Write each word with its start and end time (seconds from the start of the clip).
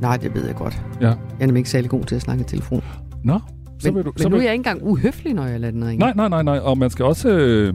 Nej, 0.00 0.16
det 0.16 0.34
ved 0.34 0.46
jeg 0.46 0.54
godt. 0.54 0.82
Ja. 1.00 1.06
Jeg 1.06 1.16
er 1.40 1.46
nemlig 1.46 1.60
ikke 1.60 1.70
særlig 1.70 1.90
god 1.90 2.04
til 2.04 2.14
at 2.14 2.22
snakke 2.22 2.40
i 2.40 2.44
telefon. 2.44 2.82
Nå, 3.24 3.40
så 3.78 3.88
men, 3.88 3.94
vil 3.96 4.04
du... 4.04 4.12
men 4.16 4.22
så 4.22 4.28
nu 4.28 4.34
er 4.34 4.38
vil... 4.38 4.44
jeg 4.44 4.52
ikke 4.52 4.60
engang 4.60 4.82
uhøflig, 4.82 5.34
når 5.34 5.44
jeg 5.46 5.60
lader 5.60 5.72
den 5.72 5.86
ringe. 5.86 5.98
Nej, 5.98 6.12
nej, 6.16 6.28
nej, 6.28 6.42
nej. 6.42 6.58
Og 6.58 6.78
man 6.78 6.90
skal 6.90 7.04
også 7.04 7.28
øh, 7.28 7.74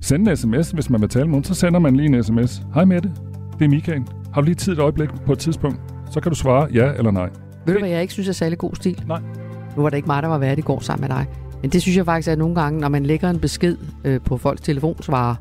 sende 0.00 0.30
en 0.30 0.36
sms, 0.36 0.70
hvis 0.70 0.90
man 0.90 1.00
vil 1.00 1.08
tale 1.08 1.24
med 1.24 1.30
nogen. 1.30 1.44
Så 1.44 1.54
sender 1.54 1.80
man 1.80 1.96
lige 1.96 2.16
en 2.16 2.24
sms. 2.24 2.62
Hej 2.74 2.84
Mette, 2.84 3.10
det 3.58 3.64
er 3.64 3.68
Michael. 3.68 4.02
Har 4.34 4.40
du 4.40 4.44
lige 4.44 4.54
tid 4.54 4.72
et 4.72 4.78
øjeblik 4.78 5.08
på 5.26 5.32
et 5.32 5.38
tidspunkt? 5.38 5.80
Så 6.12 6.20
kan 6.20 6.32
du 6.32 6.36
svare 6.36 6.68
ja 6.74 6.92
eller 6.92 7.10
nej. 7.10 7.28
Ved 7.66 7.74
du, 7.74 7.80
hvad 7.80 7.88
jeg 7.88 8.02
ikke 8.02 8.12
synes 8.12 8.28
er 8.28 8.32
særlig 8.32 8.58
god 8.58 8.74
stil? 8.74 9.04
Nej. 9.06 9.20
Nu 9.76 9.82
var 9.82 9.90
det 9.90 9.96
ikke 9.96 10.06
mig, 10.06 10.22
der 10.22 10.28
var 10.28 10.38
værd 10.38 10.58
i 10.58 10.60
går 10.60 10.80
sammen 10.80 11.08
med 11.08 11.16
dig. 11.16 11.26
Men 11.62 11.70
det 11.70 11.82
synes 11.82 11.96
jeg 11.96 12.04
faktisk, 12.04 12.28
at 12.28 12.38
nogle 12.38 12.54
gange, 12.54 12.80
når 12.80 12.88
man 12.88 13.06
lægger 13.06 13.30
en 13.30 13.38
besked 13.38 13.76
øh, 14.04 14.20
på 14.20 14.36
folks 14.36 14.60
telefonsvarer, 14.60 15.34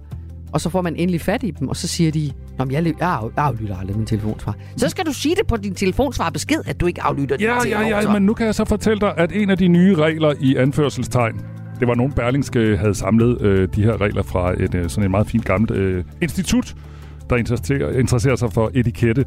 og 0.51 0.61
så 0.61 0.69
får 0.69 0.81
man 0.81 0.95
endelig 0.95 1.21
fat 1.21 1.43
i 1.43 1.51
dem, 1.51 1.67
og 1.67 1.75
så 1.75 1.87
siger 1.87 2.11
de, 2.11 2.31
Nå, 2.57 2.65
men 2.65 2.73
jeg, 2.73 2.85
jeg, 2.85 2.93
af, 2.99 3.29
aflytter 3.37 3.77
aldrig 3.77 3.97
min 3.97 4.05
telefonsvar. 4.05 4.55
Så 4.77 4.89
skal 4.89 5.05
du 5.05 5.13
sige 5.13 5.35
det 5.35 5.47
på 5.47 5.57
din 5.57 5.75
telefonsvar 5.75 6.29
besked, 6.29 6.61
at 6.65 6.81
du 6.81 6.85
ikke 6.85 7.01
aflytter 7.01 7.37
din 7.37 7.45
Ja, 7.45 7.67
ja, 7.67 8.01
ja, 8.01 8.13
men 8.13 8.23
nu 8.23 8.33
kan 8.33 8.45
jeg 8.45 8.55
så 8.55 8.65
fortælle 8.65 8.99
dig, 8.99 9.13
at 9.17 9.31
en 9.31 9.49
af 9.49 9.57
de 9.57 9.67
nye 9.67 9.95
regler 9.95 10.33
i 10.39 10.55
anførselstegn, 10.55 11.41
det 11.79 11.87
var 11.87 11.95
nogen 11.95 12.11
Berlingske 12.11 12.77
havde 12.77 12.95
samlet 12.95 13.41
øh, 13.41 13.67
de 13.75 13.83
her 13.83 14.01
regler 14.01 14.23
fra 14.23 14.53
et 14.63 14.75
øh, 14.75 14.89
sådan 14.89 15.03
et 15.03 15.11
meget 15.11 15.27
fint 15.27 15.45
gammelt 15.45 15.71
øh, 15.71 16.03
institut, 16.21 16.75
der 17.31 17.37
interesserer, 17.37 17.99
interesserer 17.99 18.35
sig 18.35 18.53
for 18.53 18.71
etikette, 18.73 19.25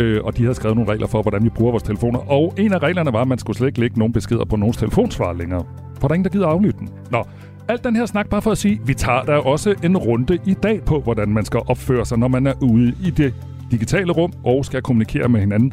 øh, 0.00 0.20
og 0.24 0.36
de 0.36 0.42
havde 0.42 0.54
skrevet 0.54 0.76
nogle 0.76 0.92
regler 0.92 1.06
for, 1.06 1.22
hvordan 1.22 1.44
vi 1.44 1.48
bruger 1.48 1.70
vores 1.70 1.82
telefoner. 1.82 2.18
Og 2.18 2.54
en 2.58 2.72
af 2.72 2.78
reglerne 2.78 3.12
var, 3.12 3.20
at 3.20 3.28
man 3.28 3.38
skulle 3.38 3.56
slet 3.56 3.66
ikke 3.66 3.80
lægge 3.80 3.98
nogen 3.98 4.12
beskeder 4.12 4.44
på 4.44 4.56
nogens 4.56 4.76
telefonsvar 4.76 5.32
længere. 5.32 5.64
For 6.00 6.08
der 6.08 6.12
er 6.12 6.14
ingen, 6.14 6.24
der 6.24 6.30
gider 6.30 6.46
aflytte 6.46 6.78
den. 6.78 6.88
Nå, 7.10 7.24
alt 7.68 7.84
den 7.84 7.96
her 7.96 8.06
snak 8.06 8.28
bare 8.28 8.42
for 8.42 8.50
at 8.50 8.58
sige, 8.58 8.80
vi 8.86 8.94
tager 8.94 9.22
der 9.22 9.36
også 9.36 9.74
en 9.82 9.96
runde 9.96 10.38
i 10.46 10.54
dag 10.54 10.84
på, 10.84 11.00
hvordan 11.00 11.28
man 11.28 11.44
skal 11.44 11.60
opføre 11.66 12.06
sig, 12.06 12.18
når 12.18 12.28
man 12.28 12.46
er 12.46 12.54
ude 12.62 12.94
i 13.04 13.10
det 13.10 13.34
digitale 13.70 14.12
rum 14.12 14.32
og 14.44 14.64
skal 14.64 14.82
kommunikere 14.82 15.28
med 15.28 15.40
hinanden. 15.40 15.72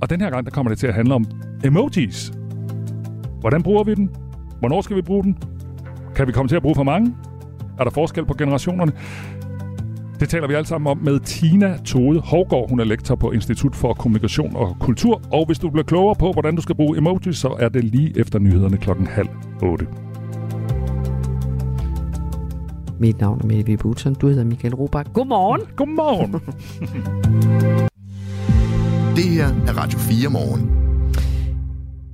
Og 0.00 0.10
den 0.10 0.20
her 0.20 0.30
gang, 0.30 0.44
der 0.44 0.50
kommer 0.50 0.70
det 0.70 0.78
til 0.78 0.86
at 0.86 0.94
handle 0.94 1.14
om 1.14 1.24
emojis. 1.64 2.32
Hvordan 3.40 3.62
bruger 3.62 3.84
vi 3.84 3.94
den? 3.94 4.10
Hvornår 4.58 4.80
skal 4.80 4.96
vi 4.96 5.02
bruge 5.02 5.22
den? 5.22 5.38
Kan 6.14 6.26
vi 6.26 6.32
komme 6.32 6.48
til 6.48 6.56
at 6.56 6.62
bruge 6.62 6.74
for 6.74 6.82
mange? 6.82 7.14
Er 7.78 7.84
der 7.84 7.90
forskel 7.90 8.24
på 8.24 8.34
generationerne? 8.34 8.92
Det 10.20 10.28
taler 10.28 10.46
vi 10.46 10.54
alle 10.54 10.66
sammen 10.66 10.90
om 10.90 10.98
med 10.98 11.20
Tina 11.20 11.78
Tode 11.84 12.20
Hovgaard. 12.20 12.70
Hun 12.70 12.80
er 12.80 12.84
lektor 12.84 13.14
på 13.14 13.30
Institut 13.30 13.76
for 13.76 13.94
Kommunikation 13.94 14.56
og 14.56 14.76
Kultur. 14.80 15.22
Og 15.32 15.46
hvis 15.46 15.58
du 15.58 15.70
bliver 15.70 15.84
klogere 15.84 16.14
på, 16.14 16.32
hvordan 16.32 16.56
du 16.56 16.62
skal 16.62 16.74
bruge 16.74 16.98
emojis, 16.98 17.36
så 17.36 17.56
er 17.58 17.68
det 17.68 17.84
lige 17.84 18.18
efter 18.18 18.38
nyhederne 18.38 18.76
klokken 18.76 19.06
halv 19.06 19.28
otte. 19.62 19.86
Mit 22.98 23.20
navn 23.20 23.40
er 23.42 23.46
Mette 23.46 23.76
Buton. 23.76 24.14
Du 24.14 24.28
hedder 24.28 24.44
Michael 24.44 24.74
Robach. 24.74 25.12
Godmorgen. 25.12 25.60
Godmorgen. 25.76 26.32
Det 29.16 29.24
her 29.24 29.46
er 29.46 29.72
Radio 29.82 29.98
4 29.98 30.30
morgen. 30.30 30.95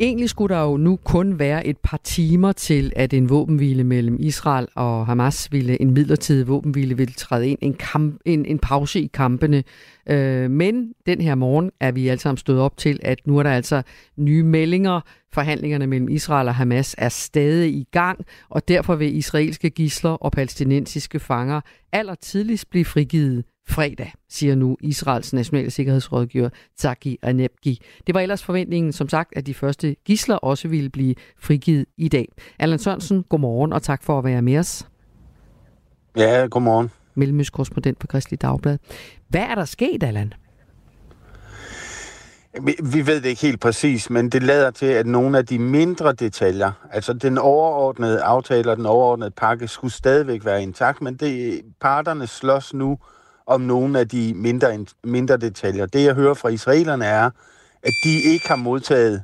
Egentlig 0.00 0.30
skulle 0.30 0.54
der 0.54 0.62
jo 0.62 0.76
nu 0.76 0.96
kun 0.96 1.38
være 1.38 1.66
et 1.66 1.76
par 1.78 2.00
timer 2.04 2.52
til, 2.52 2.92
at 2.96 3.12
en 3.12 3.28
våbenhvile 3.28 3.84
mellem 3.84 4.16
Israel 4.20 4.68
og 4.74 5.06
Hamas 5.06 5.52
ville, 5.52 5.82
en 5.82 5.90
midlertidig 5.90 6.48
våbenhvile, 6.48 6.96
ville 6.96 7.12
træde 7.12 7.48
ind, 7.48 7.58
en, 7.62 7.74
kamp, 7.74 8.20
en, 8.24 8.44
en 8.44 8.58
pause 8.58 9.00
i 9.00 9.06
kampene. 9.06 9.64
Øh, 10.08 10.50
men 10.50 10.92
den 11.06 11.20
her 11.20 11.34
morgen 11.34 11.70
er 11.80 11.92
vi 11.92 12.08
alle 12.08 12.20
sammen 12.20 12.36
stået 12.36 12.60
op 12.60 12.76
til, 12.76 12.98
at 13.02 13.26
nu 13.26 13.38
er 13.38 13.42
der 13.42 13.50
altså 13.50 13.82
nye 14.16 14.42
meldinger. 14.42 15.00
Forhandlingerne 15.32 15.86
mellem 15.86 16.08
Israel 16.08 16.48
og 16.48 16.54
Hamas 16.54 16.94
er 16.98 17.08
stadig 17.08 17.74
i 17.74 17.86
gang, 17.92 18.24
og 18.48 18.68
derfor 18.68 18.94
vil 18.94 19.16
israelske 19.16 19.70
gisler 19.70 20.10
og 20.10 20.32
palæstinensiske 20.32 21.20
fanger 21.20 21.60
allertidligst 21.92 22.70
blive 22.70 22.84
frigivet 22.84 23.44
fredag, 23.68 24.12
siger 24.28 24.54
nu 24.54 24.76
Israels 24.80 25.32
nationale 25.32 25.70
sikkerhedsrådgiver 25.70 26.48
Zaki 26.80 27.18
Anebki. 27.22 27.80
Det 28.06 28.14
var 28.14 28.20
ellers 28.20 28.44
forventningen, 28.44 28.92
som 28.92 29.08
sagt, 29.08 29.32
at 29.36 29.46
de 29.46 29.54
første 29.54 29.96
gisler 30.04 30.36
også 30.36 30.68
ville 30.68 30.90
blive 30.90 31.14
frigivet 31.38 31.86
i 31.96 32.08
dag. 32.08 32.28
Allan 32.58 32.78
Sørensen, 32.78 33.24
godmorgen 33.28 33.72
og 33.72 33.82
tak 33.82 34.02
for 34.02 34.18
at 34.18 34.24
være 34.24 34.42
med 34.42 34.58
os. 34.58 34.88
Ja, 36.16 36.46
godmorgen. 36.50 36.90
Mellemøstkorrespondent 37.14 37.98
på 37.98 38.06
Kristelig 38.06 38.42
Dagblad. 38.42 38.78
Hvad 39.28 39.40
er 39.40 39.54
der 39.54 39.64
sket, 39.64 40.02
Allan? 40.02 40.32
Vi, 42.62 42.74
vi 42.92 43.06
ved 43.06 43.20
det 43.20 43.28
ikke 43.28 43.42
helt 43.42 43.60
præcis, 43.60 44.10
men 44.10 44.30
det 44.30 44.42
lader 44.42 44.70
til, 44.70 44.86
at 44.86 45.06
nogle 45.06 45.38
af 45.38 45.46
de 45.46 45.58
mindre 45.58 46.12
detaljer, 46.12 46.72
altså 46.90 47.12
den 47.12 47.38
overordnede 47.38 48.22
aftale 48.22 48.70
og 48.70 48.76
den 48.76 48.86
overordnede 48.86 49.30
pakke, 49.30 49.68
skulle 49.68 49.92
stadigvæk 49.92 50.44
være 50.44 50.62
intakt, 50.62 51.02
men 51.02 51.16
det, 51.16 51.60
parterne 51.80 52.26
slås 52.26 52.74
nu 52.74 52.98
om 53.46 53.60
nogle 53.60 53.98
af 53.98 54.08
de 54.08 54.32
mindre, 54.34 54.86
mindre 55.04 55.36
detaljer. 55.36 55.86
Det, 55.86 56.04
jeg 56.04 56.14
hører 56.14 56.34
fra 56.34 56.48
israelerne, 56.48 57.04
er, 57.04 57.30
at 57.82 57.92
de 58.04 58.20
ikke 58.32 58.48
har 58.48 58.56
modtaget 58.56 59.22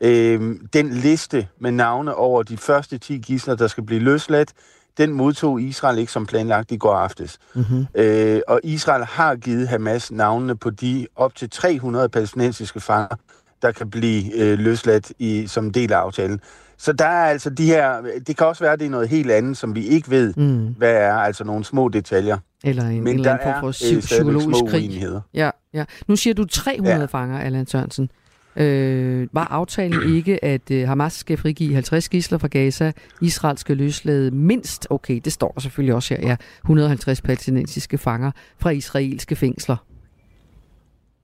øh, 0.00 0.56
den 0.72 0.90
liste 0.90 1.48
med 1.60 1.70
navne 1.70 2.14
over 2.14 2.42
de 2.42 2.56
første 2.56 2.98
10 2.98 3.18
gisler, 3.18 3.54
der 3.54 3.66
skal 3.66 3.84
blive 3.84 4.00
løsladt. 4.00 4.52
Den 4.98 5.12
modtog 5.12 5.60
Israel 5.60 5.98
ikke 5.98 6.12
som 6.12 6.26
planlagt 6.26 6.72
i 6.72 6.76
går 6.76 6.94
aftes. 6.94 7.38
Mm-hmm. 7.54 7.86
Øh, 7.94 8.40
og 8.48 8.60
Israel 8.64 9.04
har 9.04 9.36
givet 9.36 9.68
Hamas 9.68 10.12
navnene 10.12 10.56
på 10.56 10.70
de 10.70 11.06
op 11.16 11.34
til 11.34 11.50
300 11.50 12.08
palæstinensiske 12.08 12.80
fanger, 12.80 13.16
der 13.62 13.72
kan 13.72 13.90
blive 13.90 14.34
øh, 14.34 14.58
løsladt 14.58 15.12
i, 15.18 15.46
som 15.46 15.72
del 15.72 15.92
af 15.92 15.98
aftalen. 15.98 16.40
Så 16.78 16.92
der 16.92 17.04
er 17.04 17.24
altså 17.24 17.50
de 17.50 17.66
her... 17.66 18.00
Det 18.26 18.36
kan 18.36 18.46
også 18.46 18.64
være, 18.64 18.72
at 18.72 18.78
det 18.80 18.86
er 18.86 18.90
noget 18.90 19.08
helt 19.08 19.30
andet, 19.30 19.56
som 19.56 19.74
vi 19.74 19.86
ikke 19.86 20.10
ved, 20.10 20.34
mm. 20.36 20.66
hvad 20.78 20.94
er. 20.94 21.14
Altså 21.14 21.44
nogle 21.44 21.64
små 21.64 21.88
detaljer. 21.88 22.38
Eller 22.64 22.82
en, 22.84 23.04
Men 23.04 23.08
en 23.08 23.14
eller 23.18 23.32
anden 23.32 23.44
form 23.52 23.60
for 23.60 23.68
er, 23.68 23.72
psy- 23.72 24.00
psykologisk 24.00 24.64
krig. 24.70 24.82
uenigheder. 24.82 25.20
Ja, 25.34 25.50
ja. 25.74 25.84
Nu 26.08 26.16
siger 26.16 26.34
du 26.34 26.44
300 26.44 26.96
ja. 27.00 27.04
Fanger, 27.04 27.38
Allan 27.38 27.66
Sørensen. 27.66 28.10
Øh, 28.56 29.28
var 29.32 29.44
aftalen 29.44 30.10
ikke, 30.16 30.44
at 30.44 30.70
øh, 30.70 30.88
Hamas 30.88 31.12
skal 31.12 31.36
frigive 31.38 31.74
50 31.74 32.08
gisler 32.08 32.38
fra 32.38 32.48
Gaza, 32.48 32.92
Israel 33.20 33.58
skal 33.58 33.76
løslade 33.76 34.30
mindst, 34.30 34.86
okay, 34.90 35.20
det 35.24 35.32
står 35.32 35.50
der 35.52 35.60
selvfølgelig 35.60 35.94
også 35.94 36.14
her, 36.14 36.28
ja, 36.28 36.36
150 36.64 37.20
palæstinensiske 37.22 37.98
fanger 37.98 38.30
fra 38.58 38.70
israelske 38.70 39.36
fængsler. 39.36 39.76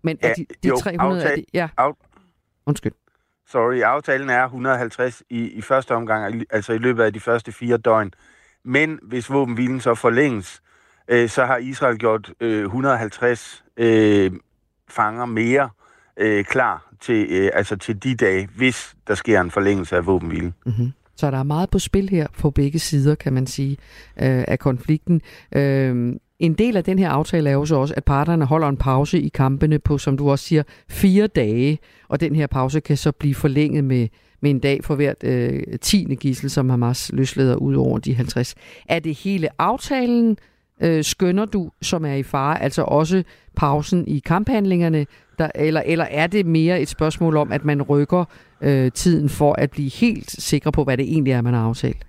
Men 0.02 0.16
er 0.22 0.28
Ja, 0.28 0.34
de, 0.36 0.46
de 0.62 0.68
jo, 0.68 0.76
300, 0.76 1.20
er 1.20 1.24
aftale- 1.24 1.36
de, 1.42 1.44
ja, 1.54 1.68
Af, 1.78 1.90
undskyld 2.66 2.92
sorry, 3.48 3.80
aftalen 3.80 4.30
er 4.30 4.44
150 4.44 5.22
i, 5.30 5.48
i 5.48 5.60
første 5.60 5.94
omgang, 5.94 6.44
altså 6.50 6.72
i 6.72 6.78
løbet 6.78 7.02
af 7.02 7.12
de 7.12 7.20
første 7.20 7.52
fire 7.52 7.76
døgn. 7.76 8.14
Men 8.64 8.98
hvis 9.02 9.30
våbenhvilen 9.30 9.80
så 9.80 9.94
forlænges, 9.94 10.62
øh, 11.08 11.28
så 11.28 11.44
har 11.44 11.56
Israel 11.56 11.98
gjort 11.98 12.32
øh, 12.40 12.62
150 12.62 13.64
øh, 13.76 14.32
fanger 14.88 15.24
mere 15.24 15.70
øh, 16.16 16.44
klar 16.44 16.92
til, 17.00 17.26
øh, 17.30 17.50
altså 17.54 17.76
til 17.76 18.02
de 18.02 18.14
dage, 18.14 18.48
hvis 18.56 18.96
der 19.06 19.14
sker 19.14 19.40
en 19.40 19.50
forlængelse 19.50 19.96
af 19.96 20.06
våbenhvilen. 20.06 20.54
Mm-hmm. 20.66 20.92
Så 21.16 21.30
der 21.30 21.38
er 21.38 21.42
meget 21.42 21.70
på 21.70 21.78
spil 21.78 22.08
her 22.08 22.26
på 22.38 22.50
begge 22.50 22.78
sider, 22.78 23.14
kan 23.14 23.32
man 23.32 23.46
sige, 23.46 23.76
øh, 24.16 24.44
af 24.48 24.58
konflikten. 24.58 25.22
Øh, 25.52 26.14
en 26.38 26.54
del 26.54 26.76
af 26.76 26.84
den 26.84 26.98
her 26.98 27.08
aftale 27.08 27.50
er 27.50 27.54
jo 27.54 27.64
så 27.64 27.76
også, 27.76 27.94
at 27.96 28.04
parterne 28.04 28.44
holder 28.44 28.68
en 28.68 28.76
pause 28.76 29.20
i 29.20 29.28
kampene 29.28 29.78
på, 29.78 29.98
som 29.98 30.16
du 30.16 30.30
også 30.30 30.44
siger, 30.44 30.62
fire 30.88 31.26
dage. 31.26 31.78
Og 32.08 32.20
den 32.20 32.34
her 32.36 32.46
pause 32.46 32.80
kan 32.80 32.96
så 32.96 33.12
blive 33.12 33.34
forlænget 33.34 33.84
med, 33.84 34.08
med 34.40 34.50
en 34.50 34.58
dag 34.58 34.84
for 34.84 34.94
hvert 34.94 35.24
øh, 35.24 35.62
10. 35.80 36.04
gissel, 36.20 36.50
som 36.50 36.70
Hamas 36.70 37.10
løsleder 37.12 37.56
ud 37.56 37.74
over 37.74 37.98
de 37.98 38.14
50. 38.14 38.54
Er 38.88 38.98
det 38.98 39.14
hele 39.14 39.48
aftalen, 39.58 40.38
øh, 40.80 41.04
skønner 41.04 41.44
du, 41.44 41.70
som 41.82 42.04
er 42.04 42.14
i 42.14 42.22
fare, 42.22 42.62
altså 42.62 42.82
også 42.82 43.22
pausen 43.56 44.08
i 44.08 44.18
kamphandlingerne, 44.18 45.06
der, 45.38 45.48
eller, 45.54 45.82
eller 45.86 46.04
er 46.04 46.26
det 46.26 46.46
mere 46.46 46.80
et 46.80 46.88
spørgsmål 46.88 47.36
om, 47.36 47.52
at 47.52 47.64
man 47.64 47.82
rykker 47.82 48.24
øh, 48.60 48.92
tiden 48.92 49.28
for 49.28 49.52
at 49.52 49.70
blive 49.70 49.90
helt 49.90 50.30
sikker 50.30 50.70
på, 50.70 50.84
hvad 50.84 50.96
det 50.96 51.04
egentlig 51.04 51.32
er, 51.32 51.40
man 51.40 51.54
har 51.54 51.68
aftalt? 51.68 52.06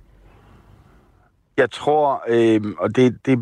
Jeg 1.57 1.71
tror, 1.71 2.24
øh, 2.28 2.62
og 2.80 2.95
det, 2.95 3.25
det, 3.25 3.39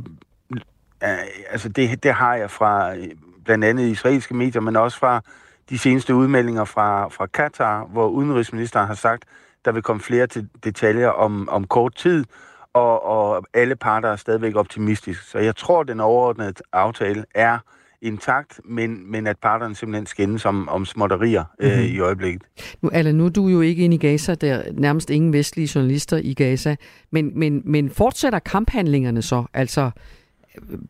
øh, 1.04 1.18
altså 1.50 1.70
det, 1.70 2.04
det 2.04 2.14
har 2.14 2.36
jeg 2.36 2.52
fra 2.52 2.96
øh, 2.96 3.08
blandt 3.46 3.66
andet 3.66 3.88
israelske 3.88 4.34
medier, 4.34 4.62
men 4.62 4.76
også 4.76 4.98
fra 4.98 5.22
de 5.70 5.78
seneste 5.78 6.16
udmeldinger 6.16 6.66
fra, 6.66 7.08
fra 7.08 7.26
Katar, 7.26 7.86
hvor 7.86 8.08
udenrigsministeren 8.08 8.88
har 8.88 8.96
sagt, 8.96 9.24
der 9.66 9.72
vil 9.72 9.82
komme 9.82 10.02
flere 10.02 10.28
til 10.28 10.50
detaljer 10.64 11.10
om, 11.10 11.50
om 11.50 11.68
kort 11.68 11.96
tid, 11.96 12.26
og, 12.74 13.06
og 13.06 13.46
alle 13.54 13.76
parter 13.76 14.10
er 14.10 14.16
stadigvæk 14.16 14.56
optimistiske. 14.56 15.26
Så 15.26 15.40
jeg 15.40 15.56
tror, 15.56 15.84
den 15.84 16.00
overordnede 16.00 16.54
aftale 16.74 17.26
er 17.36 17.58
intakt, 18.02 18.60
men, 18.66 19.12
men 19.12 19.28
at 19.28 19.38
parterne 19.38 19.76
simpelthen 19.76 20.06
skændes 20.06 20.46
om, 20.46 20.70
om 20.70 20.86
småtterier 20.86 21.44
mm-hmm. 21.44 21.74
øh, 21.74 21.78
mhm. 21.78 21.96
i 21.96 22.00
øjeblikket. 22.00 22.42
Nu, 22.82 22.90
Allan, 22.90 23.16
nu 23.16 23.26
er 23.26 23.30
du 23.30 23.48
jo 23.48 23.62
ikke 23.62 23.84
inde 23.84 23.96
i 23.96 24.00
Gaza, 24.00 24.36
der 24.36 24.54
er 24.54 24.72
nærmest 24.74 25.10
ingen 25.10 25.34
vestlige 25.34 25.72
journalister 25.76 26.18
i 26.18 26.34
Gaza, 26.34 26.76
men, 27.12 27.40
men, 27.40 27.62
men 27.66 27.90
fortsætter 27.90 28.40
kamphandlingerne 28.40 29.22
så? 29.22 29.44
Altså, 29.54 29.92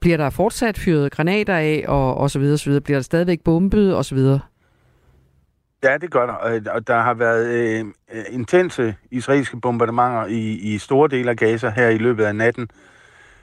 bliver 0.01 0.18
der 0.18 0.30
fortsat 0.30 0.77
fyret 0.77 1.12
granater 1.12 1.56
af, 1.56 1.86
og, 1.88 2.18
og 2.18 2.31
så 2.31 2.39
videre, 2.39 2.57
så 2.57 2.69
videre? 2.69 2.81
Bliver 2.81 2.98
der 2.98 3.04
stadigvæk 3.04 3.42
bombet, 3.42 3.95
og 3.95 4.06
så 4.06 4.15
videre? 4.15 4.39
Ja, 5.83 5.98
det 5.98 6.12
gør 6.12 6.25
der. 6.25 6.33
Og 6.71 6.88
der 6.88 7.00
har 7.00 7.13
været 7.13 7.48
øh, 7.48 7.86
intense 8.30 8.95
israelske 9.12 9.60
bombardementer 9.60 10.25
i, 10.25 10.74
i 10.74 10.77
store 10.77 11.10
dele 11.10 11.30
af 11.30 11.38
Gaza 11.38 11.69
her 11.69 11.89
i 11.89 11.98
løbet 11.98 12.24
af 12.24 12.36
natten. 12.36 12.69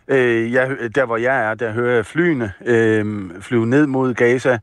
Øh, 0.09 0.53
jeg, 0.53 0.77
der 0.95 1.07
hvor 1.07 1.17
jeg 1.17 1.51
er, 1.51 1.55
der 1.55 1.73
hører 1.73 1.95
jeg 1.95 2.07
flyene 2.07 2.53
øh, 2.67 3.31
flyve 3.41 3.67
ned 3.67 3.87
mod 3.87 4.15
Gaza, 4.15 4.59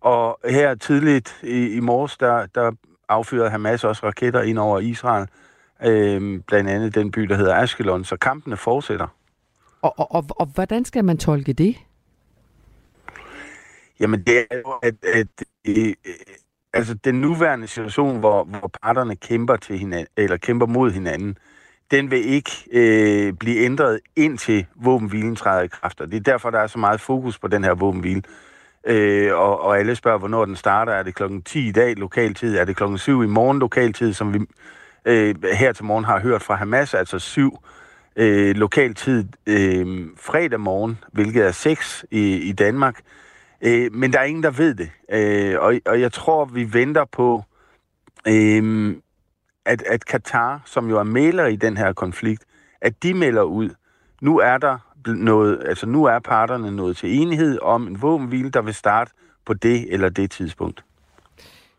og 0.00 0.38
her 0.44 0.74
tidligt 0.74 1.40
i, 1.42 1.66
i 1.68 1.80
morges, 1.80 2.16
der, 2.16 2.46
der 2.54 2.72
affyrede 3.08 3.50
Hamas 3.50 3.84
også 3.84 4.06
raketter 4.06 4.42
ind 4.42 4.58
over 4.58 4.78
Israel, 4.80 5.26
øh, 5.84 6.40
blandt 6.46 6.70
andet 6.70 6.94
den 6.94 7.10
by, 7.10 7.20
der 7.20 7.36
hedder 7.36 7.54
Ashkelon, 7.54 8.04
så 8.04 8.16
kampene 8.16 8.56
fortsætter. 8.56 9.06
Og, 9.82 9.94
og, 9.98 10.12
og, 10.12 10.24
og 10.28 10.46
hvordan 10.46 10.84
skal 10.84 11.04
man 11.04 11.18
tolke 11.18 11.52
det? 11.52 11.76
Jamen 14.00 14.22
det 14.22 14.38
er 14.38 14.56
jo, 14.56 14.70
at, 14.82 14.94
at 15.04 15.44
øh, 15.68 15.94
altså 16.72 16.94
den 16.94 17.14
nuværende 17.20 17.66
situation, 17.66 18.18
hvor, 18.18 18.44
hvor 18.44 18.70
parterne 18.82 19.16
kæmper 19.16 19.56
til 19.56 19.78
hinanden, 19.78 20.06
eller 20.16 20.36
kæmper 20.36 20.66
mod 20.66 20.90
hinanden, 20.90 21.38
den 21.90 22.10
vil 22.10 22.26
ikke 22.26 22.50
øh, 22.72 23.32
blive 23.32 23.58
ændret 23.58 24.00
indtil 24.16 24.66
våbenhvilen 24.74 25.36
træder 25.36 25.62
i 25.62 25.66
kraft. 25.66 26.00
Og 26.00 26.06
det 26.10 26.16
er 26.16 26.32
derfor, 26.32 26.50
der 26.50 26.58
er 26.58 26.66
så 26.66 26.78
meget 26.78 27.00
fokus 27.00 27.38
på 27.38 27.48
den 27.48 27.64
her 27.64 27.74
våbenhvile. 27.74 28.22
Øh, 28.86 29.34
og, 29.34 29.60
og 29.60 29.78
alle 29.78 29.94
spørger, 29.94 30.18
hvornår 30.18 30.44
den 30.44 30.56
starter. 30.56 30.92
Er 30.92 31.02
det 31.02 31.14
klokken 31.14 31.42
10 31.42 31.68
i 31.68 31.72
dag 31.72 31.96
lokaltid? 31.96 32.56
Er 32.56 32.64
det 32.64 32.76
klokken 32.76 32.98
7 32.98 33.22
i 33.22 33.26
morgen 33.26 33.58
lokaltid, 33.58 34.12
som 34.12 34.34
vi 34.34 34.38
øh, 35.04 35.34
her 35.52 35.72
til 35.72 35.84
morgen 35.84 36.04
har 36.04 36.20
hørt 36.20 36.42
fra 36.42 36.54
Hamas, 36.54 36.94
altså 36.94 37.18
7 37.18 37.58
øh, 38.16 38.56
lokaltid 38.56 39.24
øh, 39.46 40.06
fredag 40.16 40.60
morgen, 40.60 40.98
hvilket 41.12 41.46
er 41.46 41.52
6 41.52 42.04
i, 42.10 42.36
i 42.36 42.52
Danmark. 42.52 43.00
Øh, 43.62 43.94
men 43.94 44.12
der 44.12 44.18
er 44.18 44.24
ingen, 44.24 44.42
der 44.42 44.50
ved 44.50 44.74
det. 44.74 44.90
Øh, 45.12 45.60
og, 45.60 45.74
og 45.86 46.00
jeg 46.00 46.12
tror, 46.12 46.44
vi 46.44 46.72
venter 46.72 47.04
på, 47.04 47.44
øh, 48.28 48.96
at, 49.64 49.82
at 49.82 50.06
Katar, 50.06 50.62
som 50.66 50.88
jo 50.88 50.98
er 50.98 51.02
mæler 51.02 51.46
i 51.46 51.56
den 51.56 51.76
her 51.76 51.92
konflikt, 51.92 52.44
at 52.80 53.02
de 53.02 53.14
melder 53.14 53.42
ud. 53.42 53.70
Nu 54.20 54.38
er 54.38 54.58
der 54.58 54.78
noget, 55.06 55.62
altså 55.66 55.86
nu 55.86 56.04
er 56.04 56.18
parterne 56.18 56.70
nået 56.70 56.96
til 56.96 57.20
enighed 57.20 57.58
om 57.62 57.86
en 57.86 58.02
våbenhvile, 58.02 58.50
der 58.50 58.62
vil 58.62 58.74
starte 58.74 59.10
på 59.44 59.54
det 59.54 59.92
eller 59.92 60.08
det 60.08 60.30
tidspunkt. 60.30 60.84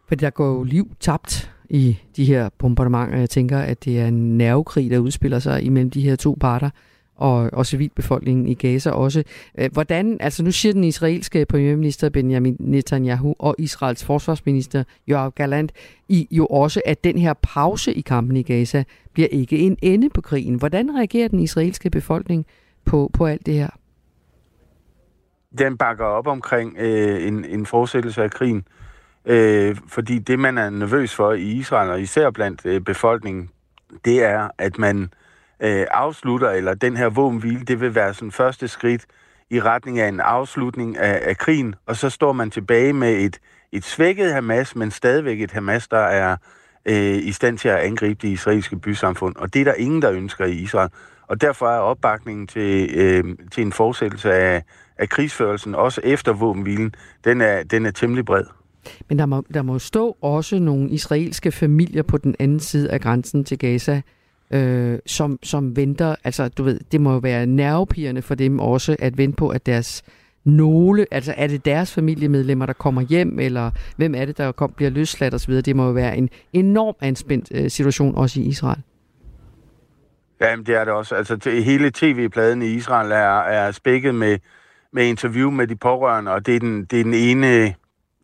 For 0.07 0.15
der 0.15 0.29
går 0.29 0.47
jo 0.47 0.63
liv 0.63 0.91
tabt 0.99 1.51
i 1.73 1.99
de 2.15 2.25
her 2.25 2.49
bombardementer. 2.57 3.17
Jeg 3.17 3.29
tænker, 3.29 3.59
at 3.59 3.85
det 3.85 3.99
er 3.99 4.07
en 4.07 4.37
nervekrig, 4.37 4.91
der 4.91 4.97
udspiller 4.97 5.39
sig 5.39 5.63
imellem 5.63 5.89
de 5.89 6.01
her 6.01 6.15
to 6.15 6.37
parter 6.41 6.69
og, 7.15 7.49
og 7.53 7.65
civilbefolkningen 7.65 8.47
i 8.47 8.53
Gaza 8.53 8.91
også. 8.91 9.23
Hvordan, 9.71 10.17
altså 10.19 10.43
nu 10.43 10.51
siger 10.51 10.73
den 10.73 10.83
israelske 10.83 11.45
premierminister 11.45 12.09
Benjamin 12.09 12.57
Netanyahu 12.59 13.35
og 13.39 13.55
Israels 13.57 14.05
forsvarsminister 14.05 14.83
Yoav 15.09 15.31
Galant 15.31 15.71
i, 16.09 16.27
jo 16.31 16.45
også, 16.45 16.81
at 16.85 17.03
den 17.03 17.17
her 17.17 17.33
pause 17.33 17.93
i 17.93 18.01
kampen 18.01 18.37
i 18.37 18.43
Gaza 18.43 18.83
bliver 19.13 19.27
ikke 19.31 19.57
en 19.57 19.77
ende 19.81 20.09
på 20.09 20.21
krigen. 20.21 20.55
Hvordan 20.55 20.95
reagerer 20.95 21.27
den 21.27 21.39
israelske 21.39 21.89
befolkning 21.89 22.45
på, 22.85 23.09
på 23.13 23.25
alt 23.25 23.45
det 23.45 23.53
her? 23.53 23.69
Den 25.57 25.77
bakker 25.77 26.05
op 26.05 26.27
omkring 26.27 26.77
øh, 26.77 27.27
en, 27.27 27.45
en 27.45 27.65
fortsættelse 27.65 28.23
af 28.23 28.31
krigen. 28.31 28.57
Øh, 28.57 28.82
Øh, 29.25 29.77
fordi 29.87 30.19
det, 30.19 30.39
man 30.39 30.57
er 30.57 30.69
nervøs 30.69 31.15
for 31.15 31.33
i 31.33 31.43
Israel, 31.43 31.89
og 31.89 32.01
især 32.01 32.29
blandt 32.29 32.65
øh, 32.65 32.81
befolkningen, 32.81 33.49
det 34.05 34.23
er, 34.23 34.49
at 34.57 34.77
man 34.77 35.09
øh, 35.59 35.85
afslutter, 35.91 36.49
eller 36.49 36.73
den 36.73 36.97
her 36.97 37.09
våbenhvile, 37.09 37.65
det 37.65 37.81
vil 37.81 37.95
være 37.95 38.13
sådan 38.13 38.31
første 38.31 38.67
skridt 38.67 39.05
i 39.49 39.61
retning 39.61 39.99
af 39.99 40.07
en 40.07 40.19
afslutning 40.19 40.97
af, 40.97 41.21
af 41.29 41.37
krigen, 41.37 41.75
og 41.85 41.95
så 41.95 42.09
står 42.09 42.31
man 42.31 42.51
tilbage 42.51 42.93
med 42.93 43.13
et, 43.13 43.39
et 43.71 43.83
svækket 43.83 44.33
Hamas, 44.33 44.75
men 44.75 44.91
stadigvæk 44.91 45.41
et 45.41 45.51
Hamas, 45.51 45.87
der 45.87 45.97
er 45.97 46.37
øh, 46.85 47.15
i 47.15 47.31
stand 47.31 47.57
til 47.57 47.69
at 47.69 47.77
angribe 47.77 48.27
de 48.27 48.31
israelske 48.31 48.75
bysamfund. 48.79 49.35
Og 49.35 49.53
det 49.53 49.59
er 49.59 49.65
der 49.65 49.73
ingen, 49.73 50.01
der 50.01 50.11
ønsker 50.11 50.45
i 50.45 50.53
Israel. 50.53 50.89
Og 51.27 51.41
derfor 51.41 51.67
er 51.67 51.79
opbakningen 51.79 52.47
til, 52.47 52.89
øh, 52.95 53.23
til 53.51 53.63
en 53.63 53.73
fortsættelse 53.73 54.33
af, 54.33 54.63
af 54.97 55.09
krigsførelsen, 55.09 55.75
også 55.75 56.01
efter 56.03 56.33
våbenhvilen, 56.33 56.95
den 57.23 57.41
er, 57.41 57.63
den 57.63 57.85
er 57.85 57.91
temmelig 57.91 58.25
bred. 58.25 58.45
Men 59.09 59.19
der 59.19 59.25
må, 59.25 59.43
der 59.53 59.61
må 59.61 59.79
stå 59.79 60.17
også 60.21 60.59
nogle 60.59 60.89
israelske 60.89 61.51
familier 61.51 62.03
på 62.03 62.17
den 62.17 62.35
anden 62.39 62.59
side 62.59 62.91
af 62.91 63.01
grænsen 63.01 63.43
til 63.43 63.59
Gaza, 63.59 64.01
øh, 64.51 64.99
som, 65.05 65.39
som 65.43 65.75
venter, 65.75 66.15
altså 66.23 66.47
du 66.47 66.63
ved, 66.63 66.79
det 66.91 67.01
må 67.01 67.13
jo 67.13 67.17
være 67.17 67.45
nervepirrende 67.45 68.21
for 68.21 68.35
dem 68.35 68.59
også 68.59 68.95
at 68.99 69.17
vente 69.17 69.35
på, 69.35 69.49
at 69.49 69.65
deres 69.65 70.03
nogle, 70.45 71.05
altså 71.11 71.33
er 71.37 71.47
det 71.47 71.65
deres 71.65 71.93
familiemedlemmer, 71.93 72.65
der 72.65 72.73
kommer 72.73 73.01
hjem, 73.01 73.39
eller 73.39 73.71
hvem 73.95 74.15
er 74.15 74.25
det, 74.25 74.37
der 74.37 74.51
kom, 74.51 74.73
bliver 74.75 74.91
løsladt 74.91 75.33
osv., 75.33 75.53
det 75.53 75.75
må 75.75 75.85
jo 75.85 75.91
være 75.91 76.17
en 76.17 76.29
enorm 76.53 76.95
anspændt 77.01 77.51
øh, 77.51 77.69
situation 77.69 78.15
også 78.15 78.39
i 78.39 78.43
Israel. 78.43 78.81
Jamen, 80.41 80.65
det 80.65 80.75
er 80.75 80.85
det 80.85 80.93
også. 80.93 81.15
Altså, 81.15 81.49
hele 81.65 81.91
tv-pladen 81.91 82.61
i 82.61 82.65
Israel 82.65 83.11
er, 83.11 83.39
er 83.39 83.71
spækket 83.71 84.15
med, 84.15 84.37
med 84.93 85.05
interview 85.05 85.51
med 85.51 85.67
de 85.67 85.75
pårørende, 85.75 86.31
og 86.31 86.45
det 86.45 86.55
er 86.55 86.59
den, 86.59 86.85
det 86.85 86.99
er 86.99 87.03
den 87.03 87.13
ene 87.13 87.75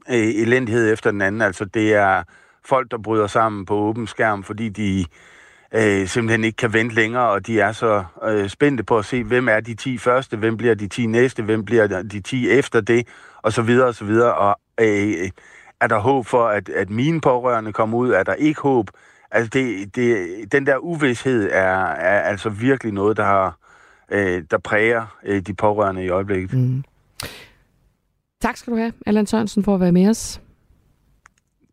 elendighed 0.10 0.94
efter 0.94 1.12
den 1.12 1.22
anden. 1.22 1.42
Altså, 1.42 1.66
det 1.66 1.94
er 1.94 2.24
folk, 2.66 2.92
der 2.92 2.98
bryder 2.98 3.28
sammen 3.28 3.66
på 3.66 3.76
åben 3.76 4.08
skærm, 4.08 4.44
fordi 4.44 4.70
de 4.70 5.06
øh, 5.72 6.08
simpelthen 6.08 6.44
ikke 6.44 6.56
kan 6.56 6.74
vente 6.74 6.96
længere, 6.96 7.30
og 7.30 7.48
de 7.48 7.60
er 7.60 7.72
så 7.72 8.04
øh, 8.24 8.50
spændte 8.50 8.84
på 8.84 8.98
at 8.98 9.06
se, 9.06 9.24
hvem 9.24 9.48
er 9.48 9.60
de 9.60 9.74
10 9.74 9.98
første, 9.98 10.38
hvem 10.38 10.58
bliver 10.58 10.74
de 10.74 10.88
10 10.88 11.06
næste, 11.06 11.44
hvem 11.44 11.66
bliver 11.66 11.88
de 12.04 12.22
10 12.22 12.50
efter 12.50 12.82
det, 12.82 13.08
og 13.42 13.54
så 13.54 13.62
videre 13.62 13.88
og 13.88 13.96
så 13.96 14.06
videre. 14.06 14.36
Og 14.36 14.60
øh, 14.80 15.30
er 15.82 15.88
der 15.88 16.00
håb 16.00 16.26
for, 16.26 16.48
at, 16.48 16.70
at 16.70 16.90
mine 16.90 17.22
pårørende 17.22 17.74
kommer 17.74 17.98
ud? 17.98 18.10
Er 18.10 18.24
der 18.24 18.34
ikke 18.34 18.62
håb? 18.62 18.90
Altså, 19.32 19.50
det, 19.54 19.96
det, 19.96 20.28
den 20.52 20.66
der 20.66 20.78
uvidshed 20.78 21.50
er, 21.52 21.86
er 21.86 22.22
altså 22.22 22.50
virkelig 22.50 22.94
noget, 22.94 23.18
der 23.18 23.24
har 23.24 23.58
øh, 24.12 24.44
der 24.52 24.58
præger 24.58 25.18
øh, 25.24 25.42
de 25.42 25.54
pårørende 25.54 26.06
i 26.06 26.10
øjeblikket. 26.10 26.54
Mm. 26.54 26.84
Tak 28.42 28.58
skal 28.58 28.74
du 28.74 28.78
have, 28.78 28.94
Allan 29.06 29.26
Sørensen, 29.26 29.64
for 29.64 29.76
at 29.76 29.82
være 29.82 29.92
med 29.92 30.10
os. 30.10 30.42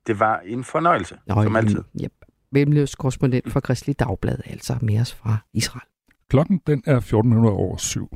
Det 0.07 0.21
var 0.21 0.41
en 0.45 0.65
fornøjelse, 0.65 1.19
Nå, 1.27 1.43
som 1.43 1.57
altid. 1.57 1.83
Yep. 2.03 2.13
Mellemøst 2.53 2.99
korrespondent 2.99 3.53
for 3.53 3.61
Kristelig 3.61 3.99
Dagblad, 3.99 4.39
altså 4.47 4.79
med 4.83 5.01
os 5.01 5.15
fra 5.15 5.37
Israel. 5.53 5.89
Klokken 6.31 6.61
den 6.67 6.83
er 6.87 6.97
1400 6.97 7.55
over 7.55 7.77
syv. 7.77 8.09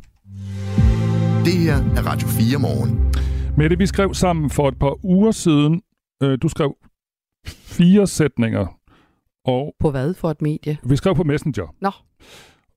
Det 1.45 1.53
her 1.53 1.75
er 1.77 2.07
Radio 2.07 2.29
4 2.29 2.59
morgen. 2.59 3.15
Mette, 3.57 3.79
vi 3.79 3.87
skrev 3.87 4.15
sammen 4.15 4.51
for 4.51 4.69
et 4.69 4.79
par 4.79 5.05
uger 5.05 5.31
siden. 5.31 5.83
Øh, 6.23 6.39
du 6.43 6.49
skrev 6.49 6.77
fire 7.47 8.07
sætninger. 8.07 8.79
Og 9.45 9.75
på 9.81 9.91
hvad 9.91 10.15
for 10.15 10.31
et 10.31 10.43
medie? 10.43 10.79
Vi 10.85 10.97
skrev 10.97 11.15
på 11.15 11.25
Messenger. 11.25 11.75
Nå 11.81 11.91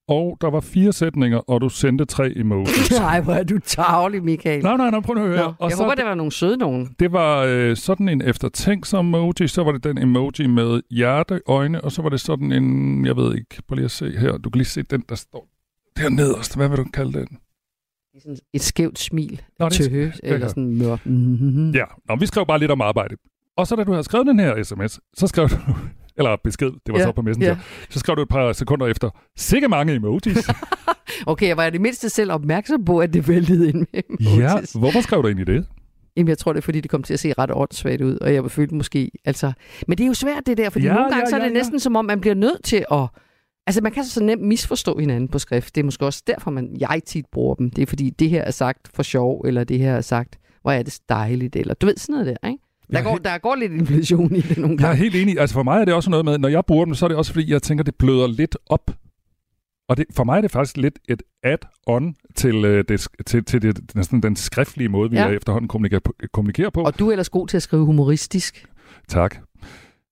og 0.07 0.37
der 0.41 0.49
var 0.49 0.59
fire 0.59 0.93
sætninger, 0.93 1.37
og 1.37 1.61
du 1.61 1.69
sendte 1.69 2.05
tre 2.05 2.33
emojis. 2.35 2.91
Nej, 2.99 3.21
hvor 3.21 3.33
er 3.33 3.43
du 3.43 3.59
tavlig, 3.59 4.23
Michael. 4.23 4.63
Nej, 4.63 4.77
nej, 4.77 4.89
nej, 4.89 4.99
prøv 4.99 5.15
at 5.15 5.21
høre. 5.21 5.37
Nå, 5.37 5.53
og 5.59 5.69
jeg 5.69 5.77
så, 5.77 5.83
håber, 5.83 5.95
det 5.95 6.05
var 6.05 6.15
nogle 6.15 6.31
søde 6.31 6.57
nogen. 6.57 6.95
Det 6.99 7.11
var 7.11 7.43
øh, 7.43 7.75
sådan 7.77 8.09
en 8.09 8.21
eftertænksom 8.21 9.07
emoji, 9.07 9.47
så 9.47 9.63
var 9.63 9.71
det 9.71 9.83
den 9.83 9.97
emoji 9.97 10.47
med 10.47 10.81
hjerte, 10.89 11.41
øjne, 11.47 11.81
og 11.81 11.91
så 11.91 12.01
var 12.01 12.09
det 12.09 12.21
sådan 12.21 12.51
en, 12.51 13.05
jeg 13.05 13.15
ved 13.15 13.35
ikke, 13.35 13.61
prøv 13.67 13.75
lige 13.75 13.85
at 13.85 13.91
se 13.91 14.17
her, 14.17 14.37
du 14.37 14.49
kan 14.49 14.57
lige 14.57 14.67
se 14.67 14.81
den, 14.81 15.03
der 15.09 15.15
står 15.15 15.47
der 15.97 16.09
nederst. 16.09 16.55
Hvad 16.55 16.69
vil 16.69 16.77
du 16.77 16.83
kalde 16.93 17.19
den? 17.19 17.37
Sådan 18.19 18.37
et 18.53 18.61
skævt 18.61 18.99
smil, 18.99 19.41
Nå, 19.59 19.69
det 19.69 19.73
tøhe, 19.73 20.13
eller 20.23 20.39
ja. 20.39 20.47
sådan 20.47 20.77
mørk. 20.77 21.05
Mm-hmm. 21.05 21.71
Ja, 21.71 21.83
Nå, 22.09 22.15
vi 22.15 22.25
skrev 22.25 22.45
bare 22.45 22.59
lidt 22.59 22.71
om 22.71 22.81
arbejde. 22.81 23.15
Og 23.57 23.67
så 23.67 23.75
da 23.75 23.83
du 23.83 23.91
havde 23.91 24.03
skrevet 24.03 24.27
den 24.27 24.39
her 24.39 24.63
sms, 24.63 24.99
så 25.13 25.27
skrev 25.27 25.49
du, 25.49 25.55
eller 26.17 26.35
besked, 26.43 26.67
det 26.85 26.93
var 26.93 26.97
Ja, 26.99 27.03
så 27.05 27.11
på 27.11 27.21
Messenger. 27.21 27.49
ja. 27.49 27.57
Så 27.89 27.99
skrev 27.99 28.15
du 28.15 28.21
et 28.21 28.29
par 28.29 28.53
sekunder 28.53 28.87
efter, 28.87 29.09
sikke 29.37 29.67
mange 29.67 29.93
emojis. 29.95 30.47
Okay, 31.25 31.47
jeg 31.47 31.57
var 31.57 31.65
i 31.65 31.69
det 31.71 31.81
mindste 31.81 32.09
selv 32.09 32.31
opmærksom 32.31 32.85
på, 32.85 32.99
at 32.99 33.13
det 33.13 33.27
væltede 33.27 33.69
ind 33.69 33.87
med 33.93 34.01
ja, 34.21 34.51
emojis. 34.51 34.71
hvorfor 34.73 35.01
skrev 35.01 35.23
du 35.23 35.27
i 35.27 35.33
det? 35.33 35.65
Jamen, 36.17 36.29
jeg 36.29 36.37
tror, 36.37 36.53
det 36.53 36.57
er, 36.57 36.61
fordi 36.61 36.81
det 36.81 36.91
kom 36.91 37.03
til 37.03 37.13
at 37.13 37.19
se 37.19 37.33
ret 37.37 37.51
åndssvagt 37.53 38.01
ud, 38.01 38.17
og 38.17 38.33
jeg 38.33 38.51
følte 38.51 38.75
måske, 38.75 39.11
altså... 39.25 39.53
Men 39.87 39.97
det 39.97 40.03
er 40.03 40.07
jo 40.07 40.13
svært, 40.13 40.45
det 40.45 40.57
der, 40.57 40.69
fordi 40.69 40.85
Ja, 40.85 40.91
ja, 40.91 40.95
nogle 40.95 41.09
gange 41.11 41.25
ja, 41.25 41.29
så 41.29 41.35
er 41.35 41.39
det 41.39 41.45
ja, 41.45 41.51
ja. 41.51 41.57
næsten 41.57 41.79
som 41.79 41.95
om, 41.95 42.05
man 42.05 42.21
bliver 42.21 42.33
nødt 42.35 42.63
til 42.63 42.85
at... 42.91 43.07
Altså, 43.67 43.81
man 43.81 43.91
kan 43.91 44.03
så 44.05 44.23
nemt 44.23 44.41
misforstå 44.41 44.97
hinanden 44.99 45.27
på 45.27 45.39
skrift. 45.39 45.75
Det 45.75 45.81
er 45.81 45.85
måske 45.85 46.05
også 46.05 46.23
derfor, 46.27 46.51
man, 46.51 46.75
jeg 46.79 47.01
tit 47.05 47.25
bruger 47.31 47.55
dem. 47.55 47.69
Det 47.71 47.81
er 47.81 47.85
fordi, 47.85 48.09
det 48.09 48.29
her 48.29 48.41
er 48.41 48.51
sagt 48.51 48.89
for 48.93 49.03
sjov, 49.03 49.41
eller 49.47 49.63
det 49.63 49.79
her 49.79 49.93
er 49.95 50.01
sagt, 50.01 50.39
hvor 50.61 50.71
er 50.71 50.83
det 50.83 50.99
dejligt, 51.09 51.55
eller 51.55 51.73
du 51.73 51.85
ved 51.85 51.97
sådan 51.97 52.13
noget 52.13 52.25
der, 52.41 52.47
ikke? 52.47 52.63
Der, 52.93 52.99
er 52.99 53.03
går, 53.03 53.11
helt- 53.11 53.23
der 53.23 53.37
går 53.37 53.55
lidt 53.55 53.71
inflation 53.71 54.35
i 54.35 54.41
det 54.41 54.57
nogle 54.57 54.77
Jeg 54.79 54.83
er 54.83 54.87
gange. 54.87 55.03
helt 55.03 55.15
enig. 55.15 55.39
Altså 55.39 55.53
for 55.53 55.63
mig 55.63 55.81
er 55.81 55.85
det 55.85 55.93
også 55.93 56.09
noget 56.09 56.25
med, 56.25 56.37
når 56.37 56.49
jeg 56.49 56.65
bruger 56.65 56.85
dem, 56.85 56.95
så 56.95 57.05
er 57.05 57.07
det 57.07 57.17
også 57.17 57.33
fordi, 57.33 57.51
jeg 57.51 57.61
tænker, 57.61 57.83
det 57.83 57.95
bløder 57.95 58.27
lidt 58.27 58.57
op. 58.65 58.91
Og 59.89 59.97
det, 59.97 60.05
for 60.15 60.23
mig 60.23 60.37
er 60.37 60.41
det 60.41 60.51
faktisk 60.51 60.77
lidt 60.77 60.99
et 61.09 61.23
add-on 61.45 62.13
til, 62.35 62.65
øh, 62.65 62.83
det, 62.87 63.07
til, 63.25 63.45
til 63.45 63.61
det, 63.61 63.95
næsten 63.95 64.23
den 64.23 64.35
skriftlige 64.35 64.89
måde, 64.89 65.09
vi 65.09 65.17
ja. 65.17 65.27
efterhånden 65.29 65.67
kommunikerer 65.67 65.99
på, 65.99 66.13
kommunikerer 66.33 66.69
på. 66.69 66.81
Og 66.83 66.99
du 66.99 67.07
er 67.07 67.11
ellers 67.11 67.29
god 67.29 67.47
til 67.47 67.57
at 67.57 67.63
skrive 67.63 67.85
humoristisk. 67.85 68.65
Tak. 69.07 69.37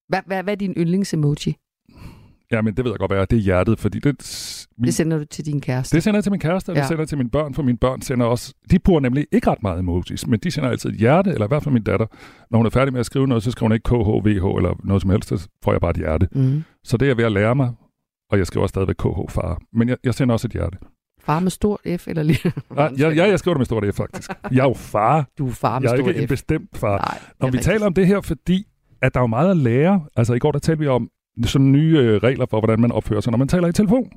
Hvad, 0.10 0.20
hvad, 0.26 0.44
hvad 0.44 0.54
er 0.54 0.58
din 0.58 0.74
yndlingsemoji? 0.78 1.56
Ja, 2.52 2.62
men 2.62 2.74
det 2.78 2.86
ved 2.86 2.92
jeg 2.92 3.00
godt, 3.00 3.12
hvad. 3.12 3.28
Det 3.28 3.38
er 3.38 3.42
hjertet, 3.42 3.80
fordi 3.80 4.00
det, 4.00 4.68
min, 4.78 4.86
Det 4.86 4.94
sender 4.94 5.18
du 5.18 5.26
til 5.26 5.46
din 5.46 5.62
kæreste. 5.62 5.96
det 5.96 6.04
sender 6.04 6.18
jeg 6.18 6.24
til 6.24 6.32
min 6.32 6.40
kæreste, 6.40 6.70
og 6.70 6.76
det 6.76 6.82
Ja. 6.82 6.88
sender 6.88 7.02
jeg 7.02 7.08
til 7.10 7.18
mine 7.18 7.30
børn, 7.30 7.54
for 7.54 7.64
mine 7.64 7.78
børn 7.78 8.02
sender 8.02 8.26
også... 8.26 8.54
De 8.72 8.80
bruger 8.80 9.00
nemlig 9.00 9.28
ikke 9.32 9.50
ret 9.50 9.64
meget 9.64 9.80
emojis, 9.80 10.28
men 10.28 10.40
de 10.40 10.52
sender 10.52 10.70
altid 10.70 10.90
et 10.90 10.96
hjerte, 10.96 11.30
eller 11.32 11.46
i 11.46 11.48
hvert 11.48 11.64
fald 11.64 11.74
min 11.74 11.84
datter. 11.84 12.06
Når 12.52 12.58
hun 12.60 12.66
er 12.66 12.70
færdig 12.70 12.94
med 12.94 13.00
at 13.00 13.06
skrive 13.06 13.28
noget, 13.28 13.44
så 13.44 13.52
skriver 13.52 13.68
hun 13.68 13.74
ikke 13.74 13.84
KHVH 13.84 14.58
eller 14.58 14.80
noget 14.84 15.02
som 15.02 15.12
helst, 15.12 15.30
så 15.30 15.48
får 15.64 15.72
jeg 15.72 15.82
bare 15.82 15.92
et 15.92 15.98
hjerte. 15.98 16.28
Mm. 16.32 16.64
Så 16.84 16.98
det 16.98 17.10
er 17.10 17.16
ved 17.16 17.24
at 17.26 17.32
lære 17.32 17.56
mig, 17.56 17.72
og 18.32 18.38
jeg 18.38 18.48
skriver 18.48 18.68
stadigvæk 18.68 18.96
KH 18.96 19.30
far. 19.30 19.62
Men 19.74 19.90
jeg, 19.90 19.98
jeg 20.04 20.14
sender 20.14 20.34
også 20.34 20.48
et 20.48 20.52
hjerte. 20.52 20.78
Far 21.26 21.40
med 21.40 21.52
stort 21.52 21.80
F, 22.00 22.08
eller 22.08 22.24
lige... 22.24 22.40
Nej, 22.76 22.92
jeg, 22.98 23.16
jeg, 23.16 23.30
jeg 23.30 23.40
skriver 23.40 23.54
det 23.56 23.60
med 23.60 23.66
stort 23.66 23.84
F, 23.94 23.98
faktisk. 23.98 24.32
Jeg 24.52 24.60
er 24.60 24.64
jo 24.68 24.74
far. 24.74 25.26
Du 25.38 25.48
er 25.48 25.52
far 25.52 25.80
med 25.80 25.90
Jeg 25.90 25.94
er 25.94 25.98
stort 26.02 26.10
ikke 26.10 26.22
en 26.22 26.28
F. 26.28 26.30
bestemt 26.30 26.78
far. 26.78 26.98
Nej, 26.98 27.20
Når 27.40 27.48
det 27.48 27.54
vi 27.54 27.58
er 27.58 27.62
taler 27.62 27.86
om 27.86 27.94
det 27.94 28.08
her, 28.08 28.22
fordi 28.22 28.66
at 29.02 29.14
der 29.14 29.20
er 29.20 29.24
jo 29.24 29.28
meget 29.28 29.52
at 29.52 29.58
lære. 29.58 30.04
Altså 30.16 30.34
i 30.34 30.40
går 30.40 30.52
der 30.52 30.60
talte 30.60 30.80
vi 30.80 30.88
om 30.88 31.10
sådan 31.44 31.72
nye 31.72 31.98
øh, 31.98 32.18
regler 32.18 32.46
for, 32.46 32.60
hvordan 32.60 32.82
man 32.82 32.92
opfører 32.92 33.22
sig, 33.22 33.32
når 33.32 33.38
man 33.38 33.48
taler 33.48 33.68
i 33.68 33.74
telefon. 33.74 34.12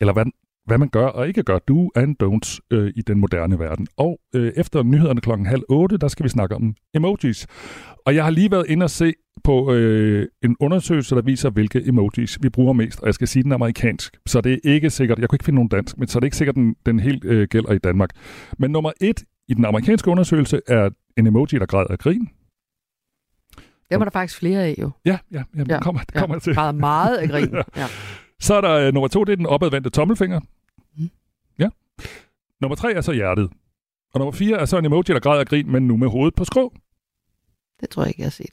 Eller 0.00 0.12
hvad, 0.12 0.24
hvad 0.66 0.78
man 0.78 0.88
gør 0.88 1.06
og 1.06 1.28
ikke 1.28 1.42
gør. 1.42 1.58
Do 1.58 1.90
and 1.94 2.16
don'ts 2.22 2.58
øh, 2.70 2.92
i 2.96 3.02
den 3.02 3.20
moderne 3.20 3.58
verden. 3.58 3.86
Og 3.96 4.18
øh, 4.34 4.52
efter 4.56 4.82
nyhederne 4.82 5.20
klokken 5.20 5.46
halv 5.46 5.62
otte, 5.68 5.98
der 5.98 6.08
skal 6.08 6.24
vi 6.24 6.28
snakke 6.28 6.54
om 6.54 6.74
emojis. 6.94 7.46
Og 8.06 8.14
jeg 8.14 8.24
har 8.24 8.30
lige 8.30 8.50
været 8.50 8.66
inde 8.68 8.84
og 8.84 8.90
se 8.90 9.12
på 9.44 9.72
øh, 9.72 10.26
en 10.42 10.56
undersøgelse, 10.60 11.14
der 11.14 11.22
viser, 11.22 11.50
hvilke 11.50 11.88
emojis 11.88 12.38
vi 12.42 12.48
bruger 12.48 12.72
mest. 12.72 13.00
Og 13.00 13.06
jeg 13.06 13.14
skal 13.14 13.28
sige, 13.28 13.42
den 13.42 13.50
er 13.50 13.54
amerikansk. 13.54 14.16
Så 14.26 14.40
det 14.40 14.52
er 14.52 14.58
ikke 14.64 14.90
sikkert, 14.90 15.18
jeg 15.18 15.28
kunne 15.28 15.36
ikke 15.36 15.44
finde 15.44 15.56
nogen 15.56 15.68
dansk, 15.68 15.98
men 15.98 16.08
så 16.08 16.18
er 16.18 16.20
det 16.20 16.26
ikke 16.26 16.36
sikkert, 16.36 16.54
den, 16.56 16.74
den 16.86 17.00
helt 17.00 17.24
øh, 17.24 17.48
gælder 17.48 17.72
i 17.72 17.78
Danmark. 17.78 18.10
Men 18.58 18.70
nummer 18.70 18.92
et 19.00 19.24
i 19.48 19.54
den 19.54 19.64
amerikanske 19.64 20.10
undersøgelse 20.10 20.60
er 20.68 20.90
en 21.16 21.26
emoji, 21.26 21.58
der 21.58 21.66
græder 21.66 21.90
af 21.90 21.98
grin. 21.98 22.28
Dem 23.94 24.00
er 24.00 24.04
der 24.04 24.10
faktisk 24.10 24.38
flere 24.38 24.62
af, 24.64 24.74
jo. 24.78 24.90
Ja, 25.04 25.18
ja, 25.32 25.42
ja, 25.56 25.60
det 25.60 25.68
Ja, 25.68 25.80
kommer, 25.80 26.00
det 26.00 26.14
kommer 26.14 26.36
jeg 26.36 26.42
til. 26.42 26.54
Græder 26.54 26.72
meget 26.72 27.16
af 27.16 27.28
grin. 27.28 27.54
ja. 27.76 27.86
Så 28.40 28.54
er 28.54 28.60
der 28.60 28.72
øh, 28.72 28.94
nummer 28.94 29.08
to, 29.08 29.24
det 29.24 29.32
er 29.32 29.36
den 29.36 29.46
opadvendte 29.46 29.90
tommelfinger. 29.90 30.40
Mm. 30.98 31.10
Ja. 31.58 31.68
Nummer 32.60 32.74
tre 32.76 32.92
er 32.92 33.00
så 33.00 33.12
hjertet. 33.12 33.50
Og 34.14 34.18
nummer 34.18 34.32
fire 34.32 34.56
er 34.58 34.64
så 34.64 34.78
en 34.78 34.84
emoji, 34.84 35.02
der 35.02 35.20
græder 35.20 35.40
af 35.40 35.46
grin, 35.46 35.72
men 35.72 35.88
nu 35.88 35.96
med 35.96 36.08
hovedet 36.08 36.34
på 36.34 36.44
skrå. 36.44 36.72
Det 37.80 37.90
tror 37.90 38.02
jeg 38.02 38.08
ikke, 38.08 38.20
jeg 38.20 38.26
har 38.26 38.30
set. 38.30 38.50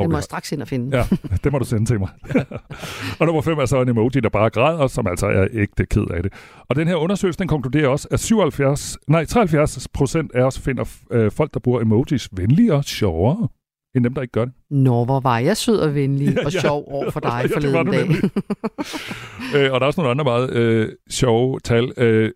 Det 0.00 0.10
må 0.10 0.16
jeg 0.16 0.22
straks 0.24 0.52
ind 0.52 0.62
og 0.62 0.68
finde. 0.68 0.96
Ja, 0.98 1.04
det 1.44 1.52
må 1.52 1.58
du 1.58 1.64
sende 1.64 1.84
til 1.86 1.98
mig. 1.98 2.08
og 3.20 3.26
nummer 3.26 3.42
5 3.42 3.58
er 3.58 3.66
så 3.66 3.82
en 3.82 3.88
emoji, 3.88 4.20
der 4.20 4.28
bare 4.28 4.50
græder, 4.50 4.86
som 4.86 5.06
altså 5.06 5.26
er 5.26 5.46
ægte 5.52 5.86
ked 5.86 6.06
af 6.10 6.22
det. 6.22 6.32
Og 6.68 6.76
den 6.76 6.88
her 6.88 6.96
undersøgelse, 6.96 7.38
den 7.38 7.48
konkluderer 7.48 7.88
også, 7.88 8.08
at 8.10 8.20
77, 8.20 8.98
nej, 9.08 9.24
73 9.24 9.88
procent 9.88 10.32
af 10.34 10.42
os 10.42 10.58
finder 10.58 10.84
øh, 11.10 11.32
folk, 11.32 11.54
der 11.54 11.60
bruger 11.60 11.80
emojis 11.80 12.28
venligere 12.32 12.76
og 12.76 12.84
sjovere, 12.84 13.48
end 13.94 14.04
dem, 14.04 14.14
der 14.14 14.22
ikke 14.22 14.32
gør 14.32 14.44
det. 14.44 14.54
Nå, 14.70 15.04
hvor 15.04 15.20
var 15.20 15.38
jeg 15.38 15.56
sød 15.56 15.78
og 15.78 15.94
venlig 15.94 16.34
Ja, 16.34 16.44
og 16.46 16.52
ja. 16.52 16.60
sjov 16.60 16.84
over 16.88 17.10
for 17.10 17.20
dig 17.30 17.46
Ja, 17.50 17.54
forleden 17.56 17.86
dag. 17.86 18.08
øh, 19.56 19.72
og 19.72 19.80
der 19.80 19.84
er 19.84 19.86
også 19.86 20.00
nogle 20.00 20.10
andre 20.10 20.24
meget 20.24 20.50
øh, 20.52 20.88
sjove 21.10 21.60
tal. 21.60 21.92
Øh, 21.96 22.30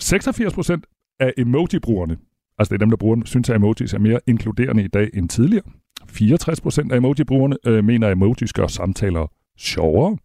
86 0.00 0.54
procent 0.54 0.86
af 1.20 1.32
emoji-brugerne, 1.38 2.16
altså 2.58 2.70
det 2.70 2.74
er 2.74 2.84
dem, 2.84 2.90
der 2.90 2.96
bruger, 2.96 3.16
synes, 3.24 3.50
at 3.50 3.56
emojis 3.56 3.92
er 3.92 3.98
mere 3.98 4.20
inkluderende 4.26 4.84
i 4.84 4.88
dag 4.88 5.10
end 5.14 5.28
tidligere. 5.28 5.64
64 6.08 6.60
procent 6.60 6.92
af 6.92 6.96
emoji-brugerne 6.96 7.56
øh, 7.66 7.84
mener, 7.84 8.06
at 8.06 8.12
emojis 8.12 8.52
gør 8.52 8.66
samtaler 8.66 9.26
sjovere. 9.58 10.16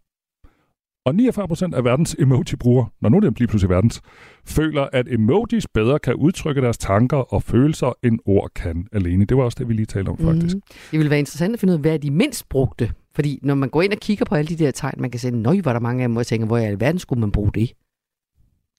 Og 1.08 1.16
49 1.16 1.48
procent 1.48 1.76
af 1.76 1.84
verdens 1.84 2.16
emoji-brugere, 2.20 2.88
når 3.02 3.10
nu 3.10 3.18
er 3.18 3.22
det 3.22 3.40
lige 3.40 3.48
pludselig 3.48 3.70
verdens, 3.70 4.02
føler, 4.46 4.88
at 4.94 5.08
emojis 5.10 5.68
bedre 5.68 6.00
kan 6.00 6.16
udtrykke 6.16 6.62
deres 6.62 6.78
tanker 6.78 7.18
og 7.18 7.44
følelser, 7.44 7.94
end 8.04 8.20
ord 8.26 8.50
kan 8.56 8.88
alene. 8.92 9.26
Det 9.26 9.38
var 9.38 9.44
også 9.44 9.56
det, 9.60 9.68
vi 9.68 9.74
lige 9.74 9.86
talte 9.86 10.10
om, 10.10 10.18
faktisk. 10.18 10.56
Mhm. 10.56 10.62
Det 10.92 11.00
ville 11.00 11.10
være 11.10 11.20
interessant 11.20 11.54
at 11.54 11.60
finde 11.60 11.72
ud 11.72 11.78
af, 11.78 11.82
hvad 11.82 11.94
er 11.94 11.98
de 11.98 12.12
mindst 12.12 12.50
brugte? 12.50 12.92
Fordi 13.16 13.40
når 13.44 13.56
man 13.56 13.70
går 13.70 13.82
ind 13.82 13.94
og 13.94 13.98
kigger 14.00 14.26
på 14.26 14.36
alle 14.36 14.50
de 14.50 14.64
der 14.64 14.72
tegn, 14.72 14.94
man 15.02 15.12
kan 15.12 15.20
se, 15.20 15.32
nøj, 15.32 15.58
er 15.58 15.62
der 15.62 15.80
mange 15.80 16.04
af 16.04 16.08
dem, 16.08 16.12
hvor 16.14 16.22
jeg 16.22 16.28
tænker, 16.28 16.48
hvor 16.48 16.58
i 16.58 16.66
alverden 16.66 17.00
skulle 17.00 17.20
man 17.20 17.32
bruge 17.32 17.52
det? 17.56 17.72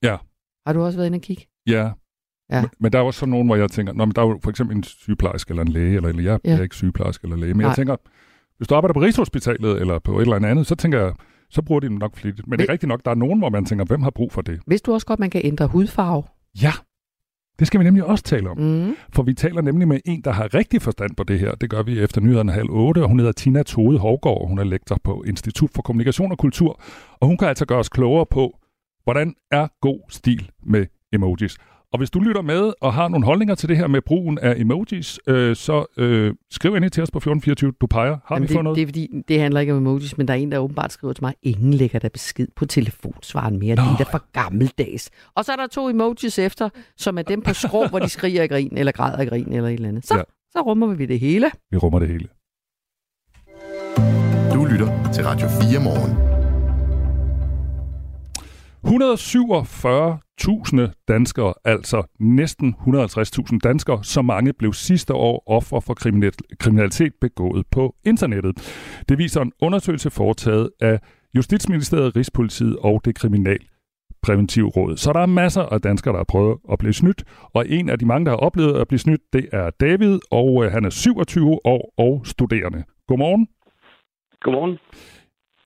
Ja. 0.03 0.17
Har 0.67 0.73
du 0.73 0.81
også 0.81 0.97
været 0.97 1.07
inde 1.07 1.15
og 1.15 1.21
kigge? 1.21 1.45
Ja. 1.67 1.89
Ja. 2.51 2.63
Men, 2.79 2.91
der 2.93 2.99
er 2.99 3.03
også 3.03 3.19
sådan 3.19 3.31
nogen, 3.31 3.47
hvor 3.47 3.55
jeg 3.55 3.71
tænker, 3.71 3.93
Nå, 3.93 4.05
men 4.05 4.15
der 4.15 4.21
er 4.21 4.27
jo 4.27 4.39
for 4.43 4.49
eksempel 4.49 4.77
en 4.77 4.83
sygeplejerske 4.83 5.51
eller 5.51 5.61
en 5.63 5.67
læge, 5.71 5.95
eller, 5.95 6.09
eller 6.09 6.23
jeg 6.23 6.39
Ja. 6.45 6.57
er 6.57 6.61
ikke 6.63 6.75
sygeplejerske 6.75 7.25
eller 7.25 7.37
læge, 7.37 7.53
men 7.53 7.61
Nej. 7.61 7.67
jeg 7.69 7.75
tænker, 7.75 7.95
hvis 8.57 8.67
du 8.67 8.75
arbejder 8.75 8.93
på 8.93 9.01
Rigshospitalet 9.01 9.81
eller 9.81 9.99
på 9.99 10.17
et 10.19 10.21
eller 10.21 10.49
andet, 10.49 10.67
så 10.67 10.75
tænker 10.75 10.99
jeg, 10.99 11.13
så 11.49 11.61
bruger 11.61 11.79
de 11.79 11.87
dem 11.87 11.97
nok 11.97 12.15
flittigt. 12.15 12.47
Men 12.47 12.59
det 12.59 12.69
er 12.69 12.73
rigtigt 12.73 12.87
nok, 12.87 13.05
der 13.05 13.11
er 13.11 13.15
nogen, 13.15 13.39
hvor 13.39 13.49
man 13.49 13.65
tænker, 13.65 13.85
hvem 13.85 14.01
har 14.01 14.09
brug 14.09 14.31
for 14.31 14.41
det? 14.41 14.59
Vidste 14.67 14.85
du 14.85 14.93
også 14.93 15.07
godt, 15.07 15.19
man 15.19 15.29
kan 15.29 15.41
ændre 15.43 15.67
hudfarve? 15.67 16.23
Ja, 16.61 16.71
det 17.59 17.67
skal 17.67 17.79
vi 17.79 17.83
nemlig 17.83 18.03
også 18.03 18.23
tale 18.23 18.49
om. 18.49 18.57
Mm. 18.57 18.95
For 19.09 19.23
vi 19.23 19.33
taler 19.33 19.61
nemlig 19.61 19.87
med 19.87 19.99
en, 20.05 20.21
der 20.21 20.31
har 20.31 20.53
rigtig 20.53 20.81
forstand 20.81 21.15
på 21.15 21.23
det 21.23 21.39
her. 21.39 21.55
Det 21.55 21.69
gør 21.69 21.83
vi 21.83 21.99
efter 21.99 22.21
nyhederne 22.21 22.51
halv 22.51 22.69
otte, 22.69 23.03
og 23.03 23.07
hun 23.07 23.19
hedder 23.19 23.31
Tina 23.31 23.63
Tode 23.63 23.99
Hovgaard. 23.99 24.47
Hun 24.47 24.59
er 24.59 24.63
lektor 24.63 24.97
på 25.03 25.23
Institut 25.27 25.69
for 25.75 25.81
Kommunikation 25.81 26.31
og 26.31 26.37
Kultur, 26.37 26.81
og 27.19 27.27
hun 27.27 27.37
kan 27.37 27.47
altså 27.47 27.65
gøre 27.65 27.79
os 27.79 27.89
klogere 27.89 28.25
på, 28.25 28.59
hvordan 29.03 29.35
er 29.51 29.67
god 29.81 29.99
stil 30.09 30.51
med 30.63 30.85
emojis. 31.13 31.57
Og 31.93 31.97
hvis 31.97 32.09
du 32.09 32.19
lytter 32.19 32.41
med 32.41 32.73
og 32.81 32.93
har 32.93 33.07
nogle 33.07 33.25
holdninger 33.25 33.55
til 33.55 33.69
det 33.69 33.77
her 33.77 33.87
med 33.87 34.01
brugen 34.01 34.39
af 34.39 34.53
emojis, 34.57 35.19
øh, 35.27 35.55
så 35.55 35.85
øh, 35.97 36.33
skriv 36.51 36.75
ind 36.75 36.89
til 36.89 37.03
os 37.03 37.11
på 37.11 37.17
1424. 37.17 37.73
Du 37.81 37.87
peger. 37.87 38.17
Har 38.25 38.35
Jamen, 38.35 38.49
vi 38.49 38.53
fået 38.53 38.57
det, 38.57 38.63
noget? 38.63 38.75
det 38.75 38.81
er 38.81 38.87
fordi, 38.87 39.07
det 39.27 39.41
handler 39.41 39.59
ikke 39.59 39.73
om 39.73 39.79
emojis, 39.79 40.17
men 40.17 40.27
der 40.27 40.33
er 40.33 40.37
en, 40.37 40.51
der 40.51 40.57
åbenbart 40.57 40.91
skriver 40.91 41.13
til 41.13 41.23
mig, 41.23 41.33
ingen 41.43 41.73
lægger 41.73 41.99
der 41.99 42.09
besked 42.09 42.47
på 42.55 42.65
telefonsvaren 42.65 43.59
mere. 43.59 43.75
Det 43.75 43.85
Nå. 43.85 43.91
er 43.91 43.95
da 43.97 44.03
for 44.03 44.31
gammeldags. 44.31 45.09
Og 45.35 45.45
så 45.45 45.51
er 45.51 45.55
der 45.55 45.67
to 45.67 45.89
emojis 45.89 46.39
efter, 46.39 46.69
som 46.97 47.17
er 47.17 47.21
dem 47.21 47.41
på 47.41 47.53
skrå, 47.53 47.87
hvor 47.87 47.99
de 47.99 48.09
skriger 48.09 48.41
af 48.41 48.49
grin, 48.49 48.77
eller 48.77 48.91
græder 48.91 49.17
af 49.17 49.27
grin, 49.27 49.53
eller 49.53 49.69
et 49.69 49.73
eller 49.73 49.89
andet. 49.89 50.05
Så, 50.05 50.15
ja. 50.15 50.23
så 50.51 50.61
rummer 50.61 50.87
vi 50.87 51.05
det 51.05 51.19
hele. 51.19 51.51
Vi 51.71 51.77
rummer 51.77 51.99
det 51.99 52.07
hele. 52.07 52.27
Du 54.53 54.65
lytter 54.65 55.11
til 55.13 55.23
Radio 55.23 55.47
4 55.47 55.83
morgen. 55.83 56.38
147.000 58.85 61.03
danskere, 61.07 61.53
altså 61.65 62.03
næsten 62.19 62.75
150.000 62.79 63.57
danskere, 63.63 64.03
så 64.03 64.21
mange 64.21 64.53
blev 64.53 64.73
sidste 64.73 65.13
år 65.13 65.43
ofre 65.47 65.81
for 65.81 65.93
kriminalitet 66.59 67.13
begået 67.21 67.65
på 67.71 67.95
internettet. 68.05 68.83
Det 69.09 69.17
viser 69.17 69.41
en 69.41 69.51
undersøgelse 69.61 70.09
foretaget 70.09 70.69
af 70.81 70.99
Justitsministeriet, 71.35 72.15
Rigspolitiet 72.15 72.77
og 72.79 73.01
det 73.05 73.15
Kriminal 73.15 73.59
Præventiv 74.21 74.65
Råd. 74.65 74.97
Så 74.97 75.13
der 75.13 75.19
er 75.19 75.25
masser 75.25 75.61
af 75.61 75.81
danskere, 75.81 76.11
der 76.11 76.19
har 76.19 76.23
prøvet 76.23 76.57
at 76.71 76.79
blive 76.79 76.93
snydt, 76.93 77.23
og 77.53 77.69
en 77.69 77.89
af 77.89 77.99
de 77.99 78.05
mange, 78.05 78.25
der 78.25 78.31
har 78.31 78.37
oplevet 78.37 78.81
at 78.81 78.87
blive 78.87 78.99
snydt, 78.99 79.21
det 79.33 79.49
er 79.51 79.69
David, 79.69 80.19
og 80.31 80.65
øh, 80.65 80.71
han 80.71 80.85
er 80.85 80.89
27 80.89 81.65
år 81.65 81.93
og 81.97 82.21
studerende. 82.25 82.83
Godmorgen. 83.07 83.47
Godmorgen. 84.41 84.77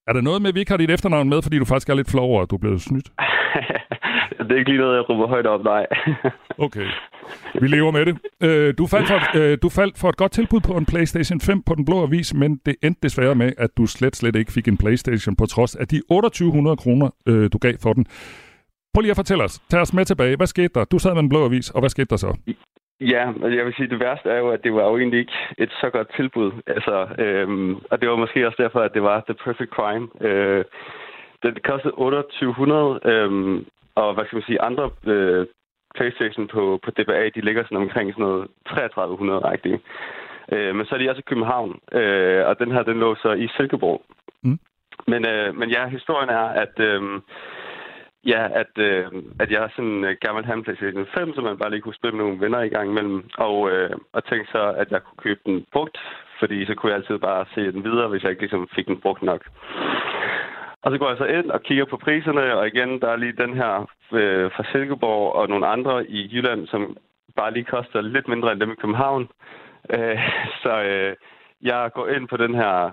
Er 0.07 0.13
der 0.13 0.21
noget 0.21 0.41
med, 0.41 0.49
at 0.49 0.55
vi 0.55 0.59
ikke 0.59 0.71
har 0.71 0.77
dit 0.77 0.91
efternavn 0.91 1.29
med, 1.29 1.41
fordi 1.41 1.59
du 1.59 1.65
faktisk 1.65 1.89
er 1.89 1.93
lidt 1.93 2.09
flov 2.11 2.29
over, 2.31 2.41
at 2.43 2.49
du 2.49 2.55
er 2.55 2.59
blevet 2.59 2.81
snydt? 2.81 3.09
det 4.47 4.51
er 4.51 4.55
ikke 4.59 4.71
lige 4.71 4.81
noget, 4.81 4.95
jeg 4.95 5.09
råber 5.09 5.27
højt 5.27 5.45
op, 5.47 5.63
nej. 5.63 5.85
Okay. 6.65 6.85
Vi 7.61 7.67
lever 7.67 7.91
med 7.91 8.05
det. 8.05 8.17
Øh, 8.43 8.73
du, 8.77 8.87
faldt 8.87 9.07
for, 9.07 9.15
et- 9.15 9.41
øh, 9.41 9.57
du 9.61 9.69
faldt 9.69 9.97
for 9.97 10.09
et 10.09 10.17
godt 10.17 10.31
tilbud 10.31 10.59
på 10.59 10.73
en 10.77 10.85
PlayStation 10.85 11.39
5 11.41 11.63
på 11.63 11.75
Den 11.75 11.85
Blå 11.85 12.03
Avis, 12.03 12.33
men 12.33 12.59
det 12.65 12.75
endte 12.83 12.99
desværre 13.03 13.35
med, 13.35 13.53
at 13.57 13.69
du 13.77 13.85
slet, 13.85 14.15
slet 14.15 14.35
ikke 14.35 14.51
fik 14.51 14.67
en 14.67 14.77
PlayStation 14.77 15.35
på 15.35 15.45
trods 15.45 15.75
af 15.75 15.87
de 15.87 16.01
2800 16.09 16.77
kroner, 16.77 17.09
øh, 17.27 17.49
du 17.53 17.57
gav 17.57 17.73
for 17.81 17.93
den. 17.93 18.05
Prøv 18.93 19.01
lige 19.01 19.11
at 19.11 19.15
fortælle 19.15 19.43
os. 19.43 19.59
Tag 19.69 19.81
os 19.81 19.93
med 19.93 20.05
tilbage. 20.05 20.35
Hvad 20.37 20.47
skete 20.47 20.69
der? 20.75 20.83
Du 20.85 20.99
sad 20.99 21.13
med 21.13 21.21
Den 21.21 21.29
Blå 21.29 21.45
Avis, 21.45 21.69
og 21.69 21.79
hvad 21.79 21.89
skete 21.89 22.05
der 22.09 22.15
så? 22.17 22.37
Ja, 23.13 23.23
jeg 23.57 23.65
vil 23.65 23.73
sige, 23.75 23.89
det 23.89 23.99
værste 23.99 24.29
er 24.29 24.37
jo, 24.37 24.49
at 24.49 24.63
det 24.63 24.73
var 24.73 24.83
jo 24.89 24.97
egentlig 24.97 25.19
ikke 25.19 25.37
et 25.57 25.71
så 25.81 25.89
godt 25.89 26.15
tilbud. 26.15 26.51
Altså, 26.67 27.07
øhm, 27.19 27.75
og 27.91 28.01
det 28.01 28.09
var 28.09 28.15
måske 28.15 28.47
også 28.47 28.63
derfor, 28.63 28.79
at 28.79 28.93
det 28.93 29.03
var 29.03 29.23
The 29.27 29.33
Perfect 29.33 29.71
Crime. 29.71 30.07
Øh, 30.21 30.65
det 31.43 31.63
kostede 31.63 31.93
2800, 31.93 32.99
øhm, 33.05 33.65
og 33.95 34.13
hvad 34.13 34.25
skal 34.25 34.35
man 34.35 34.43
sige, 34.43 34.61
andre 34.61 34.89
øh, 35.05 35.47
Playstation 35.95 36.47
på, 36.47 36.79
på 36.83 36.91
DBA, 36.91 37.29
de 37.35 37.41
ligger 37.41 37.63
sådan 37.63 37.77
omkring 37.77 38.13
sådan 38.13 38.25
noget 38.25 38.47
3300 38.67 39.39
rigtigt. 39.51 39.81
Øh, 40.51 40.75
men 40.75 40.85
så 40.85 40.95
er 40.95 40.99
de 40.99 41.09
også 41.09 41.19
i 41.19 41.29
København, 41.29 41.79
øh, 41.91 42.47
og 42.47 42.59
den 42.59 42.71
her, 42.71 42.83
den 42.83 42.99
lå 42.99 43.15
så 43.15 43.31
i 43.31 43.47
Silkeborg. 43.57 44.01
Mm. 44.43 44.59
Men, 45.07 45.27
øh, 45.27 45.55
men 45.55 45.69
ja, 45.69 45.87
historien 45.87 46.29
er, 46.29 46.47
at... 46.63 46.79
Øh, 46.79 47.01
Ja, 48.25 48.47
at, 48.61 48.73
øh, 48.77 49.05
at 49.39 49.51
jeg 49.51 49.69
sådan 49.75 50.03
øh, 50.03 50.15
gerne 50.21 50.35
ville 50.35 50.45
have 50.45 50.57
en 50.57 50.63
PlayStation 50.63 51.07
5, 51.13 51.33
så 51.35 51.41
man 51.41 51.57
bare 51.57 51.69
lige 51.69 51.81
kunne 51.81 51.99
spille 51.99 52.15
med 52.15 52.25
nogle 52.25 52.41
venner 52.41 52.61
i 52.61 52.69
gang 52.69 52.89
imellem. 52.89 53.29
Og, 53.37 53.71
øh, 53.71 53.89
og 54.13 54.25
tænkte 54.25 54.51
så, 54.51 54.63
at 54.81 54.91
jeg 54.91 55.03
kunne 55.03 55.23
købe 55.25 55.41
den 55.45 55.65
brugt, 55.71 55.97
fordi 56.39 56.65
så 56.65 56.75
kunne 56.75 56.91
jeg 56.91 56.99
altid 56.99 57.17
bare 57.17 57.45
se 57.55 57.71
den 57.71 57.83
videre, 57.83 58.07
hvis 58.07 58.23
jeg 58.23 58.31
ikke 58.31 58.41
ligesom 58.41 58.67
fik 58.75 58.87
den 58.87 59.01
brugt 59.01 59.21
nok. 59.21 59.41
Og 60.83 60.91
så 60.91 60.97
går 60.97 61.09
jeg 61.09 61.17
så 61.17 61.25
ind 61.25 61.51
og 61.51 61.63
kigger 61.63 61.85
på 61.85 61.97
priserne, 61.97 62.57
og 62.57 62.67
igen, 62.67 63.01
der 63.01 63.09
er 63.09 63.15
lige 63.15 63.41
den 63.43 63.53
her 63.53 63.89
øh, 64.11 64.51
fra 64.51 64.63
Silkeborg 64.71 65.35
og 65.35 65.49
nogle 65.49 65.67
andre 65.67 66.07
i 66.07 66.29
Jylland, 66.33 66.67
som 66.67 66.97
bare 67.35 67.53
lige 67.53 67.63
koster 67.65 68.01
lidt 68.01 68.27
mindre 68.27 68.51
end 68.51 68.59
dem 68.59 68.71
i 68.71 68.81
København. 68.81 69.29
Øh, 69.89 70.19
så 70.63 70.73
øh, 70.83 71.15
jeg 71.61 71.91
går 71.93 72.07
ind 72.07 72.27
på 72.27 72.37
den 72.37 72.55
her 72.55 72.91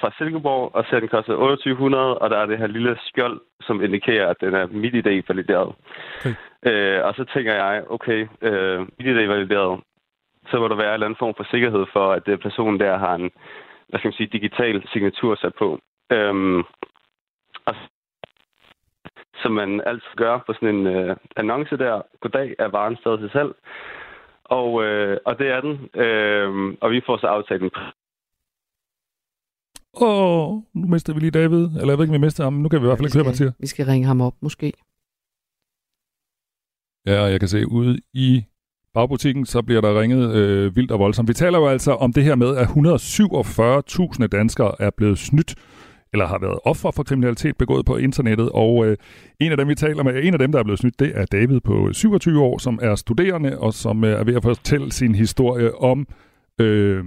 fra 0.00 0.10
Silkeborg 0.18 0.74
og 0.74 0.84
ser, 0.84 1.00
den 1.00 1.08
koster 1.08 1.32
2800, 1.32 2.18
og 2.18 2.30
der 2.30 2.38
er 2.38 2.46
det 2.46 2.58
her 2.58 2.66
lille 2.66 2.98
skjold, 3.00 3.40
som 3.60 3.82
indikerer, 3.82 4.28
at 4.28 4.40
den 4.40 4.54
er 4.54 4.66
MIDI-ID 4.66 5.22
valideret. 5.28 5.74
Okay. 6.20 6.34
Øh, 6.66 7.04
og 7.04 7.14
så 7.14 7.24
tænker 7.34 7.54
jeg, 7.54 7.84
okay, 7.90 8.28
øh, 8.42 8.80
MIDI-ID 8.80 9.26
valideret, 9.26 9.80
så 10.50 10.58
må 10.58 10.68
der 10.68 10.74
være 10.76 10.88
en 10.88 10.94
eller 10.94 11.06
anden 11.06 11.18
form 11.18 11.34
for 11.36 11.46
sikkerhed 11.50 11.86
for, 11.92 12.12
at 12.12 12.26
det 12.26 12.40
personen 12.40 12.80
der 12.80 12.98
har 12.98 13.14
en, 13.14 13.30
hvad 13.88 13.98
skal 13.98 14.08
man 14.08 14.18
sige, 14.18 14.36
digital 14.38 14.88
signatur 14.92 15.34
sat 15.34 15.54
på. 15.54 15.78
Øhm, 16.12 16.58
og 17.66 17.74
som 19.42 19.52
man 19.52 19.80
altid 19.86 20.14
gør 20.16 20.38
på 20.46 20.52
sådan 20.52 20.74
en 20.74 20.86
øh, 20.86 21.16
annonce 21.36 21.76
der, 21.76 22.02
goddag, 22.20 22.54
er 22.58 22.68
varen 22.68 22.96
stadig 22.96 23.18
til 23.18 23.30
salg. 23.30 23.52
Og, 24.44 24.84
øh, 24.84 25.18
og 25.24 25.38
det 25.38 25.48
er 25.48 25.60
den. 25.60 26.00
Øh, 26.02 26.76
og 26.80 26.90
vi 26.90 27.00
får 27.06 27.16
så 27.16 27.26
aftalt 27.26 27.62
en 27.62 27.70
Åh, 30.00 30.52
oh, 30.52 30.62
nu 30.74 30.86
mister 30.86 31.14
vi 31.14 31.20
lige 31.20 31.30
David. 31.30 31.64
Eller 31.64 31.88
jeg 31.88 31.98
ved 31.98 32.04
ikke, 32.04 32.14
om 32.14 32.20
vi 32.20 32.26
mister 32.26 32.44
ham. 32.44 32.52
Nu 32.52 32.68
kan 32.68 32.80
vi 32.80 32.84
i 32.84 32.88
hvert 32.88 32.98
fald 32.98 33.06
ikke 33.06 33.16
høre, 33.16 33.24
hvad 33.24 33.34
siger. 33.34 33.52
Vi 33.58 33.66
skal 33.66 33.86
ringe 33.86 34.06
ham 34.06 34.20
op, 34.20 34.34
måske. 34.40 34.72
Ja, 37.06 37.22
jeg 37.22 37.40
kan 37.40 37.48
se 37.48 37.68
ude 37.68 37.98
i 38.14 38.44
bagbutikken, 38.94 39.46
så 39.46 39.62
bliver 39.62 39.80
der 39.80 40.00
ringet 40.00 40.34
øh, 40.34 40.76
vildt 40.76 40.90
og 40.90 40.98
voldsomt. 40.98 41.28
Vi 41.28 41.34
taler 41.34 41.58
jo 41.58 41.66
altså 41.66 41.92
om 41.92 42.12
det 42.12 42.24
her 42.24 42.34
med, 42.34 42.56
at 42.56 42.66
147.000 42.66 44.26
danskere 44.26 44.74
er 44.78 44.90
blevet 44.90 45.18
snydt 45.18 45.54
eller 46.12 46.26
har 46.26 46.38
været 46.38 46.58
offer 46.64 46.90
for 46.90 47.02
kriminalitet 47.02 47.56
begået 47.56 47.86
på 47.86 47.96
internettet. 47.96 48.50
Og 48.54 48.86
øh, 48.86 48.96
en 49.40 49.50
af 49.50 49.56
dem, 49.56 49.68
vi 49.68 49.74
taler 49.74 50.02
med, 50.02 50.24
en 50.24 50.32
af 50.32 50.38
dem, 50.38 50.52
der 50.52 50.58
er 50.58 50.62
blevet 50.62 50.78
snydt, 50.78 51.00
det 51.00 51.12
er 51.14 51.24
David 51.24 51.60
på 51.60 51.92
27 51.92 52.42
år, 52.42 52.58
som 52.58 52.78
er 52.82 52.94
studerende 52.94 53.58
og 53.58 53.74
som 53.74 54.04
øh, 54.04 54.20
er 54.20 54.24
ved 54.24 54.34
at 54.34 54.42
fortælle 54.42 54.92
sin 54.92 55.14
historie 55.14 55.74
om 55.74 56.06
øh, 56.60 57.04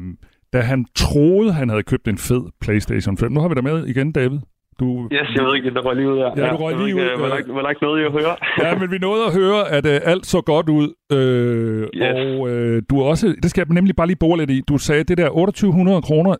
da 0.54 0.60
han 0.60 0.86
troede, 0.96 1.54
han 1.54 1.70
havde 1.70 1.84
købt 1.84 2.08
en 2.08 2.18
fed 2.18 2.44
PlayStation 2.62 3.18
5. 3.18 3.32
Nu 3.32 3.40
har 3.40 3.50
vi 3.50 3.56
dig 3.56 3.64
med 3.64 3.88
igen, 3.88 4.12
David. 4.12 4.40
Du... 4.80 5.10
Yes, 5.12 5.30
jeg 5.36 5.44
ved 5.46 5.56
ikke, 5.56 5.74
der 5.74 5.82
røg 5.82 5.96
lige 5.96 6.10
ud 6.10 6.18
her. 6.18 6.32
Ja, 6.38 6.52
du 6.52 6.56
røg 6.56 6.78
lige 6.78 6.96
ud. 6.96 7.02
Var 7.02 7.30
der, 7.36 7.54
var 7.54 7.62
der 7.62 7.70
ikke 7.70 7.84
noget, 7.84 8.04
jeg 8.04 8.12
høre? 8.12 8.36
ja, 8.64 8.80
men 8.80 8.92
vi 8.92 8.98
nåede 8.98 9.26
at 9.26 9.34
høre, 9.42 9.62
at 9.78 9.86
uh, 9.86 10.12
alt 10.12 10.26
så 10.26 10.42
godt 10.42 10.70
ud. 10.70 10.88
Øh, 11.18 11.84
yes. 11.96 12.16
Og 12.16 12.40
uh, 12.40 12.78
du 12.90 12.94
er 13.02 13.06
også, 13.12 13.28
det 13.44 13.50
skal 13.50 13.60
jeg 13.62 13.74
nemlig 13.74 13.96
bare 13.96 14.08
lige 14.08 14.22
bore 14.24 14.38
lidt 14.38 14.50
i. 14.50 14.62
Du 14.70 14.78
sagde, 14.78 15.04
det 15.04 15.18
der 15.18 15.30
2800 15.30 16.02
kroner, 16.02 16.36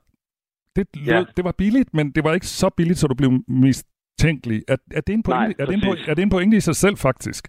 det, 0.76 0.88
ja. 1.08 1.24
det 1.38 1.44
var 1.46 1.56
billigt, 1.58 1.90
men 1.94 2.12
det 2.16 2.24
var 2.24 2.34
ikke 2.34 2.48
så 2.48 2.70
billigt, 2.78 3.00
så 3.00 3.08
du 3.08 3.16
blev 3.16 3.32
mistænkelig. 3.48 4.60
Er, 4.68 4.78
er, 4.98 5.02
det 5.02 5.14
en 5.14 5.24
pointe, 5.24 5.48
Nej, 5.48 5.54
er, 5.60 5.66
det 5.66 5.76
en, 5.76 5.98
er 6.10 6.14
det 6.14 6.24
en 6.24 6.30
pointe 6.30 6.58
i 6.58 6.60
sig 6.60 6.76
selv, 6.76 6.98
faktisk? 6.98 7.44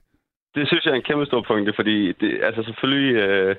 Det 0.55 0.69
synes 0.69 0.85
jeg 0.85 0.93
er 0.93 0.97
en 0.97 1.09
kæmpe 1.11 1.27
stor 1.27 1.45
pointe, 1.49 1.73
fordi 1.77 2.13
det, 2.21 2.31
altså 2.43 2.63
selvfølgelig... 2.63 3.15
Øh, 3.27 3.57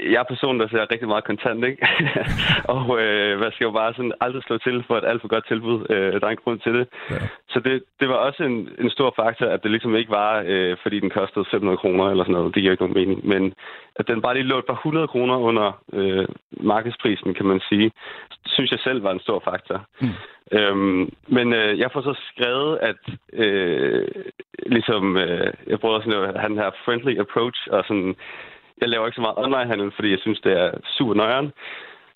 jeg 0.00 0.20
er 0.20 0.32
person, 0.32 0.60
der 0.60 0.68
ser 0.68 0.92
rigtig 0.92 1.08
meget 1.08 1.24
kontant, 1.24 1.64
ikke? 1.64 1.86
og 2.76 2.84
øh, 3.02 3.38
hvad 3.38 3.50
skal 3.52 3.64
jo 3.64 3.70
bare 3.70 3.94
sådan 3.94 4.12
aldrig 4.20 4.42
slå 4.42 4.58
til 4.58 4.84
for 4.86 4.96
et 4.96 5.04
alt 5.04 5.20
for 5.20 5.28
godt 5.28 5.46
tilbud. 5.48 5.86
Øh, 5.90 6.20
der 6.20 6.26
er 6.26 6.30
en 6.30 6.44
grund 6.44 6.60
til 6.60 6.74
det. 6.74 6.86
Ja. 7.10 7.20
Så 7.48 7.60
det, 7.60 7.82
det 8.00 8.08
var 8.08 8.14
også 8.14 8.44
en, 8.44 8.68
en 8.78 8.90
stor 8.90 9.12
faktor, 9.16 9.46
at 9.46 9.62
det 9.62 9.70
ligesom 9.70 9.96
ikke 9.96 10.10
var, 10.10 10.42
øh, 10.46 10.76
fordi 10.82 11.00
den 11.00 11.10
kostede 11.10 11.44
500 11.50 11.76
kroner 11.76 12.04
eller 12.10 12.24
sådan 12.24 12.32
noget. 12.32 12.54
Det 12.54 12.62
giver 12.62 12.72
ikke 12.72 12.82
nogen 12.82 13.00
mening. 13.00 13.26
Men 13.26 13.54
at 13.96 14.08
den 14.08 14.22
bare 14.22 14.34
lige 14.34 14.50
lå 14.52 14.58
et 14.58 14.66
par 14.66 14.74
100 14.74 15.08
kroner 15.08 15.36
under 15.36 15.82
øh, 15.92 16.26
markedsprisen, 16.50 17.34
kan 17.34 17.46
man 17.46 17.60
sige, 17.68 17.92
synes 18.46 18.70
jeg 18.70 18.80
selv 18.80 19.02
var 19.02 19.12
en 19.12 19.20
stor 19.26 19.42
faktor. 19.44 19.86
Mm. 20.00 20.08
Øhm, 20.52 21.12
men 21.28 21.52
øh, 21.52 21.78
jeg 21.78 21.90
får 21.92 22.02
så 22.02 22.14
skrevet, 22.32 22.78
at 22.82 23.02
øh, 23.32 24.08
ligesom, 24.66 25.16
øh, 25.16 25.52
jeg 25.66 25.80
prøver 25.80 26.00
sådan 26.00 26.22
at 26.22 26.40
have 26.40 26.48
den 26.48 26.58
her 26.58 26.70
friendly 26.84 27.18
approach, 27.20 27.68
og 27.70 27.84
sådan, 27.88 28.16
jeg 28.80 28.88
laver 28.88 29.06
ikke 29.06 29.16
så 29.16 29.20
meget 29.20 29.38
onlinehandel, 29.38 29.92
fordi 29.94 30.10
jeg 30.10 30.18
synes, 30.18 30.40
det 30.40 30.52
er 30.52 30.70
super 30.98 31.14
nøjeren. 31.14 31.52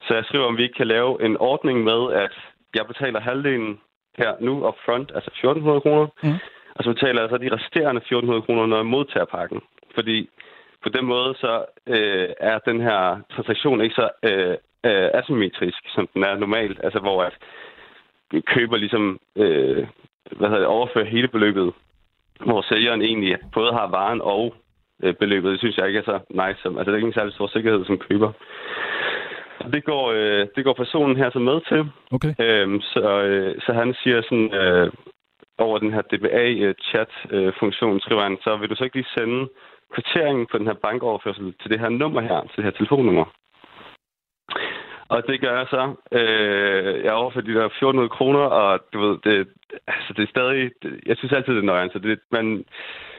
Så 0.07 0.15
jeg 0.15 0.25
skriver, 0.25 0.45
om 0.47 0.57
vi 0.57 0.63
ikke 0.63 0.75
kan 0.75 0.87
lave 0.87 1.25
en 1.25 1.37
ordning 1.37 1.85
med, 1.85 2.13
at 2.13 2.35
jeg 2.75 2.87
betaler 2.87 3.21
halvdelen 3.21 3.81
her 4.19 4.33
nu 4.41 4.73
front, 4.85 5.11
altså 5.15 5.31
1400 5.31 5.81
kroner. 5.81 6.07
Mm. 6.23 6.39
Og 6.75 6.85
så 6.85 6.93
betaler 6.93 7.21
jeg 7.21 7.31
så 7.31 7.39
de 7.39 7.55
resterende 7.55 7.99
1400 7.99 8.43
kroner, 8.43 8.67
når 8.67 8.77
jeg 8.77 8.87
modtager 8.87 9.25
pakken. 9.25 9.61
Fordi 9.95 10.29
på 10.83 10.89
den 10.89 11.05
måde, 11.05 11.35
så 11.35 11.65
øh, 11.87 12.29
er 12.41 12.59
den 12.59 12.81
her 12.81 13.21
transaktion 13.35 13.81
ikke 13.81 13.95
så 13.95 14.09
øh, 14.23 14.57
øh, 14.85 15.09
asymmetrisk, 15.15 15.83
som 15.95 16.09
den 16.15 16.25
er 16.25 16.37
normalt. 16.37 16.81
Altså 16.85 16.99
hvor 16.99 17.23
at 17.23 17.35
køber 18.47 18.77
ligesom 18.77 19.21
øh, 19.37 19.87
hvad 20.37 20.49
hedder 20.49 20.59
det, 20.59 20.67
overfører 20.67 21.05
hele 21.05 21.29
beløbet, 21.29 21.73
hvor 22.45 22.63
sælgeren 22.63 23.03
egentlig 23.03 23.39
både 23.53 23.73
har 23.73 23.87
varen 23.87 24.21
og 24.21 24.55
beløbet. 25.19 25.53
Det 25.53 25.59
synes 25.59 25.77
jeg 25.77 25.87
ikke 25.87 25.99
er 25.99 26.11
så 26.13 26.19
nice. 26.31 26.63
Altså, 26.79 26.85
det 26.85 26.89
er 26.89 26.97
ikke 26.97 27.07
en 27.07 27.21
særlig 27.21 27.35
stor 27.35 27.47
sikkerhed 27.47 27.85
som 27.85 27.99
køber. 27.99 28.33
Det 29.73 29.85
går, 29.85 30.13
øh, 30.13 30.47
det 30.57 30.65
går 30.65 30.73
personen 30.73 31.17
her 31.17 31.31
så 31.31 31.39
med 31.39 31.61
til. 31.69 31.91
Okay. 32.13 32.35
Øhm, 32.41 32.81
så, 32.81 33.23
øh, 33.23 33.61
så 33.67 33.73
han 33.73 33.95
siger 34.03 34.23
sådan, 34.23 34.55
øh, 34.55 34.93
over 35.59 35.79
den 35.79 35.93
her 35.93 36.03
DBA-chat-funktion, 36.03 37.95
øh, 37.95 38.01
skriver 38.01 38.23
han, 38.23 38.39
så 38.45 38.57
vil 38.57 38.71
du 38.71 38.75
så 38.75 38.85
ikke 38.85 38.97
lige 38.97 39.15
sende 39.19 39.49
kvitteringen 39.95 40.47
på 40.51 40.59
den 40.59 40.67
her 40.67 40.75
bankoverførsel 40.75 41.55
til 41.61 41.71
det 41.71 41.81
her 41.81 41.89
nummer 41.89 42.21
her, 42.21 42.41
til 42.41 42.57
det 42.57 42.65
her 42.65 42.71
telefonnummer. 42.71 43.25
Og 45.09 45.27
det 45.27 45.41
gør 45.41 45.59
jeg 45.59 45.67
så. 45.71 45.95
Øh, 46.13 47.05
jeg 47.05 47.13
overfører 47.13 47.45
de 47.45 47.55
der 47.55 47.65
1400 47.67 48.09
kroner, 48.09 48.41
og 48.41 48.81
du 48.93 48.99
ved, 49.01 49.19
det, 49.25 49.49
altså, 49.87 50.13
det 50.17 50.23
er 50.23 50.35
stadig... 50.37 50.71
Det, 50.83 51.01
jeg 51.07 51.17
synes 51.17 51.33
altid, 51.33 51.53
det 51.53 51.63
er 51.63 51.73
nøjeren, 51.73 51.91
så 51.91 51.99
det, 51.99 52.19
man, 52.31 52.65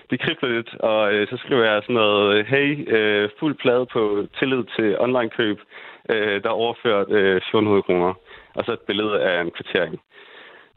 det 0.10 0.20
kribler 0.20 0.50
lidt, 0.50 0.76
og 0.76 1.14
øh, 1.14 1.28
så 1.28 1.38
skriver 1.38 1.64
jeg 1.64 1.82
sådan 1.84 1.96
noget, 1.96 2.46
hey, 2.46 2.96
øh, 2.96 3.30
fuld 3.40 3.56
plade 3.56 3.86
på 3.86 4.28
tillid 4.40 4.64
til 4.76 5.00
online-køb, 5.00 5.60
øh, 6.10 6.44
der 6.44 6.50
overført 6.50 7.10
øh, 7.10 7.38
1400 7.38 7.84
kroner, 7.84 8.14
og 8.56 8.66
så 8.66 8.72
et 8.72 8.88
billede 8.88 9.22
af 9.22 9.42
en 9.42 9.52
kvittering. 9.52 10.02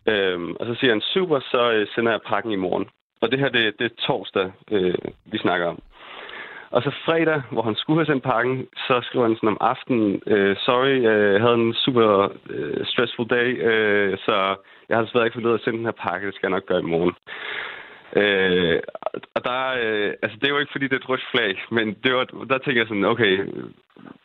Øhm, 0.08 0.56
og 0.60 0.66
så 0.66 0.74
siger 0.74 0.92
han, 0.92 1.00
super, 1.00 1.40
så 1.40 1.72
øh, 1.72 1.86
sender 1.94 2.12
jeg 2.12 2.20
pakken 2.26 2.52
i 2.52 2.56
morgen. 2.56 2.86
Og 3.20 3.30
det 3.30 3.38
her, 3.38 3.48
det, 3.48 3.78
det 3.78 3.84
er 3.84 4.06
torsdag, 4.06 4.52
øh, 4.70 4.94
vi 5.24 5.38
snakker 5.38 5.66
om. 5.66 5.82
Og 6.72 6.82
så 6.82 6.90
fredag, 7.04 7.42
hvor 7.50 7.62
han 7.62 7.74
skulle 7.76 7.98
have 7.98 8.06
sendt 8.06 8.24
pakken, 8.24 8.66
så 8.76 9.00
skriver 9.02 9.26
han 9.26 9.36
sådan 9.36 9.48
om 9.48 9.56
aftenen, 9.60 10.22
øh, 10.26 10.56
sorry, 10.56 10.96
øh, 11.10 11.32
jeg 11.32 11.40
havde 11.40 11.54
en 11.54 11.74
super 11.74 12.32
øh, 12.50 12.86
stressful 12.86 13.28
day, 13.28 13.48
øh, 13.70 14.18
så 14.18 14.56
jeg 14.88 14.96
har 14.96 15.04
desværre 15.04 15.26
ikke 15.26 15.40
fået 15.40 15.54
at 15.54 15.60
sende 15.64 15.78
den 15.78 15.90
her 15.90 15.98
pakke, 16.06 16.26
det 16.26 16.34
skal 16.34 16.46
jeg 16.46 16.56
nok 16.56 16.66
gøre 16.66 16.80
i 16.80 16.92
morgen. 16.94 17.14
Øh, 18.20 18.80
og 19.34 19.44
der, 19.44 19.62
øh, 19.82 20.12
altså 20.22 20.36
det 20.38 20.44
er 20.44 20.54
jo 20.54 20.58
ikke 20.58 20.72
fordi, 20.72 20.84
det 20.84 20.92
er 20.92 21.02
et 21.02 21.08
rødt 21.08 21.24
flag, 21.30 21.64
men 21.70 21.86
det 22.04 22.14
var, 22.14 22.24
der 22.24 22.58
tænker 22.58 22.80
jeg 22.80 22.88
sådan, 22.88 23.04
okay, 23.04 23.32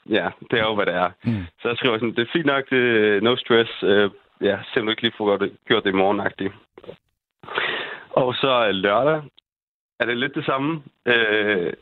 ja, 0.10 0.30
det 0.52 0.60
er 0.60 0.66
jo, 0.70 0.76
hvad 0.76 0.86
det 0.86 0.96
er. 0.96 1.10
Mm. 1.24 1.44
Så 1.62 1.68
jeg 1.68 1.78
skriver 1.78 1.98
sådan, 1.98 2.16
det 2.16 2.22
er 2.22 2.34
fint 2.34 2.46
nok, 2.46 2.70
det 2.70 2.84
er 3.16 3.22
no 3.22 3.36
stress, 3.36 3.72
øh, 3.84 4.10
ja, 4.42 4.58
selvom 4.68 4.86
du 4.86 4.92
ikke 4.92 5.02
lige 5.02 5.18
får 5.18 5.66
gjort 5.68 5.84
det 5.84 5.90
i 5.90 6.02
morgen 6.02 6.20
Og 8.10 8.36
så 8.36 8.72
lørdag 8.72 9.22
er 10.00 10.06
det 10.06 10.18
lidt 10.18 10.36
det 10.36 10.46
samme. 10.46 10.84
Øh, 11.06 11.74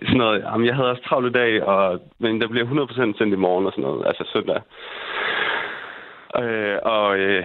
sådan 0.00 0.16
noget, 0.16 0.42
jamen, 0.42 0.66
jeg 0.66 0.74
havde 0.74 0.90
også 0.90 1.02
travlt 1.02 1.26
i 1.26 1.38
dag, 1.38 1.62
og, 1.62 2.00
men 2.18 2.40
der 2.40 2.48
bliver 2.48 2.66
100% 2.66 3.18
sendt 3.18 3.34
i 3.34 3.36
morgen 3.36 3.66
og 3.66 3.72
sådan 3.72 3.84
noget, 3.84 4.06
altså 4.06 4.24
søndag. 4.32 4.60
Øh, 6.42 6.78
og 6.82 7.18
øh, 7.18 7.44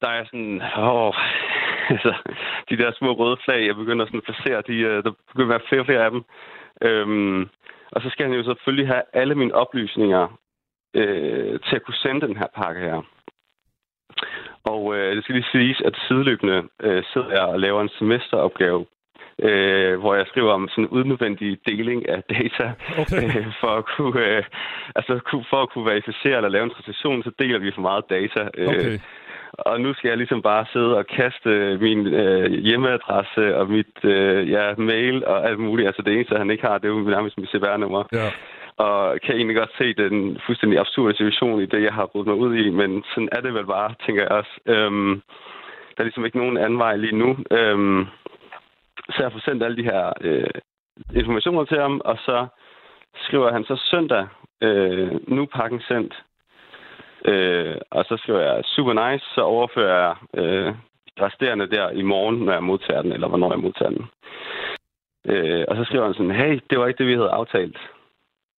der 0.00 0.08
er 0.08 0.24
sådan, 0.24 0.62
åh, 0.78 1.14
altså, 1.94 2.14
de 2.70 2.76
der 2.76 2.92
små 2.92 3.12
røde 3.12 3.36
flag, 3.44 3.66
jeg 3.66 3.76
begynder 3.76 4.06
sådan 4.06 4.22
at 4.22 4.24
placere, 4.24 4.62
de, 4.66 4.76
øh, 4.78 5.04
der 5.04 5.12
begynder 5.32 5.54
at 5.54 5.60
være 5.60 5.68
flere 5.68 5.82
og 5.82 5.86
flere 5.86 6.04
af 6.04 6.10
dem. 6.10 6.24
Øhm, 6.82 7.48
og 7.92 8.02
så 8.02 8.10
skal 8.10 8.26
han 8.26 8.34
jo 8.34 8.44
selvfølgelig 8.44 8.86
have 8.86 9.02
alle 9.12 9.34
mine 9.34 9.54
oplysninger 9.54 10.38
øh, 10.94 11.60
til 11.60 11.76
at 11.76 11.82
kunne 11.82 12.02
sende 12.02 12.26
den 12.26 12.36
her 12.36 12.46
pakke 12.56 12.80
her. 12.80 13.02
Og 14.64 14.96
øh, 14.96 15.16
det 15.16 15.24
skal 15.24 15.34
lige 15.34 15.52
siges, 15.52 15.80
at 15.80 15.94
sideløbende 16.08 16.68
øh, 16.82 17.04
sidder 17.12 17.30
jeg 17.30 17.42
og 17.42 17.60
laver 17.60 17.80
en 17.82 17.88
semesteropgave, 17.98 18.86
øh, 19.42 20.00
hvor 20.00 20.14
jeg 20.14 20.26
skriver 20.26 20.52
om 20.52 20.68
sådan 20.68 20.84
en 20.84 20.90
udnødvendig 20.90 21.58
deling 21.66 22.08
af 22.08 22.22
data. 22.22 22.66
Okay. 23.02 23.28
Øh, 23.38 23.46
for, 23.60 23.72
at 23.80 23.84
kunne, 23.96 24.26
øh, 24.26 24.42
altså, 24.96 25.12
for 25.50 25.62
at 25.62 25.70
kunne 25.70 25.90
verificere 25.90 26.36
eller 26.36 26.48
lave 26.48 26.64
en 26.64 26.70
transaktion, 26.70 27.22
så 27.22 27.30
deler 27.38 27.58
vi 27.58 27.72
for 27.74 27.80
meget 27.80 28.04
data. 28.10 28.48
Øh, 28.54 28.68
okay. 28.68 28.98
Og 29.52 29.80
nu 29.80 29.94
skal 29.94 30.08
jeg 30.08 30.16
ligesom 30.16 30.42
bare 30.42 30.66
sidde 30.72 30.96
og 30.96 31.06
kaste 31.06 31.78
min 31.80 32.06
øh, 32.06 32.50
hjemmeadresse 32.52 33.56
og 33.56 33.70
mit 33.70 34.04
øh, 34.04 34.50
ja, 34.50 34.74
mail 34.74 35.26
og 35.26 35.48
alt 35.48 35.58
muligt. 35.58 35.86
Altså 35.86 36.02
det 36.02 36.14
eneste, 36.14 36.38
han 36.38 36.50
ikke 36.50 36.66
har, 36.66 36.78
det 36.78 36.84
er 36.84 36.94
jo 36.94 37.00
nærmest 37.00 37.38
mit 37.38 37.50
CPR-nummer. 37.50 38.04
Ja. 38.12 38.28
og 38.76 39.18
kan 39.24 39.34
egentlig 39.34 39.56
godt 39.56 39.72
se 39.78 39.94
den 39.94 40.38
fuldstændig 40.46 40.78
absurde 40.78 41.16
situation 41.16 41.62
i 41.62 41.66
det, 41.66 41.82
jeg 41.82 41.92
har 41.92 42.06
brugt 42.06 42.26
mig 42.26 42.36
ud 42.36 42.54
i, 42.56 42.70
men 42.70 43.04
sådan 43.14 43.28
er 43.32 43.40
det 43.40 43.54
vel 43.54 43.66
bare, 43.66 43.94
tænker 44.06 44.22
jeg 44.22 44.30
også. 44.30 44.50
Øhm, 44.66 45.22
der 45.94 45.98
er 45.98 46.08
ligesom 46.08 46.24
ikke 46.24 46.38
nogen 46.38 46.56
anden 46.56 46.78
vej 46.78 46.96
lige 46.96 47.16
nu. 47.16 47.36
Øhm, 47.50 48.06
så 49.10 49.22
jeg 49.22 49.32
får 49.32 49.40
sendt 49.44 49.62
alle 49.62 49.76
de 49.76 49.90
her 49.90 50.12
øh, 50.20 50.50
informationer 51.14 51.64
til 51.64 51.80
ham, 51.80 52.00
og 52.04 52.16
så 52.18 52.46
skriver 53.24 53.52
han 53.52 53.64
så 53.64 53.76
søndag, 53.90 54.26
øh, 54.62 55.28
nu 55.28 55.46
pakken 55.46 55.80
sendt. 55.80 56.14
Øh, 57.24 57.76
og 57.90 58.04
så 58.04 58.16
skriver 58.16 58.40
jeg, 58.40 58.64
super 58.64 59.10
nice, 59.10 59.26
så 59.34 59.40
overfører 59.40 59.98
jeg 60.06 60.16
øh, 60.42 60.74
resterende 61.20 61.70
der 61.70 61.90
i 61.90 62.02
morgen, 62.02 62.38
når 62.38 62.52
jeg 62.52 62.64
modtager 62.64 63.02
den, 63.02 63.12
eller 63.12 63.28
hvornår 63.28 63.52
jeg 63.52 63.60
modtager 63.60 63.90
den. 63.90 64.06
Øh, 65.26 65.64
og 65.68 65.76
så 65.76 65.84
skriver 65.84 66.04
han 66.04 66.14
sådan, 66.14 66.40
hey, 66.40 66.60
det 66.70 66.78
var 66.78 66.86
ikke 66.86 66.98
det, 66.98 67.06
vi 67.06 67.14
havde 67.14 67.30
aftalt. 67.30 67.78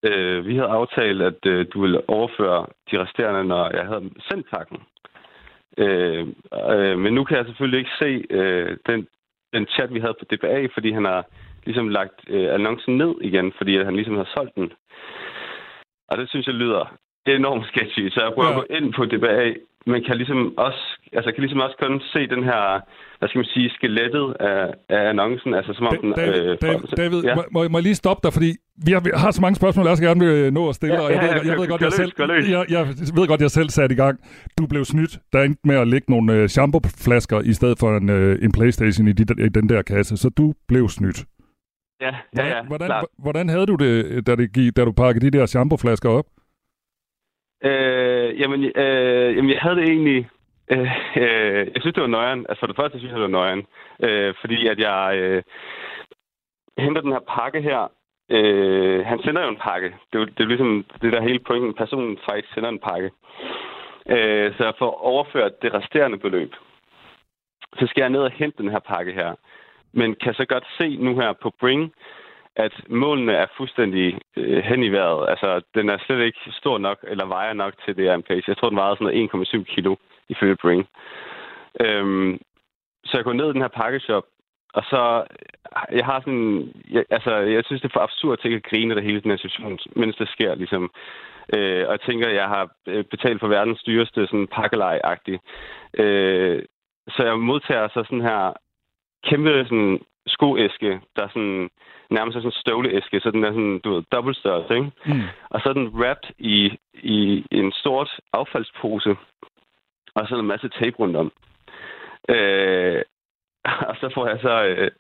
Øh, 0.05 0.47
vi 0.47 0.55
havde 0.57 0.69
aftalt, 0.69 1.23
at 1.23 1.47
øh, 1.47 1.67
du 1.73 1.81
ville 1.81 2.09
overføre 2.09 2.67
de 2.91 3.03
resterende, 3.03 3.45
når 3.45 3.77
jeg 3.77 3.87
havde 3.87 4.11
sendt 4.31 4.51
pakken. 4.51 4.79
Øh, 5.79 6.27
øh, 6.71 6.99
men 6.99 7.15
nu 7.15 7.25
kan 7.25 7.37
jeg 7.37 7.47
selvfølgelig 7.47 7.79
ikke 7.79 7.99
se 7.99 8.25
øh, 8.31 8.77
den, 8.87 9.07
den 9.55 9.67
chat, 9.67 9.95
vi 9.95 10.01
havde 10.01 10.17
på 10.21 10.25
DBA, 10.31 10.67
fordi 10.75 10.91
han 10.93 11.05
har 11.05 11.25
ligesom 11.67 11.89
lagt 11.89 12.19
øh, 12.29 12.55
annoncen 12.55 12.97
ned 12.97 13.15
igen, 13.29 13.53
fordi 13.59 13.73
han 13.85 13.97
ligesom 13.97 14.17
har 14.17 14.29
solgt 14.35 14.55
den. 14.55 14.73
Og 16.11 16.19
det 16.19 16.29
synes 16.29 16.47
jeg 16.47 16.55
lyder 16.55 16.85
enormt 17.27 17.67
sketchy, 17.67 18.09
så 18.11 18.19
jeg 18.25 18.33
prøver 18.35 18.51
ja. 18.51 18.57
at 18.57 18.61
gå 18.61 18.75
ind 18.77 18.87
på 18.97 19.05
DBA, 19.05 19.45
men 19.87 20.05
kan 20.05 20.17
ligesom 20.17 20.59
også, 20.59 20.83
altså 21.13 21.33
kan 21.33 21.41
ligesom 21.43 21.61
også 21.61 21.77
kun 21.83 22.01
se 22.13 22.21
den 22.35 22.45
her, 22.45 22.81
hvad 23.19 23.29
skal 23.29 23.39
man 23.39 23.53
sige, 23.55 23.71
skelettet 23.71 24.37
af, 24.41 24.75
af 24.89 25.09
annoncen, 25.09 25.55
altså 25.55 25.73
som 25.75 25.87
om 25.87 25.97
den... 26.03 26.13
David, 26.13 26.41
øh, 26.41 26.59
David, 26.63 26.87
David 27.03 27.21
ja. 27.25 27.35
må, 27.35 27.43
må 27.71 27.79
jeg 27.79 27.83
lige 27.83 28.03
stoppe 28.03 28.21
dig, 28.27 28.33
fordi 28.33 28.51
vi 28.87 28.93
har, 28.93 29.01
vi 29.01 29.11
har 29.15 29.31
så 29.31 29.41
mange 29.41 29.55
spørgsmål, 29.55 29.85
jeg 29.85 29.91
også 29.91 30.05
gerne 30.05 30.21
vil 30.25 30.53
nå 30.53 30.69
at 30.69 30.75
stille, 30.75 30.95
ja, 30.95 31.01
og 31.01 31.11
jeg, 31.13 31.23
ja, 31.23 31.35
ved, 31.35 31.47
jeg, 31.47 31.59
ved 31.59 31.69
godt, 31.69 31.83
jeg, 31.83 31.93
selv, 31.93 32.13
jeg, 32.19 32.65
jeg 32.77 32.87
ved 33.19 33.27
godt, 33.29 33.41
jeg 33.41 33.51
selv 33.51 33.69
satte 33.69 33.93
i 33.95 33.97
gang. 33.97 34.21
Du 34.59 34.67
blev 34.67 34.85
snydt, 34.85 35.19
der 35.33 35.43
endte 35.43 35.61
med 35.65 35.77
at 35.77 35.89
lægge 35.89 36.11
nogle 36.13 36.33
øh, 36.33 36.49
shampoo-flasker 36.49 37.41
i 37.41 37.53
stedet 37.53 37.79
for 37.79 37.97
en, 37.97 38.11
øh, 38.11 38.45
en 38.45 38.53
Playstation 38.53 39.09
i, 39.09 39.13
de, 39.13 39.45
i 39.47 39.49
den 39.49 39.69
der 39.69 39.83
kasse, 39.83 40.17
så 40.17 40.29
du 40.29 40.55
blev 40.69 40.89
snydt. 40.89 41.25
Ja, 42.01 42.15
ja, 42.37 42.47
ja. 42.47 42.63
Hvordan, 42.63 42.91
hvordan 43.19 43.49
havde 43.49 43.67
du 43.67 43.75
det, 43.75 44.27
da, 44.27 44.37
det, 44.37 44.77
da 44.77 44.85
du 44.85 44.93
pakkede 44.93 45.31
de 45.31 45.39
der 45.39 45.47
shampoo-flasker 45.47 46.09
op? 46.09 46.27
Øh, 47.65 48.41
jamen, 48.41 48.65
øh, 48.65 49.37
jamen, 49.37 49.51
jeg 49.51 49.61
havde 49.61 49.77
det 49.77 49.89
egentlig... 49.89 50.29
Øh, 50.73 50.91
øh, 51.17 51.67
jeg 51.75 51.81
synes, 51.81 51.95
det 51.95 52.03
var 52.03 52.17
nøjeren. 52.19 52.47
Altså, 52.49 52.61
for 52.61 52.67
det 52.67 52.77
første 52.77 52.99
synes 52.99 53.11
jeg, 53.11 53.17
det 53.21 53.29
var 53.31 53.39
nøjeren. 53.39 53.63
Øh, 54.03 54.35
fordi 54.41 54.67
at 54.67 54.79
jeg 54.79 55.17
øh, 55.17 55.43
henter 56.79 57.01
den 57.01 57.13
her 57.13 57.25
pakke 57.37 57.61
her. 57.61 57.91
Øh, 58.31 59.07
han 59.07 59.23
sender 59.23 59.43
jo 59.43 59.49
en 59.49 59.65
pakke. 59.69 59.95
Det 60.13 60.21
er, 60.21 60.25
det 60.25 60.41
er 60.41 60.53
ligesom 60.53 60.85
det 61.03 61.13
der 61.13 61.23
hele 61.23 61.39
pointen. 61.39 61.75
Personen 61.75 62.19
faktisk 62.29 62.55
sender 62.55 62.69
en 62.69 62.79
pakke. 62.79 63.11
Øh, 64.07 64.55
så 64.57 64.73
for 64.79 64.87
at 64.87 65.01
overført 65.01 65.63
det 65.63 65.75
resterende 65.75 66.19
beløb. 66.19 66.53
Så 67.79 67.87
skal 67.87 68.03
jeg 68.03 68.11
ned 68.11 68.21
og 68.21 68.31
hente 68.31 68.63
den 68.63 68.71
her 68.71 68.79
pakke 68.79 69.13
her. 69.13 69.35
Men 69.93 70.15
kan 70.15 70.35
så 70.35 70.45
godt 70.45 70.67
se 70.81 70.97
nu 70.97 71.21
her 71.21 71.33
på 71.33 71.53
Bring, 71.61 71.93
at 72.57 72.75
målene 72.89 73.33
er 73.33 73.47
fuldstændig 73.57 74.19
øh, 74.37 74.63
hen 74.65 74.83
i 74.83 74.89
vejret. 74.89 75.29
Altså, 75.29 75.61
den 75.75 75.89
er 75.89 75.99
slet 75.99 76.25
ikke 76.25 76.39
stor 76.51 76.79
nok, 76.79 76.99
eller 77.03 77.27
vejer 77.27 77.53
nok 77.53 77.75
til 77.85 77.97
det 77.97 78.05
her 78.05 78.15
en 78.15 78.23
pace. 78.23 78.49
Jeg 78.49 78.57
tror, 78.57 78.69
den 78.69 78.79
vejede 78.79 78.97
sådan 78.97 79.31
1,7 79.61 79.75
kilo 79.75 79.97
ifølge 80.29 80.57
Bring. 80.57 80.89
Øhm, 81.81 82.41
så 83.05 83.17
jeg 83.17 83.25
går 83.25 83.33
ned 83.33 83.51
i 83.51 83.53
den 83.53 83.61
her 83.61 83.69
pakkeshop, 83.69 84.25
og 84.73 84.83
så, 84.91 85.25
jeg 85.93 86.05
har 86.05 86.21
sådan, 86.21 86.73
jeg, 86.91 87.05
altså, 87.11 87.35
jeg 87.37 87.65
synes, 87.65 87.83
det 87.83 87.89
er 87.89 87.93
for 87.93 88.01
absurd 88.01 88.39
at 88.45 88.53
at 88.53 88.63
grine 88.63 88.95
det 88.95 89.03
hele 89.03 89.21
den 89.21 89.31
her 89.31 89.39
situation, 89.39 89.79
mens 89.97 90.17
det 90.17 90.29
sker, 90.29 90.55
ligesom. 90.55 90.91
Øh, 91.55 91.85
og 91.87 91.93
jeg 91.93 92.01
tænker, 92.01 92.29
jeg 92.29 92.49
har 92.49 92.71
øh, 92.87 93.05
betalt 93.05 93.41
for 93.41 93.49
verdens 93.49 93.83
dyreste 93.83 94.27
sådan 94.27 94.49
pakkelej-agtigt. 94.57 95.41
Øh, 95.99 96.63
så 97.09 97.25
jeg 97.25 97.39
modtager 97.39 97.89
så 97.89 98.05
sådan 98.05 98.21
her 98.21 98.53
kæmpe 99.25 99.65
sådan 99.65 100.01
skoæske, 100.27 101.01
der 101.17 101.29
sådan 101.29 101.71
nærmest 102.11 102.37
er 102.37 102.41
sådan 102.41 102.49
en 102.49 102.63
støvleæske, 102.63 103.21
så 103.21 103.31
den 103.31 103.45
er 103.45 103.53
sådan, 103.53 103.81
du 103.85 103.95
ved, 103.95 104.03
dobbeltstørrelse, 104.13 104.75
ikke? 104.75 104.91
Mm. 105.07 105.23
Og 105.51 105.61
så 105.61 105.69
er 105.69 105.73
den 105.73 105.89
wrapped 105.89 106.31
i, 106.39 106.79
i 106.95 107.45
en 107.51 107.73
stort 107.73 108.11
affaldspose, 108.33 109.11
og 110.15 110.29
så 110.29 110.35
er 110.35 110.37
der 110.37 110.43
en 110.43 110.55
masse 110.55 110.69
tape 110.69 110.97
rundt 110.99 111.17
om. 111.17 111.33
Øh, 112.29 113.03
og 113.89 113.97
så 114.01 114.11
får 114.15 114.29
jeg 114.29 114.39
så 114.43 114.65
øh, 114.65 114.91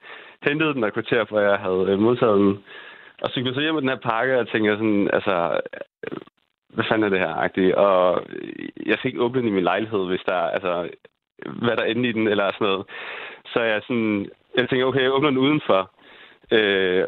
hentet 0.42 0.75
den 0.75 0.85
og 0.85 0.92
kvarter, 0.92 1.25
for 1.25 1.40
jeg 1.40 1.59
havde 1.59 1.87
øh, 1.88 1.99
modtaget 1.99 2.40
den. 2.40 2.64
Og 3.23 3.31
så 3.31 3.53
så 3.55 3.61
hjem 3.61 3.75
med 3.75 3.83
den 3.83 3.88
her 3.88 4.11
pakke, 4.11 4.38
og 4.38 4.49
tænkte 4.49 4.73
sådan, 4.73 5.11
altså, 5.12 5.61
øh, 6.05 6.18
hvad 6.68 6.85
fanden 6.88 7.05
er 7.05 7.09
det 7.09 7.18
her, 7.18 7.35
agtigt? 7.35 7.75
Og 7.75 8.23
jeg 8.87 8.99
fik 9.03 9.14
åbnet 9.18 9.44
i 9.44 9.51
min 9.51 9.64
lejlighed, 9.64 10.07
hvis 10.07 10.23
der, 10.27 10.35
altså, 10.57 10.88
hvad 11.46 11.77
der 11.77 11.83
er 11.83 11.92
inde 11.92 12.09
i 12.09 12.12
den, 12.12 12.29
eller 12.29 12.53
sådan 12.53 12.66
noget. 12.66 12.87
Så 13.53 13.61
jeg 13.61 13.83
sådan, 13.83 14.31
jeg 14.57 14.68
tænkte, 14.68 14.85
okay, 14.85 15.03
jeg 15.03 15.12
åbner 15.12 15.31
den 15.31 15.38
udenfor. 15.38 15.90
Øh, 16.53 17.05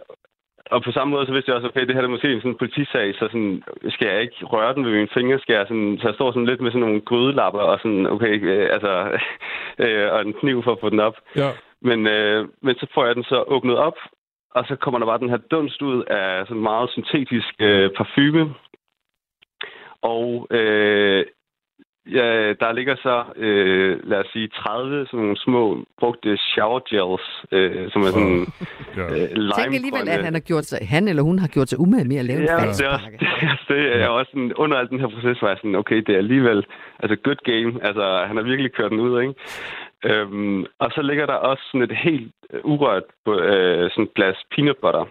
og 0.71 0.83
på 0.83 0.93
samme 0.93 1.11
måde, 1.11 1.27
så 1.27 1.33
vidste 1.33 1.49
jeg 1.49 1.57
også, 1.57 1.69
okay, 1.69 1.87
det 1.87 1.95
her 1.95 2.03
er 2.03 2.09
måske 2.09 2.33
en 2.33 2.41
sådan 2.41 2.59
politisag, 2.59 3.15
så 3.15 3.25
sådan, 3.33 3.63
skal 3.89 4.09
jeg 4.09 4.23
ikke 4.23 4.45
røre 4.45 4.75
den 4.75 4.83
med 4.83 4.93
mine 4.93 5.09
fingre, 5.15 5.39
skal 5.39 5.55
jeg 5.55 5.67
sådan, 5.69 5.99
så 6.01 6.09
jeg 6.09 6.15
står 6.15 6.31
sådan 6.31 6.47
lidt 6.47 6.61
med 6.61 6.71
sådan 6.71 6.87
nogle 6.87 7.01
grydelapper, 7.01 7.61
og 7.61 7.79
sådan, 7.79 8.07
okay, 8.07 8.35
øh, 8.53 8.69
altså, 8.73 9.19
øh, 9.85 10.13
og 10.13 10.21
en 10.23 10.33
kniv 10.33 10.63
for 10.63 10.73
at 10.73 10.81
få 10.81 10.91
den 10.91 11.01
op. 11.01 11.17
Ja. 11.37 11.51
Men, 11.81 12.07
øh, 12.07 12.49
men 12.63 12.75
så 12.77 12.87
får 12.95 13.07
jeg 13.07 13.15
den 13.15 13.25
så 13.25 13.45
åbnet 13.47 13.77
op, 13.77 13.99
og 14.55 14.65
så 14.69 14.77
kommer 14.77 14.99
der 14.99 15.07
bare 15.07 15.19
den 15.19 15.31
her 15.31 15.43
dunst 15.51 15.83
ud 15.83 16.05
af 16.05 16.47
sådan 16.47 16.63
meget 16.63 16.91
syntetisk 16.91 17.55
øh, 17.61 17.91
parfume. 17.97 18.55
Og 20.03 20.47
øh, 20.51 21.25
Ja, 22.07 22.53
der 22.63 22.73
ligger 22.73 22.97
så, 22.97 23.25
øh, 23.37 24.09
lad 24.11 24.19
os 24.19 24.27
sige, 24.33 24.49
30 24.49 25.07
sådan 25.07 25.21
nogle 25.21 25.37
små 25.37 25.85
brugte 26.01 26.37
shower 26.37 26.81
gels, 26.91 27.27
øh, 27.53 27.91
som 27.93 28.03
er 28.03 28.11
sådan 28.17 28.41
oh, 28.41 28.47
ja. 28.97 29.05
øh, 29.15 29.29
lime 29.49 29.53
Tænk 29.59 29.75
alligevel, 29.75 30.09
at 30.09 30.25
han, 30.25 30.35
har 30.35 30.41
gjort 30.51 30.65
sig, 30.65 30.79
han 30.89 31.09
eller 31.09 31.23
hun 31.23 31.39
har 31.39 31.49
gjort 31.49 31.69
sig 31.69 31.81
umage 31.81 32.05
med 32.05 32.17
at 32.17 32.25
lave 32.25 32.41
ja, 32.41 32.59
en 32.65 32.69
det 32.81 32.87
er, 32.87 32.99
det, 33.19 33.29
det 33.69 34.03
er 34.03 34.09
også 34.09 34.31
sådan, 34.31 34.53
under 34.55 34.77
al 34.77 34.89
den 34.89 35.01
her 35.01 35.09
proces 35.15 35.43
var 35.43 35.49
jeg 35.49 35.59
sådan, 35.59 35.75
okay, 35.75 35.97
det 36.07 36.13
er 36.15 36.19
alligevel, 36.19 36.67
altså 37.03 37.17
good 37.27 37.41
game, 37.51 37.87
altså 37.89 38.25
han 38.29 38.37
har 38.37 38.45
virkelig 38.45 38.73
kørt 38.73 38.91
den 38.91 39.01
ud, 39.01 39.21
ikke? 39.21 39.35
Øhm, 40.05 40.61
og 40.79 40.89
så 40.95 41.03
ligger 41.03 41.27
der 41.27 41.35
også 41.35 41.63
sådan 41.71 41.91
et 41.91 41.97
helt 41.97 42.33
urørt 42.65 43.07
øh, 43.29 43.91
sådan 43.91 44.11
glas 44.15 44.39
peanut 44.55 44.79
butter, 44.83 45.05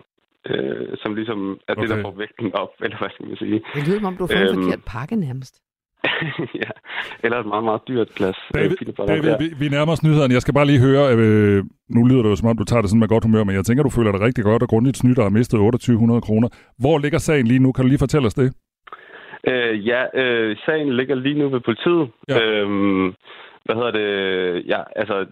øh, 0.49 0.97
som 1.01 1.15
ligesom 1.15 1.59
er 1.67 1.73
okay. 1.73 1.81
det, 1.81 1.89
der 1.89 2.01
får 2.01 2.13
vægten 2.17 2.53
op, 2.53 2.73
eller 2.83 2.97
hvad 2.97 3.09
skal 3.13 3.27
man 3.27 3.37
sige. 3.37 3.61
Det 3.75 3.87
lyder 3.87 3.99
som 3.99 4.05
om, 4.05 4.17
du 4.17 4.23
har 4.23 4.35
fået 4.37 4.49
øhm, 4.49 4.59
en 4.59 4.63
forkert 4.63 4.85
pakke 4.85 5.15
nærmest. 5.15 5.55
ja, 6.63 6.69
eller 7.23 7.37
et 7.39 7.45
meget, 7.45 7.63
meget 7.63 7.81
dyrt 7.87 8.09
glas. 8.17 8.37
Øh, 8.55 8.61
David, 8.61 8.77
David 9.07 9.33
vi, 9.39 9.47
vi 9.59 9.67
nærmer 9.69 9.91
os 9.93 10.03
nyhederne. 10.03 10.33
Jeg 10.33 10.41
skal 10.41 10.53
bare 10.53 10.65
lige 10.65 10.85
høre, 10.87 11.03
øh, 11.15 11.63
nu 11.95 12.01
lyder 12.09 12.21
det 12.23 12.29
jo 12.29 12.35
som 12.35 12.49
om, 12.49 12.57
du 12.57 12.63
tager 12.63 12.81
det 12.81 12.89
sådan 12.89 12.99
med 12.99 13.07
godt 13.07 13.23
humør, 13.23 13.43
men 13.43 13.55
jeg 13.55 13.65
tænker, 13.65 13.83
du 13.83 13.89
føler 13.89 14.11
dig 14.11 14.21
rigtig 14.21 14.43
godt 14.43 14.63
og 14.63 14.69
grundigt 14.69 14.97
snydt 14.97 15.19
og 15.19 15.25
har 15.25 15.37
mistet 15.39 15.57
2800 15.57 16.21
kroner. 16.21 16.49
Hvor 16.79 16.97
ligger 16.97 17.19
sagen 17.19 17.47
lige 17.47 17.63
nu? 17.63 17.71
Kan 17.71 17.83
du 17.83 17.89
lige 17.89 18.05
fortælle 18.05 18.27
os 18.27 18.33
det? 18.33 18.53
Øh, 19.47 19.87
ja, 19.87 20.01
øh, 20.21 20.57
sagen 20.65 20.93
ligger 20.93 21.15
lige 21.15 21.39
nu 21.39 21.49
ved 21.49 21.59
politiet. 21.59 22.09
Ja. 22.29 22.39
Øhm, 22.39 23.05
hvad 23.65 23.75
hedder 23.75 23.91
det? 23.91 24.09
Ja, 24.67 24.81
altså, 24.95 25.25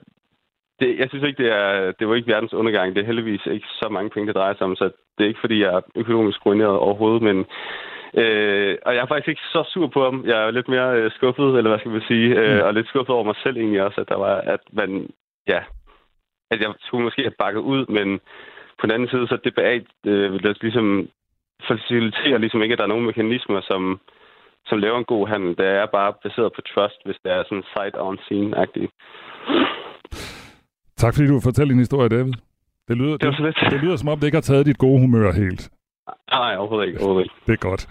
det, 0.80 1.00
jeg 1.00 1.08
synes 1.10 1.26
ikke, 1.28 1.44
det 1.44 1.52
er, 1.52 1.92
det 2.00 2.08
var 2.08 2.16
ikke 2.16 2.34
verdens 2.34 2.54
undergang. 2.54 2.96
Det 2.96 3.02
er 3.02 3.06
heldigvis 3.06 3.46
ikke 3.46 3.68
så 3.68 3.88
mange 3.92 4.10
penge, 4.10 4.28
det 4.28 4.36
drejer 4.36 4.54
sig 4.54 4.66
om, 4.68 4.76
så 4.76 4.86
det 5.18 5.24
er 5.24 5.28
ikke, 5.28 5.44
fordi 5.44 5.62
jeg 5.62 5.74
er 5.74 5.82
økonomisk 5.96 6.46
ruineret 6.46 6.78
overhovedet, 6.78 7.22
men 7.22 7.46
Øh, 8.14 8.78
og 8.86 8.96
jeg 8.96 9.02
er 9.02 9.08
faktisk 9.08 9.28
ikke 9.28 9.52
så 9.54 9.64
sur 9.74 9.88
på 9.88 10.04
ham. 10.04 10.24
Jeg 10.26 10.48
er 10.48 10.52
lidt 10.52 10.68
mere 10.68 10.90
øh, 10.98 11.12
skuffet, 11.12 11.58
eller 11.58 11.70
hvad 11.70 11.80
skal 11.80 11.92
man 11.92 12.02
sige, 12.08 12.28
øh, 12.40 12.56
mm. 12.56 12.66
og 12.66 12.74
lidt 12.74 12.88
skuffet 12.88 13.16
over 13.16 13.24
mig 13.24 13.36
selv 13.44 13.58
egentlig 13.58 13.82
også, 13.84 14.02
at 14.02 14.10
der 14.10 14.18
var, 14.18 14.36
at 14.36 14.60
man, 14.72 15.10
ja, 15.48 15.62
at 16.52 16.60
jeg 16.62 16.74
skulle 16.80 17.04
måske 17.04 17.22
have 17.22 17.40
bakket 17.40 17.62
ud, 17.62 17.86
men 17.86 18.20
på 18.80 18.84
den 18.88 18.92
anden 18.92 19.10
side, 19.10 19.28
så 19.28 19.38
det 19.44 19.56
bag, 19.56 19.86
øh, 20.06 20.44
det 20.44 20.58
ligesom 20.62 21.10
faciliterer 21.68 22.38
ligesom 22.38 22.62
ikke, 22.62 22.74
at 22.74 22.80
der 22.80 22.84
er 22.84 22.94
nogen 22.94 23.06
mekanismer, 23.06 23.62
som, 23.62 24.00
som 24.66 24.78
laver 24.80 24.98
en 24.98 25.12
god 25.14 25.28
handel. 25.28 25.58
Det 25.58 25.66
er 25.66 25.86
bare 25.86 26.14
baseret 26.24 26.54
på 26.56 26.62
trust, 26.62 27.00
hvis 27.06 27.18
det 27.24 27.32
er 27.32 27.44
sådan 27.44 27.64
sight 27.74 27.96
on 27.98 28.18
scene-agtigt. 28.26 28.92
Tak 30.98 31.14
fordi 31.14 31.28
du 31.28 31.40
fortalte 31.44 31.72
din 31.74 31.86
historie, 31.86 32.10
David. 32.10 32.34
Det 32.88 32.98
lyder, 32.98 33.18
det, 33.18 33.38
det, 33.38 33.72
det 33.72 33.82
lyder 33.84 33.96
som 33.96 34.10
om, 34.10 34.20
det 34.20 34.28
ikke 34.28 34.36
har 34.42 34.50
taget 34.52 34.66
dit 34.66 34.78
gode 34.78 35.00
humør 35.00 35.32
helt. 35.32 35.70
Nej, 36.32 36.56
overhovedet 36.58 36.88
ikke. 36.88 37.00
Overhovedet 37.00 37.26
ikke. 37.26 37.36
Det 37.48 37.54
er 37.54 37.58
godt. 37.58 37.88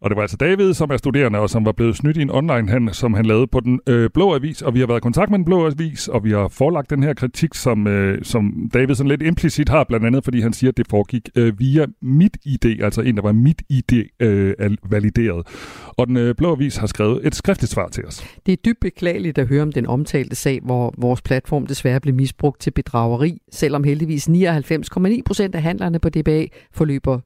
Og 0.00 0.10
det 0.10 0.16
var 0.16 0.22
altså 0.22 0.36
David, 0.36 0.74
som 0.74 0.90
er 0.90 0.96
studerende, 0.96 1.38
og 1.38 1.50
som 1.50 1.64
var 1.64 1.72
blevet 1.72 1.96
snydt 1.96 2.16
i 2.16 2.22
en 2.22 2.30
online-handel, 2.30 2.94
som 2.94 3.14
han 3.14 3.26
lavede 3.26 3.46
på 3.46 3.60
den 3.60 3.80
øh, 3.86 4.10
blå 4.14 4.34
avis. 4.34 4.62
Og 4.62 4.74
vi 4.74 4.80
har 4.80 4.86
været 4.86 4.98
i 4.98 5.00
kontakt 5.00 5.30
med 5.30 5.38
den 5.38 5.44
blå 5.44 5.66
avis, 5.66 6.08
og 6.08 6.24
vi 6.24 6.30
har 6.30 6.48
forelagt 6.48 6.90
den 6.90 7.02
her 7.02 7.14
kritik, 7.14 7.54
som, 7.54 7.86
øh, 7.86 8.24
som 8.24 8.70
David 8.74 8.94
sådan 8.94 9.08
lidt 9.08 9.22
implicit 9.22 9.68
har, 9.68 9.84
blandt 9.84 10.06
andet 10.06 10.24
fordi 10.24 10.40
han 10.40 10.52
siger, 10.52 10.70
at 10.70 10.76
det 10.76 10.86
foregik 10.90 11.28
øh, 11.36 11.60
via 11.60 11.86
mit 12.02 12.36
ID, 12.44 12.82
altså 12.82 13.00
en, 13.00 13.16
der 13.16 13.22
var 13.22 13.32
mit 13.32 13.62
ID 13.68 14.04
øh, 14.20 14.54
valideret. 14.90 15.46
Og 15.86 16.06
den 16.06 16.16
øh, 16.16 16.34
blå 16.34 16.52
avis 16.52 16.76
har 16.76 16.86
skrevet 16.86 17.26
et 17.26 17.34
skriftligt 17.34 17.72
svar 17.72 17.88
til 17.88 18.06
os. 18.06 18.24
Det 18.46 18.52
er 18.52 18.56
dybt 18.56 18.80
beklageligt 18.80 19.38
at 19.38 19.48
høre 19.48 19.62
om 19.62 19.72
den 19.72 19.86
omtalte 19.86 20.36
sag, 20.36 20.60
hvor 20.62 20.94
vores 20.98 21.22
platform 21.22 21.66
desværre 21.66 22.00
blev 22.00 22.14
misbrugt 22.14 22.60
til 22.60 22.70
bedrageri, 22.70 23.38
selvom 23.52 23.84
heldigvis 23.84 24.28
99,9 24.28 25.22
procent 25.26 25.54
af 25.54 25.62
handlerne 25.62 25.98
på 25.98 26.08
DBA 26.08 26.46
forløber 26.72 27.20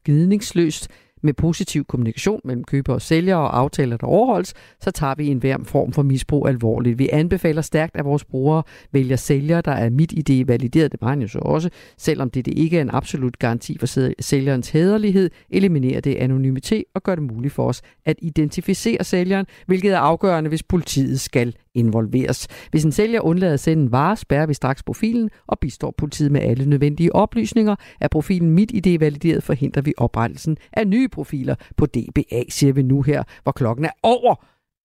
gnidningsløst 0.52 0.88
med 1.22 1.34
positiv 1.34 1.84
kommunikation 1.84 2.40
mellem 2.44 2.64
køber 2.64 2.94
og 2.94 3.02
sælger 3.02 3.36
og 3.36 3.58
aftaler, 3.58 3.96
der 3.96 4.06
overholdes, 4.06 4.54
så 4.80 4.90
tager 4.90 5.14
vi 5.14 5.26
enhver 5.26 5.56
form 5.64 5.92
for 5.92 6.02
misbrug 6.02 6.48
alvorligt. 6.48 6.98
Vi 6.98 7.08
anbefaler 7.12 7.62
stærkt, 7.62 7.96
at 7.96 8.04
vores 8.04 8.24
brugere 8.24 8.62
vælger 8.92 9.16
sælger, 9.16 9.60
der 9.60 9.72
er 9.72 9.90
mit 9.90 10.12
idé 10.12 10.44
valideret, 10.46 10.92
det 10.92 11.00
var 11.00 11.16
jo 11.16 11.28
så 11.28 11.38
også, 11.38 11.70
selvom 11.98 12.30
det, 12.30 12.44
det 12.44 12.58
ikke 12.58 12.76
er 12.76 12.82
en 12.82 12.90
absolut 12.90 13.38
garanti 13.38 13.78
for 13.78 13.86
sælgerens 14.22 14.70
hæderlighed, 14.70 15.30
eliminerer 15.50 16.00
det 16.00 16.14
anonymitet 16.14 16.84
og 16.94 17.02
gør 17.02 17.14
det 17.14 17.24
muligt 17.24 17.54
for 17.54 17.68
os 17.68 17.82
at 18.04 18.16
identificere 18.22 19.04
sælgeren, 19.04 19.46
hvilket 19.66 19.92
er 19.92 19.98
afgørende, 19.98 20.48
hvis 20.48 20.62
politiet 20.62 21.20
skal 21.20 21.54
involveres. 21.74 22.48
Hvis 22.70 22.84
en 22.84 22.92
sælger 22.92 23.20
undlader 23.20 23.52
at 23.52 23.60
sende 23.60 23.82
en 23.82 23.92
vare, 23.92 24.16
spærrer 24.16 24.46
vi 24.46 24.54
straks 24.54 24.82
profilen 24.82 25.30
og 25.46 25.58
bistår 25.58 25.94
politiet 25.98 26.32
med 26.32 26.40
alle 26.40 26.66
nødvendige 26.66 27.14
oplysninger. 27.14 27.76
Er 28.00 28.08
profilen 28.08 28.50
mit 28.50 28.72
idé 28.72 28.98
valideret, 28.98 29.42
forhindrer 29.42 29.82
vi 29.82 29.92
oprettelsen 29.96 30.56
af 30.72 30.86
nye 30.86 31.08
profiler 31.08 31.54
på 31.76 31.86
DBA, 31.86 32.42
siger 32.48 32.72
vi 32.72 32.82
nu 32.82 33.02
her, 33.02 33.22
hvor 33.42 33.52
klokken 33.52 33.84
er 33.84 33.92
over 34.02 34.34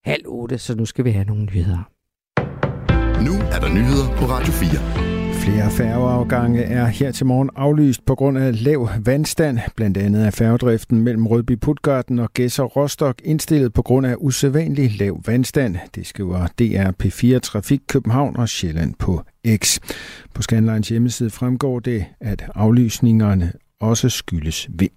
halv 0.06 0.24
otte, 0.28 0.58
så 0.58 0.76
nu 0.76 0.86
skal 0.86 1.06
vi 1.06 1.12
have 1.12 1.26
nogle 1.26 1.46
nyheder. 1.46 1.90
Nu 3.26 3.34
er 3.52 3.60
der 3.60 3.74
nyheder 3.74 4.18
på 4.18 4.26
Radio 4.26 4.52
4. 4.52 5.09
Flere 5.40 5.72
færgeafgange 5.72 6.64
er 6.64 6.86
her 6.86 7.12
til 7.12 7.26
morgen 7.26 7.50
aflyst 7.56 8.06
på 8.06 8.16
grund 8.16 8.38
af 8.38 8.64
lav 8.64 8.90
vandstand. 9.06 9.60
Blandt 9.76 9.98
andet 9.98 10.26
er 10.26 10.32
færgedriften 10.32 11.02
mellem 11.02 11.28
Rødby 11.28 11.58
Putgarden 11.60 12.20
og 12.20 12.34
Gæsser 12.34 12.64
Rostock 12.64 13.22
indstillet 13.24 13.74
på 13.74 13.82
grund 13.82 14.06
af 14.06 14.16
usædvanlig 14.18 15.00
lav 15.00 15.22
vandstand. 15.26 15.76
Det 15.96 16.08
skriver 16.08 16.48
DR 16.60 16.92
P4 17.04 17.40
Trafik 17.40 17.82
København 17.88 18.38
og 18.38 18.50
Sjælland 18.50 18.94
på 19.00 19.22
X. 19.56 19.80
På 20.34 20.42
Scanlines 20.42 20.90
hjemmeside 20.90 21.30
fremgår 21.30 21.80
det, 21.80 22.06
at 22.22 22.46
aflysningerne 22.56 23.52
også 23.80 24.10
skyldes 24.10 24.70
vind. 24.70 24.92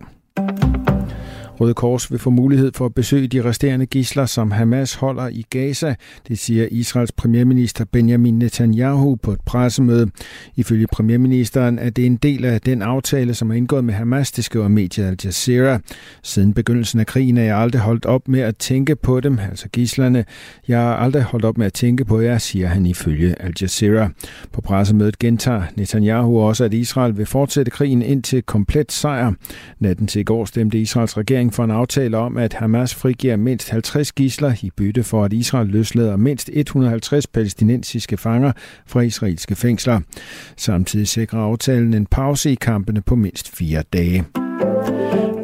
Røde 1.60 1.74
Kors 1.74 2.10
vil 2.10 2.18
få 2.18 2.30
mulighed 2.30 2.72
for 2.74 2.86
at 2.86 2.94
besøge 2.94 3.28
de 3.28 3.44
resterende 3.44 3.86
gisler, 3.86 4.26
som 4.26 4.50
Hamas 4.50 4.94
holder 4.94 5.28
i 5.28 5.44
Gaza. 5.50 5.94
Det 6.28 6.38
siger 6.38 6.66
Israels 6.70 7.12
premierminister 7.12 7.84
Benjamin 7.92 8.38
Netanyahu 8.38 9.16
på 9.16 9.32
et 9.32 9.40
pressemøde. 9.46 10.10
Ifølge 10.56 10.86
premierministeren 10.86 11.78
er 11.78 11.90
det 11.90 12.06
en 12.06 12.16
del 12.16 12.44
af 12.44 12.60
den 12.60 12.82
aftale, 12.82 13.34
som 13.34 13.50
er 13.50 13.54
indgået 13.54 13.84
med 13.84 13.94
Hamas, 13.94 14.32
det 14.32 14.44
skriver 14.44 14.68
mediet 14.68 15.06
Al 15.06 15.16
Jazeera. 15.24 15.78
Siden 16.22 16.54
begyndelsen 16.54 17.00
af 17.00 17.06
krigen 17.06 17.38
er 17.38 17.42
jeg 17.42 17.56
aldrig 17.56 17.80
holdt 17.80 18.06
op 18.06 18.28
med 18.28 18.40
at 18.40 18.56
tænke 18.56 18.96
på 18.96 19.20
dem, 19.20 19.38
altså 19.50 19.68
gislerne. 19.68 20.24
Jeg 20.68 20.78
har 20.78 20.96
aldrig 20.96 21.22
holdt 21.22 21.44
op 21.44 21.58
med 21.58 21.66
at 21.66 21.72
tænke 21.72 22.04
på 22.04 22.20
jer, 22.20 22.38
siger 22.38 22.68
han 22.68 22.86
ifølge 22.86 23.42
Al 23.42 23.52
Jazeera. 23.60 24.10
På 24.52 24.60
pressemødet 24.60 25.18
gentager 25.18 25.62
Netanyahu 25.76 26.40
også, 26.40 26.64
at 26.64 26.74
Israel 26.74 27.16
vil 27.16 27.26
fortsætte 27.26 27.70
krigen 27.70 28.02
indtil 28.02 28.42
komplet 28.42 28.92
sejr. 28.92 29.32
Natten 29.80 30.06
til 30.06 30.20
i 30.20 30.24
går 30.24 30.44
stemte 30.44 30.78
Israels 30.78 31.16
regering 31.16 31.41
for 31.50 31.64
en 31.64 31.70
aftale 31.70 32.16
om, 32.16 32.36
at 32.36 32.54
Hamas 32.54 32.94
frigiver 32.94 33.36
mindst 33.36 33.70
50 33.70 34.12
gisler 34.12 34.54
i 34.62 34.70
bytte 34.76 35.02
for, 35.02 35.24
at 35.24 35.32
Israel 35.32 35.68
løslader 35.68 36.16
mindst 36.16 36.50
150 36.52 37.26
palæstinensiske 37.26 38.16
fanger 38.16 38.52
fra 38.86 39.00
israelske 39.00 39.54
fængsler. 39.54 40.00
Samtidig 40.56 41.08
sikrer 41.08 41.40
aftalen 41.40 41.94
en 41.94 42.06
pause 42.06 42.52
i 42.52 42.54
kampene 42.54 43.02
på 43.02 43.14
mindst 43.14 43.56
fire 43.56 43.82
dage. 43.92 44.24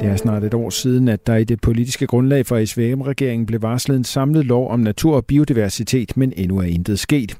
Det 0.00 0.08
er 0.08 0.16
snart 0.16 0.44
et 0.44 0.54
år 0.54 0.70
siden, 0.70 1.08
at 1.08 1.26
der 1.26 1.37
i 1.37 1.44
det 1.44 1.61
politiske 1.61 2.06
grundlag 2.06 2.46
for 2.46 2.64
SVM-regeringen 2.64 3.46
blev 3.46 3.62
varslet 3.62 3.96
en 3.96 4.04
samlet 4.04 4.46
lov 4.46 4.70
om 4.70 4.80
natur 4.80 5.16
og 5.16 5.26
biodiversitet, 5.26 6.16
men 6.16 6.32
endnu 6.37 6.58
er 6.58 6.64
intet 6.64 6.98
sket. 6.98 7.38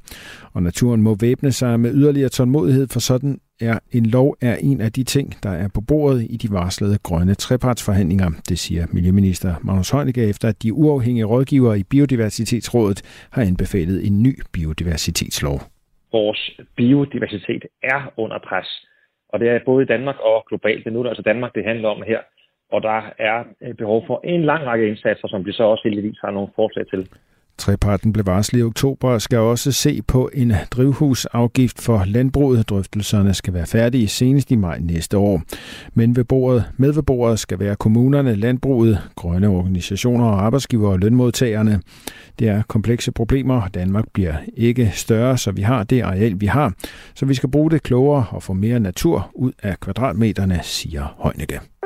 Og 0.55 0.63
naturen 0.63 1.03
må 1.03 1.17
væbne 1.21 1.53
sig 1.53 1.81
med 1.81 1.95
yderligere 1.95 2.29
tålmodighed, 2.29 2.87
for 2.93 3.01
sådan 3.01 3.41
er 3.61 3.79
en 3.93 4.07
lov 4.07 4.37
er 4.43 4.57
en 4.61 4.81
af 4.81 4.93
de 4.93 5.05
ting, 5.05 5.35
der 5.43 5.51
er 5.51 5.69
på 5.75 5.81
bordet 5.81 6.27
i 6.31 6.37
de 6.37 6.49
varslede 6.53 6.99
grønne 6.99 7.35
trepartsforhandlinger. 7.35 8.31
Det 8.49 8.59
siger 8.59 8.87
Miljøminister 8.93 9.55
Magnus 9.63 9.91
Heunicke 9.91 10.29
efter, 10.29 10.49
at 10.49 10.63
de 10.63 10.73
uafhængige 10.73 11.25
rådgivere 11.25 11.79
i 11.79 11.85
Biodiversitetsrådet 11.91 13.29
har 13.33 13.43
anbefalet 13.43 14.07
en 14.07 14.23
ny 14.23 14.41
biodiversitetslov. 14.53 15.61
Vores 16.13 16.51
biodiversitet 16.77 17.65
er 17.83 18.13
under 18.17 18.39
pres, 18.49 18.69
og 19.29 19.41
det 19.41 19.49
er 19.49 19.59
både 19.67 19.83
i 19.83 19.87
Danmark 19.87 20.17
og 20.21 20.45
globalt. 20.49 20.85
Det 20.85 20.91
er 20.91 20.95
nu 20.95 21.03
det 21.03 21.09
altså 21.09 21.23
Danmark, 21.23 21.55
det 21.55 21.65
handler 21.65 21.89
om 21.89 22.03
her. 22.07 22.19
Og 22.73 22.83
der 22.83 23.01
er 23.19 23.45
øh, 23.63 23.75
behov 23.75 24.05
for 24.07 24.21
en 24.25 24.43
lang 24.45 24.67
række 24.67 24.89
indsatser, 24.89 25.29
som 25.29 25.47
vi 25.47 25.53
så 25.53 25.63
også 25.63 25.83
heldigvis 25.85 26.19
har 26.21 26.31
nogle 26.31 26.49
forslag 26.57 26.87
til. 26.87 27.09
Treparten 27.59 28.13
blev 28.13 28.27
varslet 28.27 28.61
i 28.61 28.63
oktober 28.63 29.11
og 29.11 29.23
skal 29.23 29.39
også 29.39 29.73
se 29.73 30.03
på 30.03 30.31
en 30.35 30.53
drivhusafgift 30.71 31.85
for 31.85 32.03
landbruget. 32.07 32.69
Drøftelserne 32.69 33.35
skal 33.35 33.55
være 33.55 33.67
færdige 33.67 34.09
senest 34.09 34.51
i 34.51 34.57
maj 34.57 34.79
næste 34.79 35.19
år. 35.19 35.43
Men 35.95 36.17
ved 36.17 36.25
bordet, 36.25 36.65
med 36.77 36.93
ved 36.93 37.03
bordet 37.03 37.39
skal 37.39 37.59
være 37.59 37.77
kommunerne, 37.77 38.35
landbruget, 38.35 38.99
grønne 39.17 39.49
organisationer 39.49 40.25
og 40.25 40.43
arbejdsgiver 40.43 40.91
og 40.91 40.99
lønmodtagerne. 40.99 41.81
Det 42.39 42.49
er 42.49 42.63
komplekse 42.69 43.13
problemer. 43.13 43.69
Danmark 43.75 44.05
bliver 44.15 44.35
ikke 44.57 44.91
større, 44.93 45.39
så 45.39 45.53
vi 45.53 45.63
har 45.63 45.85
det 45.85 46.03
areal, 46.03 46.41
vi 46.41 46.47
har. 46.47 46.73
Så 47.15 47.27
vi 47.27 47.35
skal 47.35 47.51
bruge 47.51 47.71
det 47.71 47.83
klogere 47.83 48.25
og 48.31 48.43
få 48.43 48.53
mere 48.53 48.81
natur 48.81 49.31
ud 49.35 49.53
af 49.63 49.81
kvadratmeterne, 49.81 50.59
siger 50.63 51.15
Højnække. 51.19 51.78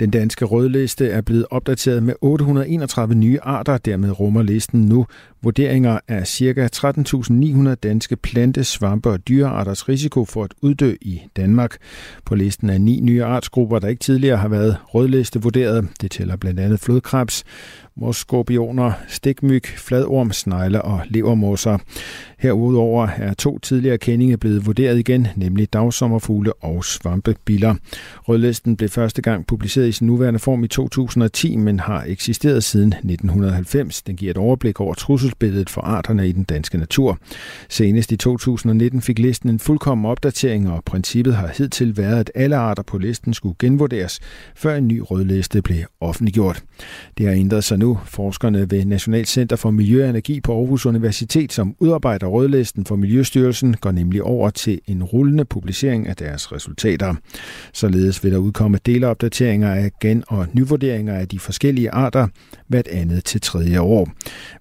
Den 0.00 0.10
danske 0.10 0.44
rødliste 0.44 1.08
er 1.08 1.20
blevet 1.20 1.46
opdateret 1.50 2.02
med 2.02 2.14
831 2.20 3.14
nye 3.14 3.40
arter. 3.40 3.78
Dermed 3.78 4.20
rummer 4.20 4.42
listen 4.42 4.80
nu 4.80 5.06
vurderinger 5.42 5.98
af 6.08 6.26
ca. 6.26 6.68
13.900 6.76 7.74
danske 7.74 8.16
plante, 8.16 8.64
svampe 8.64 9.10
og 9.10 9.28
dyrearters 9.28 9.88
risiko 9.88 10.24
for 10.24 10.44
at 10.44 10.54
uddø 10.62 10.94
i 11.00 11.20
Danmark. 11.36 11.76
På 12.24 12.34
listen 12.34 12.70
er 12.70 12.78
ni 12.78 13.00
nye 13.00 13.24
artsgrupper, 13.24 13.78
der 13.78 13.88
ikke 13.88 14.00
tidligere 14.00 14.36
har 14.36 14.48
været 14.48 14.76
rødliste 14.94 15.42
vurderet. 15.42 15.88
Det 16.00 16.10
tæller 16.10 16.36
blandt 16.36 16.60
andet 16.60 16.80
flodkrebs, 16.80 17.44
mosskorpioner, 17.96 18.92
stikmyg, 19.08 19.64
fladorm, 19.76 20.32
snegle 20.32 20.82
og 20.82 21.00
levermosser. 21.08 21.78
Herudover 22.38 23.08
er 23.08 23.34
to 23.34 23.58
tidligere 23.58 23.98
kendinge 23.98 24.36
blevet 24.36 24.66
vurderet 24.66 24.98
igen, 24.98 25.26
nemlig 25.36 25.72
dagsommerfugle 25.72 26.52
og 26.52 26.84
svampebiller. 26.84 27.74
Rødlisten 28.28 28.76
blev 28.76 28.88
første 28.88 29.22
gang 29.22 29.46
publiceret 29.46 29.88
i 29.88 29.92
sin 29.92 30.06
nuværende 30.06 30.38
form 30.38 30.64
i 30.64 30.68
2010, 30.68 31.56
men 31.56 31.80
har 31.80 32.04
eksisteret 32.06 32.64
siden 32.64 32.88
1990. 32.88 34.02
Den 34.02 34.16
giver 34.16 34.30
et 34.30 34.36
overblik 34.36 34.80
over 34.80 34.94
trusselsbilledet 34.94 35.70
for 35.70 35.80
arterne 35.80 36.28
i 36.28 36.32
den 36.32 36.44
danske 36.44 36.78
natur. 36.78 37.18
Senest 37.68 38.12
i 38.12 38.16
2019 38.16 39.02
fik 39.02 39.18
listen 39.18 39.50
en 39.50 39.58
fuldkommen 39.58 40.06
opdatering, 40.06 40.70
og 40.70 40.84
princippet 40.84 41.34
har 41.34 41.50
hidtil 41.58 41.96
været, 41.96 42.20
at 42.20 42.30
alle 42.34 42.56
arter 42.56 42.82
på 42.82 42.98
listen 42.98 43.34
skulle 43.34 43.54
genvurderes, 43.58 44.20
før 44.54 44.76
en 44.76 44.88
ny 44.88 45.02
rødliste 45.04 45.62
blev 45.62 45.84
offentliggjort. 46.00 46.62
Det 47.18 47.26
har 47.26 47.34
ændret 47.34 47.64
sig 47.64 47.78
nu. 47.80 47.98
Forskerne 48.04 48.70
ved 48.70 48.84
Nationalt 48.84 49.28
Center 49.28 49.56
for 49.56 49.70
Miljø 49.70 50.04
og 50.04 50.10
Energi 50.10 50.40
på 50.40 50.58
Aarhus 50.58 50.86
Universitet, 50.86 51.52
som 51.52 51.74
udarbejder 51.78 52.26
rødlisten 52.26 52.84
for 52.84 52.96
Miljøstyrelsen, 52.96 53.76
går 53.80 53.90
nemlig 53.90 54.22
over 54.22 54.50
til 54.50 54.80
en 54.86 55.02
rullende 55.02 55.44
publicering 55.44 56.08
af 56.08 56.16
deres 56.16 56.52
resultater. 56.52 57.14
Således 57.72 58.24
vil 58.24 58.32
der 58.32 58.38
udkomme 58.38 58.78
delopdateringer 58.86 59.72
af 59.74 59.90
gen- 60.00 60.24
og 60.28 60.46
nyvurderinger 60.52 61.14
af 61.14 61.28
de 61.28 61.38
forskellige 61.38 61.90
arter 61.90 62.26
hvert 62.68 62.88
andet 62.88 63.24
til 63.24 63.40
tredje 63.40 63.80
år. 63.80 64.08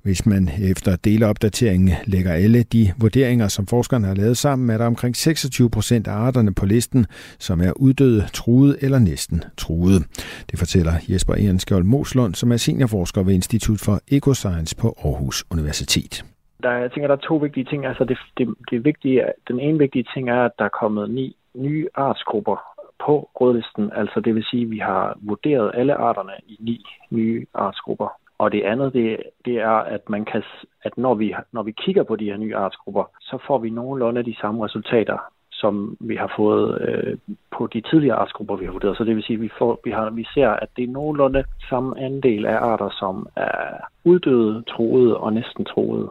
Hvis 0.03 0.25
man 0.25 0.49
efter 0.62 0.95
delopdateringen 0.95 1.93
lægger 2.05 2.34
alle 2.34 2.63
de 2.63 2.91
vurderinger, 2.97 3.47
som 3.47 3.67
forskerne 3.67 4.08
har 4.08 4.15
lavet 4.15 4.38
sammen, 4.38 4.69
er 4.69 4.77
der 4.77 4.86
omkring 4.86 5.15
26 5.15 5.69
procent 5.69 6.08
af 6.08 6.13
arterne 6.13 6.53
på 6.53 6.65
listen, 6.65 7.05
som 7.39 7.62
er 7.62 7.71
uddøde, 7.71 8.27
truede 8.34 8.77
eller 8.82 8.99
næsten 8.99 9.43
truede. 9.58 10.03
Det 10.51 10.60
fortæller 10.60 10.93
Jesper 11.10 11.36
Ehrenskjold 11.36 11.84
Moslund, 11.84 12.36
som 12.36 12.51
er 12.51 12.58
seniorforsker 12.58 13.09
ved 13.17 13.34
Institut 13.34 13.80
for 13.86 13.95
Ecoscience 14.17 14.76
på 14.82 14.88
Aarhus 15.06 15.45
Universitet. 15.52 16.26
Der, 16.63 16.72
jeg 16.72 16.91
tænker, 16.91 17.08
der 17.08 17.15
er 17.15 17.28
to 17.30 17.36
vigtige 17.36 17.65
ting. 17.72 17.86
Altså 17.86 18.04
det, 18.04 18.17
det, 18.38 18.56
det 18.72 18.86
vigtige, 18.86 19.24
den 19.48 19.60
ene 19.60 19.78
vigtige 19.78 20.06
ting 20.13 20.30
er, 20.30 20.45
at 20.45 20.52
der 20.60 20.65
er 20.65 20.80
kommet 20.82 21.10
ni 21.10 21.36
nye 21.56 21.88
artsgrupper 21.95 22.58
på 23.06 23.30
rødlisten. 23.36 23.91
Altså 23.95 24.19
det 24.19 24.36
vil 24.36 24.45
sige, 24.50 24.63
at 24.63 24.72
vi 24.72 24.78
har 24.78 25.17
vurderet 25.22 25.72
alle 25.74 25.95
arterne 25.95 26.34
i 26.48 26.58
ni 26.60 26.86
nye 27.10 27.45
artsgrupper. 27.54 28.10
Og 28.38 28.52
det 28.52 28.62
andet, 28.63 28.93
det, 28.93 29.17
det 29.45 29.56
er, 29.58 29.78
at 29.95 30.10
man 30.10 30.26
kan, 30.26 30.43
at 30.84 30.98
når 30.98 31.13
vi, 31.15 31.36
når 31.52 31.63
vi 31.63 31.72
kigger 31.72 32.04
på 32.04 32.15
de 32.15 32.26
her 32.26 32.38
nye 32.38 32.56
artsgrupper, 32.56 33.04
så 33.22 33.38
får 33.48 33.58
vi 33.58 33.69
nogenlunde 33.69 34.24
de 34.24 34.36
samme 34.41 34.65
resultater, 34.65 35.17
som 35.62 35.98
vi 36.00 36.15
har 36.15 36.34
fået 36.38 36.82
øh, 36.88 37.17
på 37.58 37.67
de 37.74 37.82
tidligere 37.82 38.15
artsgrupper, 38.15 38.56
vi 38.56 38.65
har 38.65 38.72
vurderet. 38.72 38.98
Så 38.98 39.04
det 39.04 39.15
vil 39.15 39.24
sige, 39.24 39.38
at 39.38 39.41
vi, 39.41 39.50
får, 39.58 39.80
vi, 39.84 39.91
har, 39.91 40.10
vi 40.10 40.26
ser, 40.34 40.50
at 40.50 40.69
det 40.76 40.84
er 40.84 40.91
nogenlunde 40.91 41.43
samme 41.69 42.00
andel 42.00 42.45
af 42.45 42.58
arter, 42.58 42.89
som 43.00 43.28
er 43.36 43.60
uddøde, 44.04 44.63
troede 44.67 45.17
og 45.17 45.34
næsten 45.34 45.65
troede. 45.65 46.10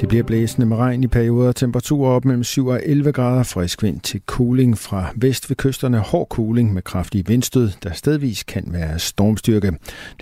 Det 0.00 0.08
bliver 0.08 0.24
blæsende 0.24 0.66
med 0.66 0.76
regn 0.76 1.04
i 1.04 1.06
perioder, 1.06 1.52
temperaturer 1.52 2.10
op 2.10 2.24
mellem 2.24 2.44
7 2.44 2.66
og 2.66 2.80
11 2.84 3.12
grader, 3.12 3.42
frisk 3.42 3.82
vind 3.82 4.00
til 4.00 4.20
cooling 4.26 4.78
fra 4.78 5.04
vest 5.16 5.50
ved 5.50 5.56
kysterne, 5.56 5.98
hård 5.98 6.26
cooling 6.28 6.74
med 6.74 6.82
kraftige 6.82 7.24
vindstød, 7.26 7.68
der 7.82 7.92
stedvis 7.92 8.42
kan 8.42 8.64
være 8.72 8.98
stormstyrke. 8.98 9.72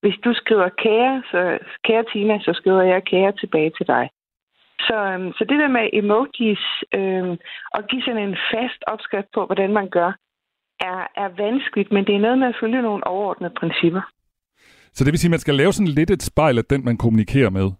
Hvis 0.00 0.18
du 0.24 0.34
skriver 0.34 0.68
kære, 0.68 1.22
så 1.30 1.58
kære 1.84 2.04
Tina, 2.12 2.38
så 2.38 2.52
skriver 2.52 2.82
jeg 2.82 3.04
kære 3.04 3.32
tilbage 3.32 3.70
til 3.70 3.86
dig. 3.86 4.10
Så, 4.80 4.94
øhm, 4.94 5.32
så 5.32 5.44
det 5.44 5.58
der 5.58 5.68
med 5.68 5.90
emojis 5.92 6.64
øh, 6.94 7.30
og 7.74 7.86
give 7.88 8.02
sådan 8.02 8.28
en 8.28 8.36
fast 8.52 8.80
opskrift 8.86 9.28
på, 9.34 9.46
hvordan 9.46 9.72
man 9.72 9.88
gør, 9.88 10.12
er, 10.80 11.00
er 11.16 11.28
vanskeligt, 11.28 11.92
men 11.92 12.06
det 12.06 12.14
er 12.14 12.18
noget 12.18 12.38
med 12.38 12.48
at 12.48 12.56
følge 12.60 12.82
nogle 12.82 13.06
overordnede 13.06 13.54
principper. 13.60 14.02
Så 14.96 15.04
det 15.04 15.12
vil 15.12 15.18
sige, 15.18 15.28
at 15.28 15.30
man 15.30 15.40
skal 15.40 15.54
lave 15.54 15.72
sådan 15.72 15.88
lidt 15.88 16.10
et 16.10 16.22
spejl 16.22 16.58
af 16.58 16.64
den, 16.64 16.84
man 16.84 16.96
kommunikerer 16.96 17.50
med? 17.50 17.70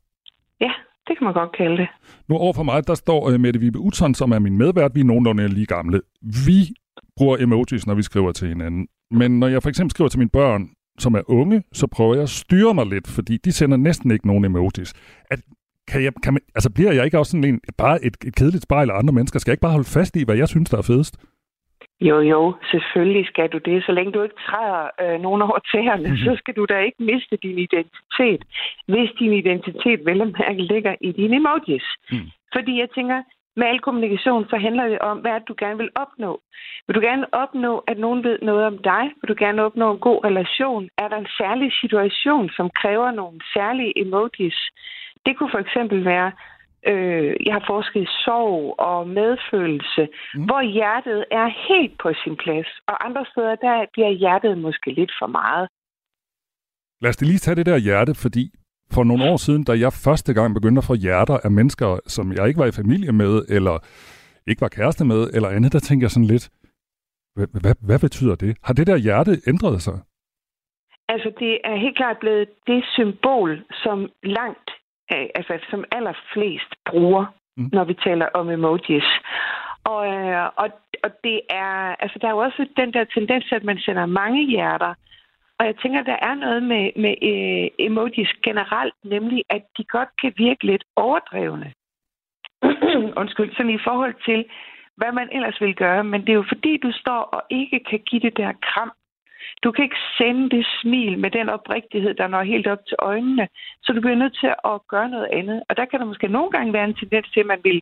Ja, 0.60 0.72
det 1.06 1.18
kan 1.18 1.24
man 1.24 1.34
godt 1.34 1.56
kalde 1.56 1.76
det. 1.76 1.88
Nu 2.28 2.36
overfor 2.36 2.62
mig, 2.62 2.86
der 2.86 2.94
står 2.94 3.28
uh, 3.28 3.40
Mette 3.40 3.60
Vibe 3.60 3.78
Utzon, 3.78 4.14
som 4.14 4.32
er 4.32 4.38
min 4.38 4.58
medvært. 4.58 4.94
Vi 4.94 5.00
er 5.00 5.04
nogenlunde 5.04 5.48
lige 5.48 5.66
gamle. 5.66 6.00
Vi 6.46 6.74
bruger 7.16 7.36
emojis, 7.40 7.86
når 7.86 7.94
vi 7.94 8.02
skriver 8.02 8.32
til 8.32 8.48
hinanden. 8.48 8.88
Men 9.10 9.38
når 9.40 9.48
jeg 9.48 9.62
for 9.62 9.68
eksempel 9.68 9.90
skriver 9.90 10.08
til 10.08 10.18
mine 10.18 10.30
børn, 10.30 10.68
som 10.98 11.14
er 11.14 11.30
unge, 11.30 11.62
så 11.72 11.86
prøver 11.86 12.14
jeg 12.14 12.22
at 12.22 12.28
styre 12.28 12.74
mig 12.74 12.86
lidt, 12.86 13.08
fordi 13.08 13.36
de 13.44 13.52
sender 13.52 13.76
næsten 13.76 14.10
ikke 14.10 14.26
nogen 14.26 14.44
emojis. 14.44 14.92
At, 15.30 15.40
kan 15.88 16.02
jeg, 16.02 16.12
kan 16.22 16.32
man, 16.32 16.42
altså 16.54 16.70
bliver 16.70 16.92
jeg 16.92 17.04
ikke 17.04 17.18
også 17.18 17.30
sådan 17.30 17.44
en, 17.44 17.60
bare 17.78 18.04
et, 18.04 18.16
et 18.26 18.34
kedeligt 18.36 18.62
spejl 18.62 18.90
af 18.90 18.98
andre 18.98 19.12
mennesker? 19.14 19.38
Skal 19.38 19.50
jeg 19.50 19.54
ikke 19.54 19.60
bare 19.60 19.72
holde 19.72 19.88
fast 19.88 20.16
i, 20.16 20.24
hvad 20.24 20.36
jeg 20.36 20.48
synes, 20.48 20.70
der 20.70 20.78
er 20.78 20.82
fedest? 20.82 21.16
Jo, 22.00 22.20
jo, 22.20 22.54
selvfølgelig 22.70 23.26
skal 23.26 23.48
du 23.48 23.58
det. 23.58 23.84
Så 23.84 23.92
længe 23.92 24.12
du 24.12 24.22
ikke 24.22 24.42
træder 24.46 24.90
øh, 25.02 25.20
nogen 25.20 25.42
over 25.42 25.58
tæerne, 25.72 26.08
mm-hmm. 26.08 26.24
så 26.26 26.32
skal 26.38 26.54
du 26.54 26.64
da 26.64 26.78
ikke 26.78 27.02
miste 27.02 27.36
din 27.42 27.58
identitet, 27.58 28.42
hvis 28.86 29.10
din 29.18 29.32
identitet 29.32 30.00
vel 30.06 30.20
og 30.20 30.32
mærke 30.38 30.62
ligger 30.62 30.94
i 31.00 31.12
dine 31.12 31.36
emojis. 31.36 31.86
Mm. 32.12 32.28
Fordi 32.54 32.80
jeg 32.80 32.88
tænker, 32.94 33.22
med 33.56 33.66
al 33.66 33.80
kommunikation, 33.80 34.48
så 34.50 34.56
handler 34.56 34.88
det 34.88 34.98
om, 34.98 35.18
hvad 35.18 35.40
du 35.48 35.54
gerne 35.58 35.78
vil 35.78 35.90
opnå. 35.94 36.40
Vil 36.86 36.94
du 36.96 37.00
gerne 37.00 37.34
opnå, 37.34 37.78
at 37.78 37.98
nogen 37.98 38.24
ved 38.24 38.38
noget 38.42 38.66
om 38.66 38.78
dig? 38.78 39.04
Vil 39.20 39.28
du 39.28 39.36
gerne 39.38 39.62
opnå 39.62 39.92
en 39.92 39.98
god 39.98 40.24
relation? 40.24 40.88
Er 40.98 41.08
der 41.08 41.16
en 41.16 41.32
særlig 41.40 41.72
situation, 41.80 42.50
som 42.56 42.70
kræver 42.70 43.10
nogle 43.10 43.40
særlige 43.54 43.98
emojis? 43.98 44.58
Det 45.26 45.36
kunne 45.36 45.50
for 45.50 45.58
eksempel 45.58 46.04
være, 46.04 46.32
øh, 46.90 47.34
jeg 47.46 47.54
har 47.58 47.64
forsket 47.66 48.02
i 48.02 48.12
sorg 48.24 48.74
og 48.78 49.08
medfølelse, 49.08 50.08
mm. 50.34 50.44
hvor 50.44 50.62
hjertet 50.76 51.24
er 51.30 51.48
helt 51.68 51.98
på 52.02 52.08
sin 52.24 52.36
plads, 52.36 52.70
og 52.88 53.06
andre 53.06 53.24
steder, 53.32 53.54
der 53.54 53.86
bliver 53.92 54.10
hjertet 54.10 54.58
måske 54.58 54.90
lidt 54.90 55.12
for 55.20 55.26
meget. 55.26 55.68
Lad 57.02 57.10
os 57.10 57.20
lige 57.20 57.38
tage 57.38 57.54
det 57.54 57.66
der 57.66 57.78
hjerte, 57.78 58.14
fordi 58.14 58.44
for 58.94 59.04
nogle 59.04 59.24
år 59.30 59.36
siden, 59.36 59.64
da 59.64 59.72
jeg 59.72 59.92
første 59.92 60.34
gang 60.34 60.54
begyndte 60.54 60.78
at 60.78 60.88
få 60.90 60.94
hjerter 60.94 61.38
af 61.44 61.50
mennesker, 61.50 61.98
som 62.06 62.32
jeg 62.32 62.48
ikke 62.48 62.60
var 62.60 62.66
i 62.66 62.78
familie 62.80 63.12
med, 63.12 63.34
eller 63.48 63.76
ikke 64.46 64.60
var 64.60 64.68
kæreste 64.68 65.04
med, 65.04 65.30
eller 65.34 65.48
andet, 65.48 65.72
der 65.72 65.78
tænker 65.78 66.04
jeg 66.04 66.10
sådan 66.10 66.32
lidt, 66.34 66.50
hvad, 67.36 67.48
hvad, 67.62 67.74
hvad 67.88 67.98
betyder 67.98 68.34
det? 68.34 68.56
Har 68.62 68.74
det 68.74 68.86
der 68.86 68.96
hjerte 68.96 69.32
ændret 69.46 69.82
sig? 69.82 69.98
Altså, 71.08 71.32
det 71.38 71.52
er 71.64 71.76
helt 71.76 71.96
klart 71.96 72.18
blevet 72.20 72.48
det 72.66 72.84
symbol, 72.96 73.64
som 73.72 74.08
langt 74.22 74.70
altså 75.10 75.58
som 75.70 75.84
allerflest 75.92 76.70
bruger, 76.90 77.24
mm. 77.56 77.68
når 77.72 77.84
vi 77.84 77.94
taler 77.94 78.28
om 78.34 78.50
emojis. 78.50 79.08
Og, 79.84 80.06
øh, 80.14 80.50
og, 80.56 80.68
og 81.04 81.10
det 81.24 81.40
er, 81.50 81.94
altså 82.02 82.18
der 82.20 82.26
er 82.28 82.32
jo 82.32 82.38
også 82.38 82.68
den 82.76 82.92
der 82.92 83.04
tendens, 83.04 83.52
at 83.52 83.64
man 83.64 83.78
sender 83.78 84.06
mange 84.06 84.46
hjerter. 84.46 84.94
Og 85.58 85.66
jeg 85.66 85.76
tænker, 85.82 86.02
der 86.02 86.18
er 86.22 86.34
noget 86.34 86.62
med, 86.62 86.84
med 86.96 87.14
øh, 87.32 87.86
emojis 87.86 88.32
generelt, 88.44 88.94
nemlig 89.04 89.42
at 89.50 89.62
de 89.78 89.84
godt 89.84 90.08
kan 90.20 90.32
virke 90.36 90.66
lidt 90.66 90.84
overdrevne. 90.96 91.72
Undskyld, 93.20 93.52
sådan 93.52 93.74
i 93.78 93.84
forhold 93.88 94.14
til, 94.24 94.44
hvad 94.96 95.12
man 95.12 95.28
ellers 95.32 95.60
vil 95.60 95.74
gøre. 95.74 96.04
Men 96.04 96.20
det 96.20 96.28
er 96.28 96.40
jo 96.42 96.44
fordi, 96.48 96.76
du 96.76 96.92
står 96.92 97.20
og 97.36 97.42
ikke 97.50 97.80
kan 97.90 97.98
give 97.98 98.20
det 98.20 98.36
der 98.36 98.52
kram, 98.62 98.92
du 99.64 99.72
kan 99.72 99.84
ikke 99.84 100.02
sende 100.18 100.50
det 100.56 100.66
smil 100.80 101.18
med 101.18 101.30
den 101.30 101.48
oprigtighed, 101.48 102.14
der 102.14 102.26
når 102.26 102.42
helt 102.42 102.66
op 102.66 102.82
til 102.88 102.96
øjnene. 102.98 103.48
Så 103.82 103.92
du 103.92 104.00
bliver 104.00 104.16
nødt 104.22 104.36
til 104.40 104.50
at 104.72 104.76
gøre 104.88 105.08
noget 105.08 105.28
andet. 105.32 105.62
Og 105.68 105.76
der 105.76 105.84
kan 105.84 106.00
der 106.00 106.06
måske 106.06 106.28
nogle 106.28 106.50
gange 106.50 106.72
være 106.72 106.84
en 106.84 106.94
tendens 106.94 107.28
til, 107.30 107.40
at 107.40 107.46
man 107.46 107.60
vil 107.64 107.80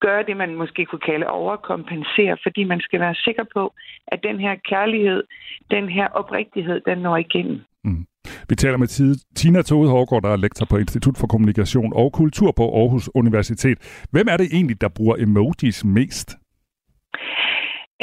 gøre 0.00 0.22
det, 0.28 0.36
man 0.36 0.54
måske 0.54 0.86
kunne 0.86 1.06
kalde 1.10 1.26
overkompensere, 1.26 2.36
fordi 2.42 2.64
man 2.64 2.80
skal 2.80 3.00
være 3.00 3.14
sikker 3.14 3.44
på, 3.54 3.74
at 4.06 4.20
den 4.22 4.40
her 4.40 4.54
kærlighed, 4.70 5.22
den 5.70 5.88
her 5.88 6.06
oprigtighed, 6.08 6.80
den 6.86 6.98
når 6.98 7.16
igennem. 7.16 7.60
Mm. 7.84 8.06
Vi 8.48 8.54
taler 8.54 8.76
med 8.76 8.88
Tina 9.34 9.62
Tode 9.62 9.90
Hårgaard, 9.90 10.22
der 10.22 10.28
er 10.32 10.36
lektor 10.36 10.66
på 10.70 10.76
Institut 10.76 11.16
for 11.20 11.26
Kommunikation 11.26 11.92
og 11.96 12.12
Kultur 12.12 12.52
på 12.56 12.62
Aarhus 12.62 13.10
Universitet. 13.14 14.06
Hvem 14.10 14.26
er 14.30 14.36
det 14.36 14.48
egentlig, 14.52 14.80
der 14.80 14.88
bruger 14.88 15.16
emojis 15.16 15.84
mest? 15.84 16.36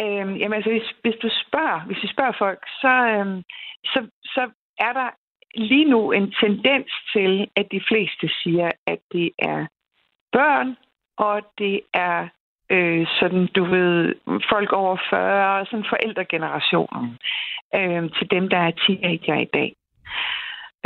Øhm, 0.02 0.36
jamen 0.36 0.54
altså, 0.54 0.70
hvis, 0.70 0.90
hvis 1.02 1.16
du 1.22 1.30
spørger, 1.48 1.80
hvis 1.86 2.04
vi 2.04 2.08
spørger 2.08 2.36
folk, 2.38 2.62
så, 2.82 2.94
øhm, 3.14 3.44
så, 3.86 4.08
så 4.24 4.50
er 4.80 4.94
der 4.94 5.10
lige 5.56 5.86
nu 5.86 6.12
en 6.12 6.32
tendens 6.32 6.92
til, 7.14 7.48
at 7.56 7.68
de 7.72 7.82
fleste 7.88 8.30
siger, 8.44 8.72
at 8.88 9.00
det 9.12 9.32
er 9.40 9.66
børn, 10.32 10.78
og 11.18 11.42
det 11.58 11.82
er 11.94 12.28
øh, 12.70 13.08
sådan, 13.20 13.48
du 13.56 13.64
ved, 13.66 14.16
folk 14.50 14.72
over 14.72 14.98
40, 15.10 15.66
sådan 15.66 15.86
forældregenerationen, 15.90 17.18
øh, 17.76 18.12
til 18.18 18.32
dem, 18.32 18.50
der 18.50 18.58
er 18.58 18.72
teenager 18.72 19.38
i 19.40 19.50
dag. 19.54 19.76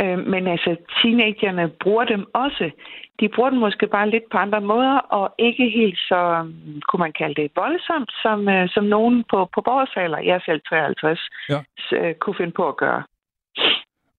Øh, 0.02 0.18
men 0.32 0.46
altså, 0.46 0.76
teenagerne 1.02 1.64
bruger 1.82 2.04
dem 2.04 2.22
også. 2.34 2.70
De 3.20 3.28
bruger 3.34 3.50
dem 3.50 3.58
måske 3.58 3.86
bare 3.86 4.10
lidt 4.10 4.26
på 4.32 4.38
andre 4.38 4.60
måder, 4.60 4.96
og 4.98 5.34
ikke 5.38 5.70
helt 5.78 5.98
så, 5.98 6.20
um, 6.40 6.80
kunne 6.88 7.00
man 7.06 7.12
kalde 7.20 7.42
det, 7.42 7.50
voldsomt, 7.56 8.10
som, 8.22 8.48
øh, 8.48 8.68
som 8.68 8.84
nogen 8.84 9.24
på, 9.30 9.38
på 9.54 9.60
vores 9.66 9.90
alder, 9.96 10.18
jeg 10.18 10.34
er 10.34 10.44
selv 10.44 10.60
53, 10.68 11.20
ja. 11.48 11.60
øh, 11.98 12.14
kunne 12.14 12.36
finde 12.38 12.52
på 12.52 12.68
at 12.68 12.76
gøre. 12.76 13.02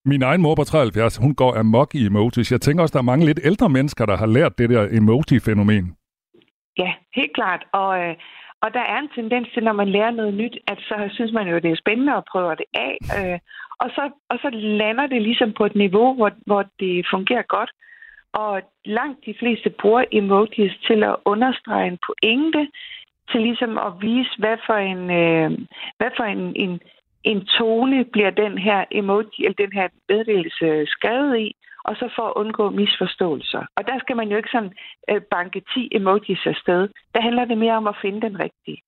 Min 0.04 0.22
egen 0.22 0.42
mor 0.42 0.54
på 0.54 0.64
73, 0.64 1.16
hun 1.16 1.34
går 1.34 1.58
amok 1.58 1.94
i 1.94 2.06
emojis. 2.06 2.52
Jeg 2.52 2.60
tænker 2.60 2.82
også, 2.82 2.92
der 2.92 2.98
er 2.98 3.12
mange 3.12 3.26
lidt 3.26 3.40
ældre 3.44 3.68
mennesker, 3.68 4.06
der 4.06 4.16
har 4.16 4.26
lært 4.26 4.58
det 4.58 4.70
der 4.70 4.88
emoji-fænomen. 4.98 5.96
Ja, 6.78 6.92
helt 7.14 7.34
klart. 7.34 7.62
Og, 7.72 7.90
øh, 8.02 8.14
og 8.62 8.68
der 8.74 8.84
er 8.92 8.98
en 8.98 9.10
tendens 9.14 9.48
til, 9.54 9.62
når 9.64 9.72
man 9.72 9.88
lærer 9.88 10.10
noget 10.10 10.34
nyt, 10.34 10.56
at 10.66 10.78
så 10.78 11.08
synes 11.12 11.32
man 11.32 11.48
jo, 11.48 11.56
at 11.56 11.62
det 11.62 11.70
er 11.70 11.82
spændende 11.84 12.14
at 12.16 12.24
prøve 12.32 12.50
det 12.50 12.68
af. 12.74 12.94
Øh, 13.18 13.38
og, 13.80 13.90
så, 13.90 14.10
og 14.28 14.38
så 14.42 14.50
lander 14.52 15.06
det 15.06 15.22
ligesom 15.22 15.52
på 15.52 15.64
et 15.66 15.74
niveau, 15.74 16.14
hvor, 16.14 16.30
hvor 16.46 16.62
det 16.80 17.06
fungerer 17.10 17.42
godt. 17.42 17.70
Og 18.32 18.62
langt 18.84 19.26
de 19.26 19.34
fleste 19.38 19.70
bruger 19.70 20.04
emojis 20.12 20.72
til 20.86 21.02
at 21.02 21.16
understrege 21.24 21.86
en 21.86 21.98
pointe, 22.06 22.68
til 23.30 23.40
ligesom 23.40 23.78
at 23.78 23.92
vise, 24.00 24.34
hvad 24.38 24.56
for 24.66 24.74
en, 24.74 25.10
øh, 25.10 25.50
hvad 25.98 26.10
for 26.16 26.24
en, 26.24 26.52
en, 26.56 26.80
en 27.24 27.46
tone 27.46 28.04
bliver 28.04 28.30
den 28.30 28.58
her 28.58 28.84
emoji, 28.90 29.38
eller 29.38 29.62
den 29.64 29.72
her 29.72 29.88
meddelelse 30.08 30.86
skrevet 30.86 31.38
i, 31.38 31.54
og 31.84 31.96
så 31.96 32.08
for 32.16 32.22
at 32.22 32.32
undgå 32.36 32.70
misforståelser. 32.70 33.62
Og 33.76 33.86
der 33.88 33.98
skal 33.98 34.16
man 34.16 34.28
jo 34.28 34.36
ikke 34.36 34.48
sådan 34.52 34.72
øh, 35.10 35.20
banke 35.30 35.62
10 35.74 35.88
emojis 35.92 36.46
afsted. 36.46 36.88
Der 37.14 37.20
handler 37.20 37.44
det 37.44 37.58
mere 37.58 37.76
om 37.76 37.86
at 37.86 38.00
finde 38.02 38.20
den 38.20 38.40
rigtige. 38.40 38.82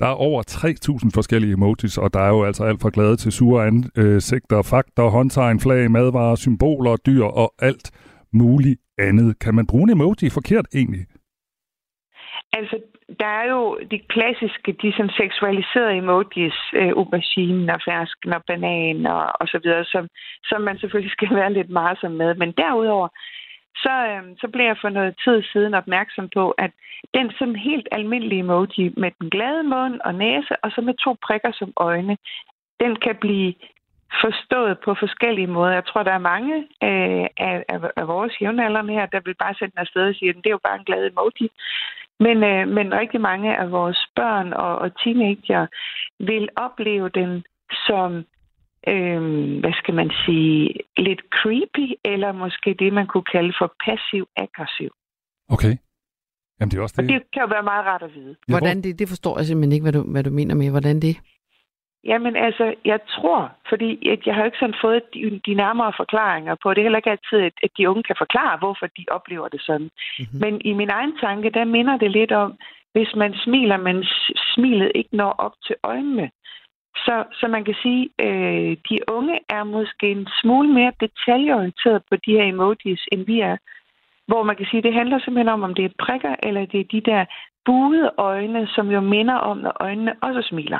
Der 0.00 0.06
er 0.06 0.22
over 0.28 0.42
3.000 0.42 1.10
forskellige 1.14 1.52
emojis, 1.52 1.98
og 1.98 2.14
der 2.14 2.20
er 2.20 2.28
jo 2.28 2.44
altså 2.44 2.64
alt 2.64 2.82
fra 2.82 2.90
glade 2.92 3.16
til 3.16 3.32
sure 3.32 3.66
ansigter, 3.66 4.58
øh, 4.58 4.64
fakter, 4.64 5.02
håndtegn, 5.02 5.60
flag, 5.60 5.90
madvarer, 5.90 6.34
symboler, 6.34 6.96
dyr 6.96 7.24
og 7.24 7.54
alt 7.58 7.86
muligt 8.32 8.80
andet. 8.98 9.38
Kan 9.38 9.54
man 9.54 9.66
bruge 9.66 9.82
en 9.82 9.90
emoji 9.90 10.30
forkert 10.30 10.66
egentlig? 10.74 11.06
Altså, 12.52 12.76
der 13.20 13.30
er 13.40 13.46
jo 13.54 13.78
de 13.90 13.98
klassiske, 14.14 14.72
de 14.82 14.92
som 14.96 15.08
seksualiserede 15.08 15.96
emojis, 15.96 16.58
øh, 16.80 16.92
aubergine 17.00 17.74
og 17.74 17.80
fersken 17.88 18.32
og 18.32 18.42
banan 18.46 19.06
og, 19.06 19.22
og 19.40 19.46
så 19.52 19.58
videre, 19.62 19.84
som, 19.84 20.08
som 20.44 20.60
man 20.62 20.78
selvfølgelig 20.78 21.12
skal 21.12 21.34
være 21.40 21.52
lidt 21.52 21.70
som 22.00 22.12
med. 22.12 22.34
Men 22.34 22.52
derudover, 22.52 23.08
så, 23.76 23.94
øh, 24.10 24.22
så 24.40 24.48
blev 24.52 24.64
jeg 24.66 24.78
for 24.80 24.88
noget 24.88 25.14
tid 25.24 25.42
siden 25.52 25.74
opmærksom 25.74 26.28
på, 26.34 26.50
at 26.50 26.70
den 27.14 27.30
sådan 27.38 27.56
helt 27.56 27.88
almindelige 27.92 28.38
emoji 28.38 28.94
med 28.96 29.10
den 29.20 29.30
glade 29.30 29.62
mund 29.62 30.00
og 30.04 30.14
næse, 30.14 30.64
og 30.64 30.70
så 30.70 30.80
med 30.80 30.94
to 30.94 31.16
prikker 31.26 31.52
som 31.52 31.72
øjne, 31.76 32.16
den 32.80 32.96
kan 32.96 33.16
blive 33.20 33.54
forstået 34.22 34.78
på 34.84 34.94
forskellige 34.94 35.46
måder. 35.46 35.72
Jeg 35.72 35.84
tror, 35.86 36.02
der 36.02 36.12
er 36.12 36.28
mange 36.32 36.56
øh, 36.58 37.26
af, 37.36 37.64
af, 37.68 37.78
af 37.96 38.08
vores 38.08 38.40
jævnaldrende 38.40 38.94
her, 38.94 39.06
der 39.06 39.20
vil 39.24 39.34
bare 39.34 39.54
sætte 39.54 39.72
den 39.72 39.78
afsted 39.78 40.08
og 40.08 40.14
sige, 40.14 40.28
at 40.28 40.36
det 40.36 40.46
er 40.46 40.58
jo 40.58 40.66
bare 40.68 40.78
en 40.78 40.84
glad 40.84 41.06
emoji. 41.06 41.50
Men, 42.20 42.44
øh, 42.44 42.68
men 42.68 42.94
rigtig 42.94 43.20
mange 43.20 43.56
af 43.56 43.70
vores 43.70 44.06
børn 44.16 44.52
og, 44.52 44.78
og 44.78 44.90
teenager 45.02 45.66
vil 46.18 46.48
opleve 46.56 47.08
den 47.08 47.44
som, 47.86 48.24
øh, 48.88 49.22
hvad 49.60 49.72
skal 49.72 49.94
man 49.94 50.10
sige, 50.24 50.74
lidt 50.96 51.22
creepy, 51.38 51.86
eller 52.04 52.32
måske 52.32 52.74
det, 52.78 52.92
man 52.92 53.06
kunne 53.06 53.28
kalde 53.32 53.52
for 53.58 53.74
passiv-aggressiv. 53.84 54.90
Okay. 55.48 55.74
Jamen, 56.60 56.70
det 56.70 56.78
er 56.78 56.82
også 56.82 56.94
det. 56.98 57.04
Og 57.04 57.12
det 57.12 57.22
kan 57.32 57.42
jo 57.42 57.48
være 57.48 57.62
meget 57.62 57.86
rart 57.86 58.02
at 58.02 58.14
vide. 58.14 58.36
Hvordan 58.48 58.82
det, 58.82 58.98
det 58.98 59.08
forstår 59.08 59.38
jeg 59.38 59.46
simpelthen 59.46 59.72
ikke, 59.72 59.84
hvad 59.84 59.92
du, 59.92 60.02
hvad 60.12 60.24
du 60.24 60.30
mener 60.30 60.54
med. 60.54 60.70
Hvordan 60.70 61.00
det? 61.00 61.16
Jamen 62.04 62.36
altså, 62.36 62.74
jeg 62.84 63.00
tror, 63.08 63.52
fordi 63.68 64.08
at 64.08 64.26
jeg 64.26 64.34
har 64.34 64.44
ikke 64.44 64.58
sådan 64.60 64.82
fået 64.84 65.02
de, 65.14 65.40
de 65.46 65.54
nærmere 65.54 65.92
forklaringer 65.96 66.54
på, 66.62 66.70
det 66.70 66.78
er 66.78 66.82
heller 66.82 66.98
ikke 66.98 67.10
altid, 67.16 67.38
at, 67.48 67.52
at 67.62 67.70
de 67.76 67.88
unge 67.90 68.02
kan 68.02 68.16
forklare, 68.18 68.58
hvorfor 68.58 68.86
de 68.86 69.04
oplever 69.10 69.48
det 69.48 69.60
sådan. 69.62 69.90
Mm-hmm. 69.90 70.40
Men 70.42 70.60
i 70.64 70.72
min 70.72 70.90
egen 70.90 71.14
tanke, 71.24 71.50
der 71.50 71.64
minder 71.64 71.96
det 71.96 72.10
lidt 72.10 72.32
om, 72.32 72.50
hvis 72.92 73.10
man 73.16 73.34
smiler, 73.44 73.76
men 73.76 74.04
smilet 74.54 74.92
ikke 74.94 75.16
når 75.16 75.32
op 75.46 75.54
til 75.66 75.76
øjnene. 75.82 76.30
Så, 77.04 77.24
så 77.32 77.48
man 77.48 77.64
kan 77.64 77.74
sige, 77.82 78.02
øh, 78.26 78.76
de 78.88 78.98
unge 79.16 79.38
er 79.48 79.64
måske 79.64 80.06
en 80.10 80.26
smule 80.40 80.68
mere 80.78 80.92
detaljeorienteret 81.00 82.02
på 82.10 82.16
de 82.16 82.32
her 82.32 82.44
emojis, 82.44 83.02
end 83.12 83.22
vi 83.26 83.40
er. 83.40 83.56
Hvor 84.26 84.42
man 84.42 84.56
kan 84.56 84.66
sige, 84.70 84.82
det 84.82 84.94
handler 84.94 85.18
simpelthen 85.18 85.48
om, 85.48 85.62
om 85.62 85.74
det 85.74 85.84
er 85.84 85.98
prikker, 85.98 86.34
eller 86.42 86.66
det 86.66 86.80
er 86.80 86.92
de 86.92 87.00
der 87.10 87.24
buede 87.64 88.10
øjne, 88.18 88.66
som 88.66 88.86
jo 88.90 89.00
minder 89.00 89.34
om, 89.34 89.56
når 89.56 89.76
øjnene 89.80 90.12
også 90.22 90.42
smiler. 90.50 90.78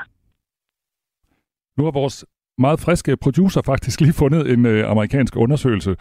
Nu 1.76 1.84
har 1.84 1.90
vores 1.90 2.24
meget 2.58 2.80
friske 2.80 3.16
producer 3.16 3.62
faktisk 3.62 4.00
lige 4.00 4.18
fundet 4.22 4.52
en 4.52 4.66
øh, 4.66 4.90
amerikansk 4.90 5.36
undersøgelse, 5.36 5.96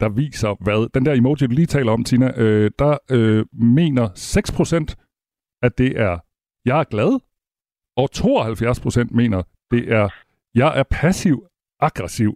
der 0.00 0.08
viser, 0.08 0.56
hvad 0.64 0.88
den 0.94 1.06
der 1.06 1.14
emoji, 1.14 1.46
du 1.46 1.54
lige 1.54 1.66
taler 1.66 1.92
om, 1.92 2.04
Tina, 2.04 2.40
øh, 2.40 2.70
der 2.78 2.98
øh, 3.10 3.46
mener 3.52 4.06
6% 4.08 5.06
at 5.62 5.78
det 5.78 6.00
er, 6.00 6.18
jeg 6.64 6.80
er 6.80 6.84
glad, 6.84 7.20
og 7.96 8.08
72% 8.14 9.16
mener, 9.20 9.42
det 9.70 9.92
er, 9.92 10.08
jeg 10.54 10.78
er 10.78 10.82
passiv-aggressiv. 10.90 12.34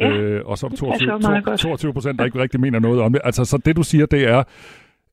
Ja, 0.00 0.10
øh, 0.10 0.46
og 0.46 0.58
så 0.58 0.66
er 0.66 0.70
der 0.70 0.76
22, 0.76 1.56
22 1.56 1.92
procent, 1.92 2.18
der 2.18 2.24
ikke 2.24 2.38
rigtig 2.38 2.60
mener 2.60 2.78
noget 2.78 3.00
om 3.00 3.12
det. 3.12 3.22
Altså, 3.24 3.44
så 3.44 3.58
det 3.58 3.76
du 3.76 3.82
siger, 3.82 4.06
det 4.06 4.24
er, 4.28 4.42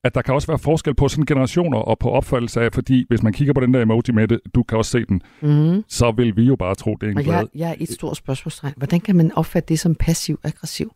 at 0.04 0.14
der 0.14 0.22
kan 0.22 0.34
også 0.34 0.46
være 0.46 0.58
forskel 0.58 0.94
på 0.94 1.08
sådan 1.08 1.26
generationer 1.26 1.78
og 1.78 1.98
på 1.98 2.10
opfattelse 2.10 2.60
af, 2.60 2.72
fordi 2.72 3.04
hvis 3.08 3.22
man 3.22 3.32
kigger 3.32 3.54
på 3.54 3.60
den 3.60 3.74
der 3.74 3.82
emoji 3.82 4.12
med 4.12 4.28
det, 4.28 4.40
du 4.54 4.62
kan 4.62 4.78
også 4.78 4.90
se 4.90 5.04
den, 5.04 5.22
mm. 5.40 5.84
så 5.88 6.10
vil 6.10 6.36
vi 6.36 6.42
jo 6.42 6.56
bare 6.56 6.74
tro, 6.74 6.96
det 7.00 7.06
er 7.06 7.10
en 7.10 7.18
og 7.18 7.24
glad. 7.24 7.34
Jeg, 7.34 7.48
jeg 7.54 7.70
er 7.70 7.74
et 7.80 7.88
stort 7.88 8.16
spørgsmålstegn. 8.16 8.74
Hvordan 8.76 9.00
kan 9.00 9.16
man 9.16 9.32
opfatte 9.32 9.68
det 9.68 9.78
som 9.78 9.94
passiv-aggressiv? 9.94 10.92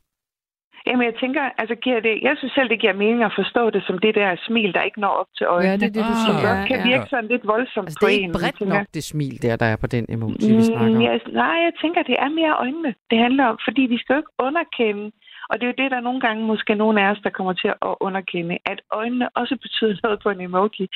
Jamen, 0.86 1.04
jeg 1.10 1.16
tænker, 1.22 1.42
altså 1.60 1.74
giver 1.84 2.00
det, 2.00 2.14
jeg 2.22 2.34
synes 2.38 2.52
selv, 2.58 2.68
det 2.68 2.80
giver 2.80 2.92
mening 3.04 3.22
at 3.24 3.34
forstå 3.40 3.62
det 3.70 3.82
som 3.86 3.98
det 4.04 4.14
der 4.14 4.36
smil, 4.46 4.74
der 4.74 4.82
ikke 4.88 5.00
når 5.00 5.14
op 5.20 5.30
til 5.38 5.46
øjnene. 5.46 5.70
Ja, 5.70 5.76
det 5.76 5.88
er 5.90 5.94
det, 5.98 6.04
du 6.12 6.16
siger. 6.24 6.38
Det 6.58 6.68
kan 6.70 6.78
virke 6.90 7.06
sådan 7.12 7.30
lidt 7.34 7.44
voldsomt 7.54 7.86
altså, 7.86 7.98
det 8.00 8.08
er 8.08 8.18
ikke 8.18 8.38
bredt 8.38 8.60
nok, 8.74 8.86
det 8.94 9.04
smil 9.04 9.42
der, 9.42 9.56
der 9.56 9.66
er 9.72 9.76
på 9.76 9.86
den 9.86 10.04
emoji, 10.08 10.46
vi 10.56 10.62
snakker 10.62 10.96
om. 10.96 11.02
Ja, 11.02 11.12
nej, 11.42 11.56
jeg 11.66 11.72
tænker, 11.82 12.00
det 12.10 12.16
er 12.24 12.28
mere 12.40 12.54
øjnene, 12.64 12.94
det 13.10 13.18
handler 13.18 13.44
om, 13.50 13.56
fordi 13.66 13.82
vi 13.92 13.98
skal 13.98 14.12
jo 14.14 14.18
ikke 14.22 14.34
underkende 14.46 15.06
og 15.48 15.54
det 15.56 15.64
er 15.64 15.72
jo 15.72 15.82
det, 15.82 15.90
der 15.90 16.00
nogle 16.00 16.20
gange 16.20 16.46
måske 16.46 16.74
nogle 16.74 17.02
af 17.02 17.10
os, 17.10 17.20
der 17.24 17.30
kommer 17.30 17.52
til 17.52 17.68
at 17.68 17.94
underkende, 18.00 18.58
at 18.64 18.80
øjnene 18.90 19.28
også 19.40 19.56
betyder 19.62 19.96
noget 20.02 20.18
på 20.22 20.30
en 20.30 20.40
emoji. 20.40 20.86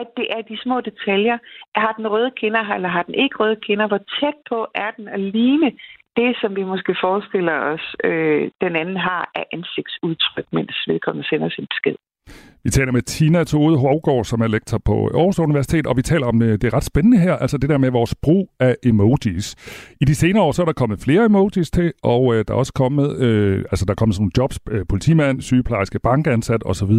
At 0.00 0.08
det 0.16 0.26
er 0.36 0.42
de 0.42 0.62
små 0.62 0.80
detaljer. 0.80 1.38
Har 1.74 1.92
den 1.96 2.08
røde 2.08 2.30
kinder, 2.40 2.62
eller 2.74 2.88
har 2.88 3.02
den 3.02 3.14
ikke 3.14 3.36
røde 3.36 3.56
kinder? 3.66 3.86
Hvor 3.88 4.02
tæt 4.20 4.38
på 4.48 4.58
er 4.74 4.90
den 4.96 5.08
at 5.08 5.20
ligne 5.20 5.72
det, 6.16 6.30
som 6.40 6.56
vi 6.56 6.64
måske 6.64 6.92
forestiller 7.04 7.56
os, 7.72 7.84
øh, 8.04 8.50
den 8.60 8.76
anden 8.76 8.96
har 8.96 9.30
af 9.34 9.44
ansigtsudtryk, 9.52 10.46
mens 10.52 10.74
vedkommende 10.88 11.28
sender 11.28 11.48
sin 11.48 11.66
besked. 11.72 11.96
Vi 12.64 12.70
taler 12.70 12.92
med 12.92 13.02
Tina 13.02 13.44
Tode 13.44 13.78
Hovgaard, 13.78 14.24
som 14.24 14.40
er 14.40 14.46
lektor 14.46 14.78
på 14.78 15.10
Aarhus 15.14 15.38
Universitet, 15.38 15.86
og 15.86 15.96
vi 15.96 16.02
taler 16.02 16.26
om 16.26 16.42
øh, 16.42 16.52
det 16.52 16.64
er 16.64 16.74
ret 16.74 16.84
spændende 16.84 17.18
her, 17.18 17.36
altså 17.36 17.58
det 17.58 17.70
der 17.70 17.78
med 17.78 17.90
vores 17.90 18.14
brug 18.22 18.50
af 18.60 18.76
emojis. 18.84 19.46
I 20.00 20.04
de 20.04 20.14
senere 20.14 20.42
år 20.42 20.52
så 20.52 20.62
er 20.62 20.66
der 20.66 20.72
kommet 20.72 21.00
flere 21.00 21.24
emojis 21.24 21.70
til, 21.70 21.92
og 22.02 22.34
øh, 22.34 22.44
der 22.48 22.54
er 22.54 22.58
også 22.58 22.72
kommet, 22.72 23.18
øh, 23.18 23.64
altså 23.70 23.84
der 23.84 23.90
er 23.90 23.94
kommet 23.94 24.14
sådan 24.14 24.22
nogle 24.22 24.38
jobs, 24.38 24.58
øh, 24.70 24.86
politimand, 24.88 25.40
sygeplejerske, 25.40 25.98
bankansat 25.98 26.62
osv., 26.66 26.92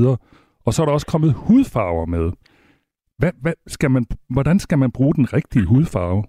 og 0.66 0.74
så 0.74 0.82
er 0.82 0.86
der 0.86 0.93
også 0.93 1.07
kommet 1.07 1.34
hudfarver 1.34 2.05
med. 2.05 2.32
Hvad, 3.18 3.32
hvad 3.41 3.53
skal 3.68 3.91
man, 3.91 4.05
hvordan 4.30 4.59
skal 4.59 4.78
man 4.78 4.91
bruge 4.91 5.14
den 5.14 5.34
rigtige 5.34 5.66
hudfarve? 5.66 6.24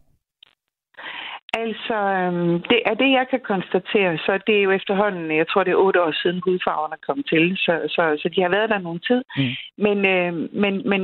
Altså, 1.55 1.95
øhm, 1.95 2.63
det 2.71 2.81
er 2.87 2.95
det, 2.95 3.11
jeg 3.13 3.27
kan 3.31 3.41
konstatere. 3.41 4.19
Så 4.19 4.39
det 4.47 4.59
er 4.59 4.63
jo 4.63 4.71
efterhånden, 4.71 5.37
jeg 5.37 5.49
tror, 5.49 5.65
det 5.65 5.73
er 5.73 5.85
otte 5.87 6.03
år 6.03 6.13
siden 6.23 6.41
hudfarverne 6.45 6.97
kom 7.07 7.23
til. 7.23 7.57
Så, 7.57 7.73
så, 7.89 8.03
så 8.23 8.29
de 8.35 8.43
har 8.43 8.49
været 8.49 8.71
der 8.71 8.79
nogle 8.79 9.01
tid. 9.01 9.23
Mm. 9.37 9.53
Men, 9.79 9.99
øh, 10.15 10.33
men, 10.63 10.89
men 10.89 11.03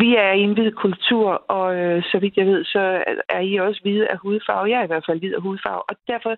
vi 0.00 0.16
er 0.16 0.32
i 0.32 0.40
en 0.40 0.52
hvid 0.52 0.72
kultur, 0.72 1.28
og 1.48 1.76
øh, 1.76 2.02
så 2.02 2.18
vidt 2.18 2.36
jeg 2.36 2.46
ved, 2.46 2.64
så 2.64 3.04
er 3.28 3.40
I 3.40 3.56
også 3.56 3.80
hvide 3.82 4.08
af 4.08 4.18
hudfarve. 4.18 4.70
Jeg 4.70 4.78
er 4.80 4.84
i 4.84 4.92
hvert 4.92 5.06
fald 5.08 5.18
hvid 5.20 5.34
af 5.34 5.42
hudfarve. 5.42 5.82
Og 5.90 5.96
derfor, 6.08 6.36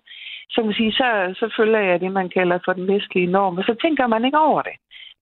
så, 0.49 0.61
man 0.63 0.73
sige, 0.73 0.91
så, 0.91 1.33
så 1.39 1.53
følger 1.57 1.79
jeg 1.79 1.99
det, 1.99 2.11
man 2.11 2.29
kalder 2.29 2.59
for 2.65 2.73
den 2.73 2.87
vestlige 2.87 3.33
norm. 3.37 3.57
Og 3.57 3.63
så 3.63 3.75
tænker 3.81 4.07
man 4.07 4.25
ikke 4.25 4.39
over 4.39 4.61
det. 4.61 4.75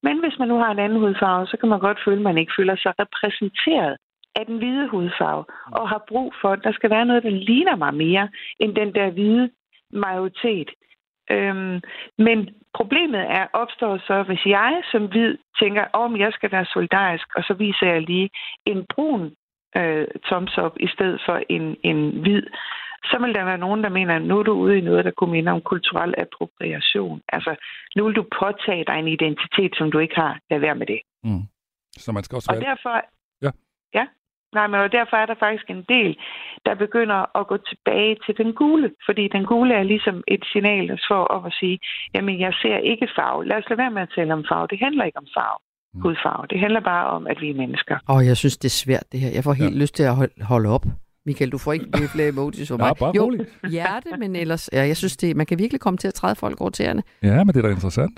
Men 0.04 0.20
hvis 0.20 0.40
man 0.40 0.48
nu 0.48 0.58
har 0.58 0.72
en 0.72 0.80
anden 0.80 1.00
hudfarve, 1.00 1.48
så 1.48 1.58
kan 1.58 1.70
man 1.70 1.80
godt 1.80 2.00
føle, 2.06 2.18
at 2.18 2.28
man 2.30 2.38
ikke 2.38 2.54
føler 2.58 2.76
sig 2.76 2.94
repræsenteret 3.00 3.98
af 4.36 4.46
den 4.46 4.58
hvide 4.58 4.88
hudfarve, 4.88 5.46
og 5.72 5.90
har 5.90 6.04
brug 6.08 6.34
for, 6.42 6.50
at 6.50 6.64
der 6.64 6.72
skal 6.72 6.90
være 6.90 7.06
noget, 7.06 7.24
der 7.24 7.30
ligner 7.30 7.76
mig 7.76 7.94
mere, 7.94 8.30
end 8.60 8.76
den 8.76 8.96
der 8.96 9.10
hvide 9.10 9.50
majoritet. 9.92 10.70
Øhm, 11.32 11.82
men 12.18 12.50
problemet 12.74 13.20
er 13.20 13.48
opstår 13.54 13.98
så, 13.98 14.24
hvis 14.24 14.46
jeg 14.46 14.82
som 14.92 15.06
hvid 15.06 15.38
tænker, 15.60 15.86
om 15.94 16.14
oh, 16.14 16.20
jeg 16.20 16.34
skal 16.34 16.52
være 16.52 16.66
solidarisk, 16.66 17.28
og 17.36 17.44
så 17.44 17.54
viser 17.54 17.88
jeg 17.88 18.02
lige 18.02 18.30
en 18.66 18.86
brun 18.96 19.36
øh, 19.76 20.08
thumbs 20.26 20.58
up 20.58 20.76
i 20.80 20.88
stedet 20.88 21.22
for 21.26 21.42
en, 21.50 21.78
en 21.84 22.22
hvid, 22.22 22.44
så 23.04 23.18
vil 23.22 23.34
der 23.34 23.44
være 23.44 23.58
nogen, 23.58 23.84
der 23.84 23.90
mener, 23.90 24.16
at 24.16 24.22
nu 24.22 24.40
er 24.40 24.44
du 24.44 24.54
ude 24.54 24.78
i 24.78 24.82
noget, 24.82 25.06
der 25.06 25.12
kunne 25.12 25.32
minde 25.32 25.52
om 25.52 25.62
kulturel 25.62 26.14
appropriation. 26.18 27.22
Altså, 27.28 27.56
nu 27.96 28.06
vil 28.06 28.16
du 28.16 28.26
påtage 28.40 28.86
dig 28.86 29.00
en 29.00 29.08
identitet, 29.08 29.74
som 29.78 29.92
du 29.92 30.00
ikke 30.00 30.16
har. 30.16 30.40
Lad 30.50 30.60
være 30.60 30.76
med 30.76 30.88
det. 30.88 31.02
Mm. 31.24 31.44
Så 31.92 32.12
man 32.12 32.24
skal 32.24 32.36
også 32.36 32.52
og 32.52 32.58
være... 32.58 32.70
derfor, 32.70 32.96
ja. 33.42 33.52
ja. 33.94 34.06
Nej, 34.58 34.68
men 34.68 34.80
og 34.80 34.92
derfor 34.92 35.18
er 35.18 35.26
der 35.26 35.36
faktisk 35.46 35.70
en 35.70 35.84
del, 35.96 36.18
der 36.66 36.76
begynder 36.76 37.38
at 37.40 37.48
gå 37.48 37.58
tilbage 37.58 38.16
til 38.26 38.38
den 38.38 38.54
gule. 38.54 38.92
Fordi 39.06 39.28
den 39.28 39.46
gule 39.46 39.74
er 39.74 39.84
ligesom 39.84 40.24
et 40.28 40.44
signal 40.52 41.00
for 41.10 41.22
om 41.36 41.46
at 41.46 41.54
sige, 41.60 41.80
jamen 42.16 42.40
jeg 42.40 42.54
ser 42.62 42.78
ikke 42.78 43.08
farve. 43.16 43.48
Lad 43.48 43.58
os 43.58 43.70
lade 43.70 43.78
være 43.78 43.92
med 43.92 44.02
at 44.02 44.12
tale 44.16 44.34
om 44.34 44.46
farve. 44.50 44.68
Det 44.68 44.80
handler 44.80 45.04
ikke 45.06 45.18
om 45.18 45.28
farve. 45.38 45.60
Mm. 45.94 46.02
Hudfarve. 46.02 46.48
Det 46.50 46.60
handler 46.60 46.80
bare 46.80 47.08
om, 47.08 47.28
at 47.28 47.38
vi 47.42 47.50
er 47.50 47.56
mennesker. 47.56 47.96
Åh, 48.10 48.16
oh, 48.16 48.26
jeg 48.26 48.38
synes, 48.38 48.58
det 48.58 48.68
er 48.68 48.78
svært 48.86 49.06
det 49.12 49.20
her. 49.20 49.30
Jeg 49.36 49.44
får 49.44 49.54
helt 49.54 49.76
ja. 49.76 49.82
lyst 49.82 49.96
til 49.96 50.04
at 50.04 50.16
holde 50.42 50.70
op. 50.70 50.86
Michael, 51.26 51.52
du 51.52 51.58
får 51.58 51.74
ikke 51.74 51.86
flere 52.16 52.30
emojis 52.30 52.70
for 52.72 52.78
mig. 52.78 52.86
Ja, 52.86 52.94
bare 52.94 53.14
jo, 53.16 53.46
hjerte, 53.70 54.10
men 54.18 54.36
ellers, 54.36 54.70
ja, 54.74 54.82
jeg 54.92 54.98
synes, 54.98 55.18
det, 55.18 55.36
man 55.36 55.46
kan 55.46 55.60
virkelig 55.60 55.82
komme 55.82 55.98
til 55.98 56.08
at 56.08 56.14
træde 56.14 56.36
folk 56.36 56.62
over 56.62 56.70
tæerne. 56.70 57.04
Ja, 57.24 57.44
men 57.44 57.48
det 57.48 57.58
er 57.58 57.62
da 57.62 57.70
interessant. 57.70 58.18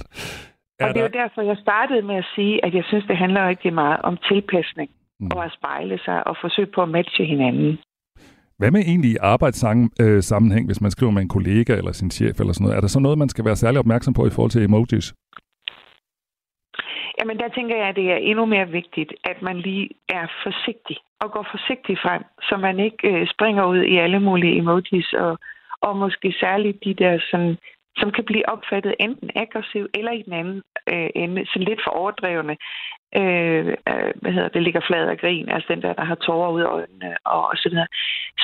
Er 0.80 0.88
og 0.88 0.94
det 0.94 1.00
er 1.00 1.04
jo 1.10 1.14
derfor, 1.22 1.42
jeg 1.42 1.58
startede 1.62 2.02
med 2.02 2.16
at 2.16 2.26
sige, 2.36 2.66
at 2.66 2.74
jeg 2.74 2.84
synes, 2.88 3.06
det 3.08 3.18
handler 3.18 3.48
rigtig 3.48 3.74
meget 3.74 4.02
om 4.02 4.18
tilpasning 4.30 4.90
mm. 5.20 5.30
og 5.36 5.46
at 5.46 5.52
spejle 5.58 6.00
sig 6.06 6.28
og 6.28 6.36
forsøge 6.42 6.72
på 6.76 6.82
at 6.82 6.90
matche 6.90 7.26
hinanden. 7.26 7.78
Hvad 8.58 8.72
med 8.72 8.82
egentlig 8.82 9.12
i 9.12 9.18
arbejdssammenhæng, 9.22 10.66
hvis 10.66 10.82
man 10.82 10.92
skriver 10.92 11.12
med 11.12 11.22
en 11.22 11.36
kollega 11.38 11.74
eller 11.76 11.92
sin 11.92 12.12
chef 12.12 12.40
eller 12.40 12.54
sådan 12.54 12.64
noget? 12.64 12.78
Er 12.78 12.82
der 12.82 12.88
så 12.88 13.00
noget, 13.00 13.18
man 13.18 13.30
skal 13.30 13.46
være 13.46 13.56
særlig 13.56 13.80
opmærksom 13.80 14.14
på 14.14 14.26
i 14.26 14.30
forhold 14.36 14.52
til 14.52 14.64
emojis? 14.64 15.14
Jamen, 17.20 17.38
der 17.38 17.50
tænker 17.56 17.76
jeg, 17.76 17.88
at 17.88 17.96
det 17.96 18.12
er 18.12 18.16
endnu 18.16 18.46
mere 18.46 18.68
vigtigt, 18.68 19.14
at 19.24 19.42
man 19.42 19.58
lige 19.58 19.90
er 20.10 20.26
forsigtig 20.44 20.98
og 21.22 21.32
går 21.32 21.46
forsigtigt 21.52 22.00
frem, 22.06 22.24
så 22.42 22.58
man 22.58 22.80
ikke 22.80 23.08
øh, 23.12 23.28
springer 23.34 23.66
ud 23.66 23.82
i 23.94 23.98
alle 23.98 24.20
mulige 24.20 24.58
emojis, 24.58 25.14
og, 25.14 25.38
og 25.82 25.98
måske 25.98 26.34
særligt 26.40 26.84
de 26.84 26.94
der, 26.94 27.20
sådan, 27.32 27.58
som 27.98 28.12
kan 28.12 28.24
blive 28.24 28.50
opfattet 28.50 28.96
enten 29.00 29.30
aggressiv 29.36 29.88
eller 29.94 30.12
i 30.12 30.22
den 30.22 30.34
anden 30.34 30.62
øh, 30.92 31.10
ende, 31.16 31.46
sådan 31.46 31.68
lidt 31.68 31.82
for 31.84 31.92
overdrevne. 31.92 32.56
øh, 33.20 33.68
øh, 33.92 34.12
hvad 34.22 34.32
hedder 34.32 34.50
det, 34.50 34.64
ligger 34.64 34.82
flad 34.88 35.06
og 35.08 35.18
grin, 35.18 35.50
altså 35.50 35.68
den 35.74 35.82
der, 35.82 35.94
der 35.94 36.04
har 36.04 36.16
tårer 36.16 36.52
ud 36.52 36.62
af 36.62 36.66
øjnene 36.66 37.18
og, 37.26 37.42
og 37.52 37.58
så 37.58 37.70
videre. 37.70 37.88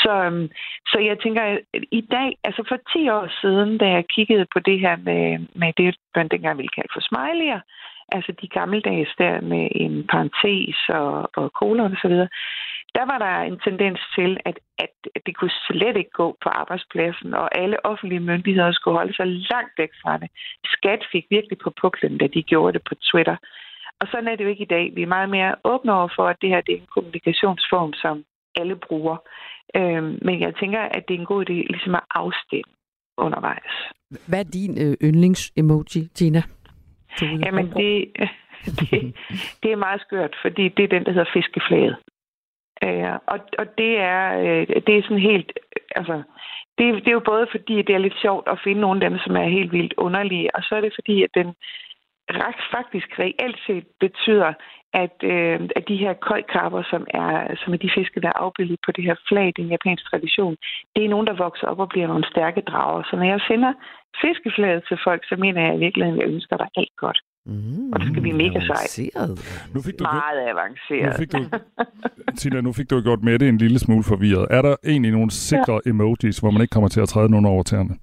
Så, 0.03 0.13
øh, 0.29 0.49
så 0.91 0.97
jeg 0.99 1.19
tænker, 1.19 1.41
at 1.41 1.59
i 1.91 2.01
dag, 2.01 2.29
altså 2.43 2.63
for 2.67 2.77
10 2.93 3.09
år 3.09 3.27
siden, 3.41 3.77
da 3.77 3.87
jeg 3.89 4.05
kiggede 4.15 4.45
på 4.53 4.59
det 4.59 4.79
her 4.79 4.95
med, 4.95 5.47
med 5.55 5.73
det, 5.77 5.95
man 6.15 6.27
dengang 6.27 6.57
ville 6.57 6.75
kalde 6.77 6.93
for 6.93 7.03
smiley'er, 7.09 7.61
altså 8.11 8.31
de 8.41 8.47
gammeldags 8.47 9.11
der 9.17 9.41
med 9.41 9.67
en 9.71 10.07
parentes 10.07 10.77
og, 10.89 11.29
og 11.35 11.53
kolon 11.53 11.91
og 11.91 11.99
så 12.01 12.07
videre, 12.07 12.29
der 12.99 13.05
var 13.13 13.19
der 13.25 13.35
en 13.49 13.59
tendens 13.67 13.99
til, 14.15 14.31
at, 14.49 14.57
at 14.83 14.93
det 15.25 15.33
kunne 15.37 15.55
slet 15.67 15.97
ikke 15.97 16.15
gå 16.21 16.27
på 16.43 16.49
arbejdspladsen, 16.61 17.33
og 17.33 17.47
alle 17.61 17.85
offentlige 17.85 18.27
myndigheder 18.31 18.71
skulle 18.71 18.97
holde 18.97 19.15
sig 19.15 19.27
langt 19.27 19.73
væk 19.77 19.91
fra 20.01 20.17
det. 20.21 20.29
Skat 20.75 21.01
fik 21.11 21.25
virkelig 21.29 21.57
på 21.63 21.69
puklen, 21.81 22.17
da 22.17 22.27
de 22.27 22.43
gjorde 22.43 22.73
det 22.73 22.83
på 22.89 22.95
Twitter. 23.09 23.37
Og 24.01 24.07
sådan 24.11 24.27
er 24.27 24.35
det 24.35 24.43
jo 24.43 24.49
ikke 24.49 24.67
i 24.67 24.73
dag. 24.75 24.85
Vi 24.95 25.01
er 25.01 25.15
meget 25.17 25.29
mere 25.29 25.55
åbne 25.63 25.93
over 25.93 26.09
for, 26.17 26.25
at 26.27 26.37
det 26.41 26.49
her 26.49 26.61
det 26.61 26.73
er 26.73 26.81
en 26.81 26.93
kommunikationsform, 26.95 27.93
som 27.93 28.23
alle 28.59 28.75
bruger. 28.75 29.17
Øhm, 29.75 30.19
men 30.27 30.35
jeg 30.45 30.53
tænker, 30.59 30.81
at 30.81 31.03
det 31.07 31.13
er 31.15 31.19
en 31.19 31.31
god 31.33 31.41
idé 31.49 31.57
ligesom 31.73 31.95
at 31.95 32.05
afstemme 32.15 32.71
undervejs. 33.17 33.73
Hvad 34.27 34.39
er 34.39 34.49
din 34.57 34.73
øh, 34.83 34.93
yndlings-emoji, 35.07 36.01
Tina? 36.17 36.41
Jamen, 37.21 37.65
det, 37.79 37.91
det, 38.79 39.15
det 39.63 39.71
er 39.71 39.85
meget 39.85 40.01
skørt, 40.01 40.35
fordi 40.41 40.69
det 40.69 40.83
er 40.83 40.87
den, 40.95 41.05
der 41.05 41.11
hedder 41.11 41.31
fiskeflaget. 41.33 41.95
Øh, 42.83 43.13
og, 43.33 43.39
og 43.59 43.65
det 43.77 43.99
er, 43.99 44.23
øh, 44.43 44.67
det 44.87 44.97
er 44.97 45.03
sådan 45.03 45.27
helt, 45.31 45.51
altså, 45.95 46.23
det, 46.77 46.85
det 47.03 47.07
er 47.07 47.19
jo 47.19 47.29
både 47.33 47.47
fordi, 47.51 47.75
det 47.81 47.95
er 47.95 48.05
lidt 48.05 48.21
sjovt 48.21 48.47
at 48.47 48.59
finde 48.63 48.81
nogle 48.81 49.03
af 49.03 49.09
dem, 49.09 49.19
som 49.19 49.35
er 49.35 49.55
helt 49.57 49.71
vildt 49.71 49.93
underlige, 49.97 50.55
og 50.55 50.63
så 50.63 50.75
er 50.75 50.81
det 50.81 50.93
fordi, 50.95 51.23
at 51.23 51.29
den 51.33 51.55
faktisk 52.71 53.19
reelt 53.19 53.59
set 53.67 53.85
betyder, 53.99 54.53
at, 54.93 55.17
øh, 55.23 55.59
at 55.75 55.87
de 55.87 55.97
her 55.97 56.13
køjkrabber, 56.13 56.83
som 56.89 57.07
er, 57.09 57.55
som 57.63 57.73
er 57.73 57.77
de 57.77 57.91
fiske, 57.97 58.21
der 58.21 58.27
er 58.27 58.41
afbildet 58.45 58.79
på 58.85 58.91
det 58.91 59.03
her 59.03 59.15
flag, 59.27 59.53
den 59.57 59.67
japanske 59.67 60.09
tradition, 60.09 60.55
det 60.95 61.05
er 61.05 61.09
nogen, 61.09 61.27
der 61.27 61.33
vokser 61.33 61.67
op 61.67 61.79
og 61.79 61.89
bliver 61.89 62.07
nogle 62.07 62.29
stærke 62.31 62.61
drager. 62.61 63.03
Så 63.03 63.15
når 63.15 63.23
jeg 63.23 63.41
sender 63.47 63.73
fiskeflaget 64.21 64.83
til 64.87 64.97
folk, 65.03 65.21
så 65.29 65.35
mener 65.35 65.61
jeg 65.65 65.75
i 65.75 65.79
virkeligheden, 65.79 66.21
at 66.21 66.25
jeg 66.25 66.33
ønsker 66.33 66.57
dig 66.57 66.67
alt 66.75 66.95
godt. 66.97 67.19
Mm, 67.49 67.91
og 67.93 67.99
det 67.99 68.07
skal 68.09 68.21
blive 68.21 68.37
mega 68.37 68.59
sejt. 68.59 68.99
Nu 69.73 69.81
fik 69.81 69.99
du 69.99 70.03
Meget 70.03 70.39
avanceret. 70.53 71.05
Nu 71.05 71.17
fik 71.21 71.31
du, 71.31 71.41
Tina, 72.39 72.61
nu 72.61 72.73
fik 72.73 72.89
du 72.89 73.01
gjort 73.01 73.23
med 73.23 73.39
det 73.39 73.49
en 73.49 73.57
lille 73.57 73.79
smule 73.79 74.03
forvirret. 74.03 74.47
Er 74.49 74.61
der 74.61 74.75
egentlig 74.85 75.11
nogle 75.11 75.31
sikre 75.31 75.79
ja. 75.85 75.89
emojis, 75.89 76.39
hvor 76.39 76.51
man 76.51 76.61
ikke 76.61 76.71
kommer 76.71 76.89
til 76.89 77.01
at 77.01 77.09
træde 77.09 77.29
nogen 77.29 77.45
over 77.45 77.63
tæerne? 77.63 77.95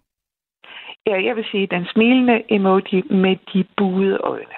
Ja, 1.06 1.16
jeg 1.24 1.36
vil 1.36 1.44
sige 1.50 1.66
den 1.70 1.86
smilende 1.92 2.42
emoji 2.50 3.02
med 3.10 3.36
de 3.52 3.64
buede 3.76 4.16
øjne. 4.16 4.56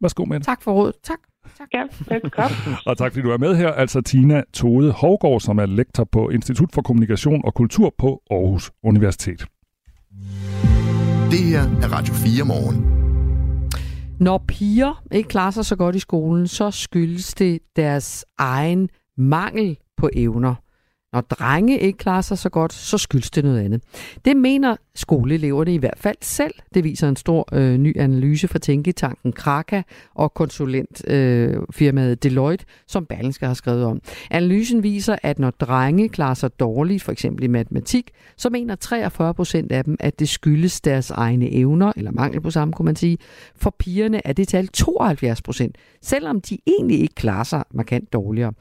Værsgo 0.00 0.24
med 0.24 0.36
det. 0.38 0.46
Tak 0.46 0.62
for 0.62 0.72
rådet. 0.72 0.94
Tak. 1.02 1.18
Tak. 1.58 1.68
Ja, 1.74 1.82
velkommen. 2.08 2.58
og 2.86 2.98
tak 2.98 3.12
fordi 3.12 3.22
du 3.22 3.30
er 3.30 3.38
med 3.38 3.56
her. 3.56 3.72
Altså 3.72 4.00
Tina 4.00 4.42
Tode 4.54 4.92
Hovgaard, 4.92 5.40
som 5.40 5.58
er 5.58 5.66
lektor 5.66 6.04
på 6.04 6.28
Institut 6.28 6.68
for 6.74 6.82
Kommunikation 6.82 7.40
og 7.44 7.54
Kultur 7.54 7.94
på 7.98 8.22
Aarhus 8.30 8.70
Universitet. 8.82 9.46
Det 11.30 11.42
her 11.52 11.62
er 11.82 11.88
Radio 11.96 12.14
4 12.14 12.44
morgen. 12.46 13.01
Når 14.22 14.44
piger 14.48 15.02
ikke 15.12 15.28
klarer 15.28 15.50
sig 15.50 15.64
så 15.64 15.76
godt 15.76 15.96
i 15.96 15.98
skolen, 15.98 16.48
så 16.48 16.70
skyldes 16.70 17.34
det 17.34 17.60
deres 17.76 18.24
egen 18.38 18.88
mangel 19.16 19.78
på 19.96 20.10
evner. 20.12 20.54
Når 21.12 21.20
drenge 21.20 21.78
ikke 21.78 21.98
klarer 21.98 22.20
sig 22.20 22.38
så 22.38 22.48
godt, 22.48 22.72
så 22.72 22.98
skyldes 22.98 23.30
det 23.30 23.44
noget 23.44 23.60
andet. 23.60 23.82
Det 24.24 24.36
mener 24.36 24.76
skoleeleverne 24.94 25.74
i 25.74 25.78
hvert 25.78 25.98
fald 25.98 26.16
selv. 26.20 26.54
Det 26.74 26.84
viser 26.84 27.08
en 27.08 27.16
stor 27.16 27.48
øh, 27.52 27.76
ny 27.78 27.98
analyse 27.98 28.48
fra 28.48 28.58
Tænketanken 28.58 29.32
Kraka 29.32 29.82
og 30.14 30.34
konsulentfirmaet 30.34 32.10
øh, 32.10 32.16
Deloitte, 32.22 32.64
som 32.86 33.06
Berlingske 33.06 33.46
har 33.46 33.54
skrevet 33.54 33.84
om. 33.84 34.00
Analysen 34.30 34.82
viser, 34.82 35.16
at 35.22 35.38
når 35.38 35.50
drenge 35.50 36.08
klarer 36.08 36.34
sig 36.34 36.60
dårligt, 36.60 37.02
for 37.02 37.12
eksempel 37.12 37.44
i 37.44 37.46
matematik, 37.46 38.10
så 38.36 38.50
mener 38.50 38.74
43 38.74 39.34
procent 39.34 39.72
af 39.72 39.84
dem, 39.84 39.96
at 40.00 40.18
det 40.18 40.28
skyldes 40.28 40.80
deres 40.80 41.10
egne 41.10 41.52
evner, 41.52 41.92
eller 41.96 42.10
mangel 42.10 42.40
på 42.40 42.50
samme, 42.50 42.72
kunne 42.74 42.86
man 42.86 42.96
sige. 42.96 43.18
For 43.56 43.74
pigerne 43.78 44.26
er 44.26 44.32
det 44.32 44.48
tal 44.48 44.68
72 44.68 45.42
procent, 45.42 45.76
selvom 46.02 46.40
de 46.40 46.58
egentlig 46.66 47.00
ikke 47.00 47.14
klarer 47.14 47.44
sig 47.44 47.64
markant 47.74 48.12
dårligere. 48.12 48.52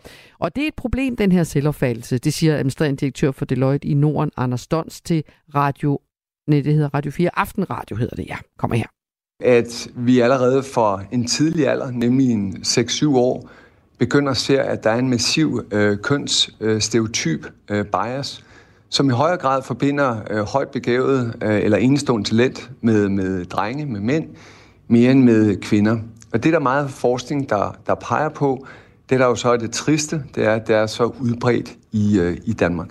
Og 0.42 0.56
det 0.56 0.64
er 0.64 0.68
et 0.68 0.76
problem, 0.76 1.16
den 1.16 1.32
her 1.32 1.44
selvopfattelse. 1.44 2.18
Det 2.18 2.34
siger 2.34 2.54
administrerende 2.54 2.98
direktør 2.98 3.32
for 3.32 3.46
Deloitte 3.46 3.88
i 3.88 3.94
Norden, 3.94 4.32
Anders 4.38 4.68
Dons, 4.68 5.02
til 5.02 5.24
Radio 5.56 6.00
Nej, 6.48 6.62
det 6.62 6.74
hedder 6.74 6.94
Radio 6.94 7.12
4 7.12 7.40
Aftenradio, 7.40 7.96
hedder 7.96 8.16
det, 8.16 8.28
ja. 8.28 8.36
Kommer 8.58 8.78
her. 8.78 8.86
At 9.40 9.88
vi 9.96 10.20
allerede 10.20 10.64
fra 10.64 11.04
en 11.12 11.28
tidlig 11.28 11.68
alder, 11.68 11.92
nemlig 11.92 12.32
en 12.32 12.56
6-7 12.68 13.08
år, 13.16 13.50
begynder 13.98 14.32
at 14.32 14.38
se, 14.38 14.62
at 14.62 14.84
der 14.84 14.90
er 14.90 15.00
en 15.00 15.10
massiv 15.10 15.62
øh, 15.72 15.98
kønsstereotyp 15.98 17.46
øh, 17.72 17.80
øh, 17.80 17.86
bias, 17.86 18.44
som 18.90 19.10
i 19.10 19.14
højere 19.14 19.38
grad 19.38 19.64
forbinder 19.64 20.22
øh, 20.30 20.40
højt 20.44 20.70
begavet 20.70 21.36
øh, 21.44 21.64
eller 21.64 21.78
enestående 21.78 22.30
talent 22.30 22.72
med, 22.82 23.10
med 23.10 23.46
drenge, 23.46 23.86
med 23.86 24.00
mænd, 24.00 24.28
mere 24.88 25.12
end 25.12 25.24
med 25.24 25.62
kvinder. 25.62 25.98
Og 26.34 26.44
det 26.44 26.50
er 26.50 26.54
der 26.54 26.60
meget 26.60 26.90
forskning, 26.90 27.50
der, 27.50 27.76
der 27.88 27.96
peger 27.96 28.30
på. 28.30 28.68
Det, 29.12 29.20
der 29.20 29.26
jo 29.26 29.36
så 29.36 29.50
er 29.50 29.58
det 29.58 29.72
triste, 29.72 30.24
det 30.36 30.46
er, 30.46 30.54
at 30.54 30.68
det 30.68 30.76
er 30.76 30.86
så 30.86 31.04
udbredt 31.04 31.78
i, 31.92 32.20
øh, 32.20 32.38
i 32.46 32.54
Danmark. 32.54 32.90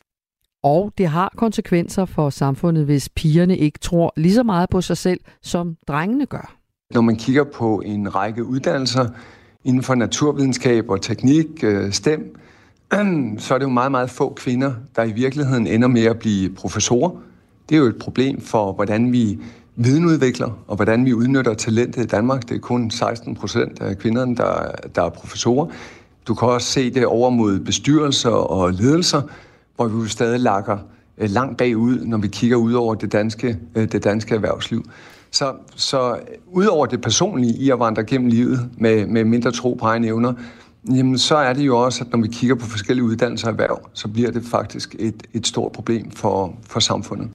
Og 0.63 0.93
det 0.99 1.07
har 1.07 1.33
konsekvenser 1.37 2.05
for 2.05 2.31
samfundet, 2.31 2.85
hvis 2.85 3.09
pigerne 3.09 3.59
ikke 3.59 3.79
tror 3.79 4.13
lige 4.17 4.35
så 4.35 4.43
meget 4.43 4.71
på 4.71 4.81
sig 4.81 4.97
selv, 4.97 5.21
som 5.43 5.77
drengene 5.89 6.27
gør. 6.27 6.57
Når 6.91 7.01
man 7.01 7.17
kigger 7.17 7.45
på 7.45 7.83
en 7.85 8.15
række 8.15 8.45
uddannelser 8.45 9.09
inden 9.65 9.83
for 9.83 9.95
naturvidenskab 9.95 10.91
og 10.91 11.03
teknik, 11.03 11.47
øh, 11.65 11.93
STEM, 11.93 12.37
så 13.39 13.55
er 13.55 13.59
det 13.59 13.65
jo 13.65 13.71
meget, 13.71 13.91
meget 13.91 14.11
få 14.11 14.35
kvinder, 14.35 14.73
der 14.97 15.05
i 15.05 15.13
virkeligheden 15.13 15.67
ender 15.67 15.89
med 15.89 16.05
at 16.05 16.19
blive 16.19 16.51
professorer. 16.51 17.11
Det 17.69 17.75
er 17.75 17.79
jo 17.79 17.87
et 17.87 17.99
problem 18.01 18.41
for, 18.41 18.73
hvordan 18.73 19.13
vi 19.13 19.39
videnudvikler, 19.77 20.65
og 20.67 20.77
hvordan 20.77 21.05
vi 21.05 21.15
udnytter 21.15 21.55
talentet 21.55 22.05
i 22.05 22.07
Danmark. 22.07 22.49
Det 22.49 22.55
er 22.55 22.61
kun 22.61 22.91
16 22.91 23.35
procent 23.35 23.81
af 23.81 23.99
kvinderne, 23.99 24.37
der, 24.37 24.71
der 24.95 25.03
er 25.03 25.09
professorer. 25.09 25.67
Du 26.27 26.35
kan 26.35 26.49
også 26.49 26.73
se 26.73 26.91
det 26.91 27.07
over 27.07 27.31
mod 27.31 27.61
bestyrelser 27.61 28.31
og 28.31 28.73
ledelser, 28.73 29.23
hvor 29.77 29.89
vi 29.89 29.99
jo 29.99 30.09
stadig 30.09 30.41
lakker 30.41 30.79
øh, 31.19 31.31
langt 31.31 31.59
bagud, 31.59 32.05
når 32.05 32.19
vi 32.19 32.29
kigger 32.29 32.57
ud 32.57 32.73
over 32.73 32.95
det 32.95 33.13
danske, 33.13 33.59
øh, 33.75 33.93
det 33.93 34.05
danske 34.05 34.35
erhvervsliv. 34.35 34.85
Så, 35.31 35.55
så 35.77 36.13
øh, 36.13 36.19
ud 36.47 36.65
over 36.65 36.87
det 36.87 37.01
personlige 37.01 37.55
i 37.59 37.71
at 37.71 37.79
vandre 37.79 38.05
gennem 38.05 38.29
livet 38.29 38.71
med, 38.79 39.07
med 39.07 39.25
mindre 39.25 39.51
tro 39.53 39.75
på 39.75 39.87
egne 39.87 40.07
evner, 40.07 40.33
jamen 40.89 41.19
så 41.19 41.37
er 41.37 41.53
det 41.53 41.67
jo 41.67 41.85
også, 41.85 42.05
at 42.05 42.13
når 42.13 42.21
vi 42.21 42.29
kigger 42.29 42.57
på 42.57 42.67
forskellige 42.67 43.05
uddannelser 43.05 43.47
og 43.47 43.53
erhverv, 43.53 43.81
så 43.93 44.09
bliver 44.09 44.31
det 44.31 44.43
faktisk 44.45 44.97
et, 44.99 45.23
et 45.33 45.47
stort 45.47 45.73
problem 45.73 46.11
for, 46.11 46.55
for 46.67 46.81
samfundet. 46.81 47.31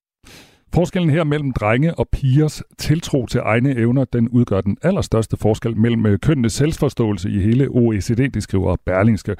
Forskellen 0.76 1.10
her 1.10 1.24
mellem 1.24 1.52
drenge 1.52 1.94
og 2.00 2.08
pigers 2.12 2.64
tiltro 2.78 3.26
til 3.26 3.42
egne 3.44 3.78
evner, 3.78 4.06
den 4.06 4.30
udgør 4.30 4.62
den 4.62 4.78
allerstørste 4.82 5.38
forskel 5.38 5.78
mellem 5.78 6.06
øh, 6.06 6.20
kønnenes 6.20 6.54
selvforståelse 6.54 7.30
i 7.30 7.40
hele 7.40 7.68
OECD, 7.68 8.34
det 8.34 8.44
skriver 8.44 8.76
Berlingske. 8.86 9.36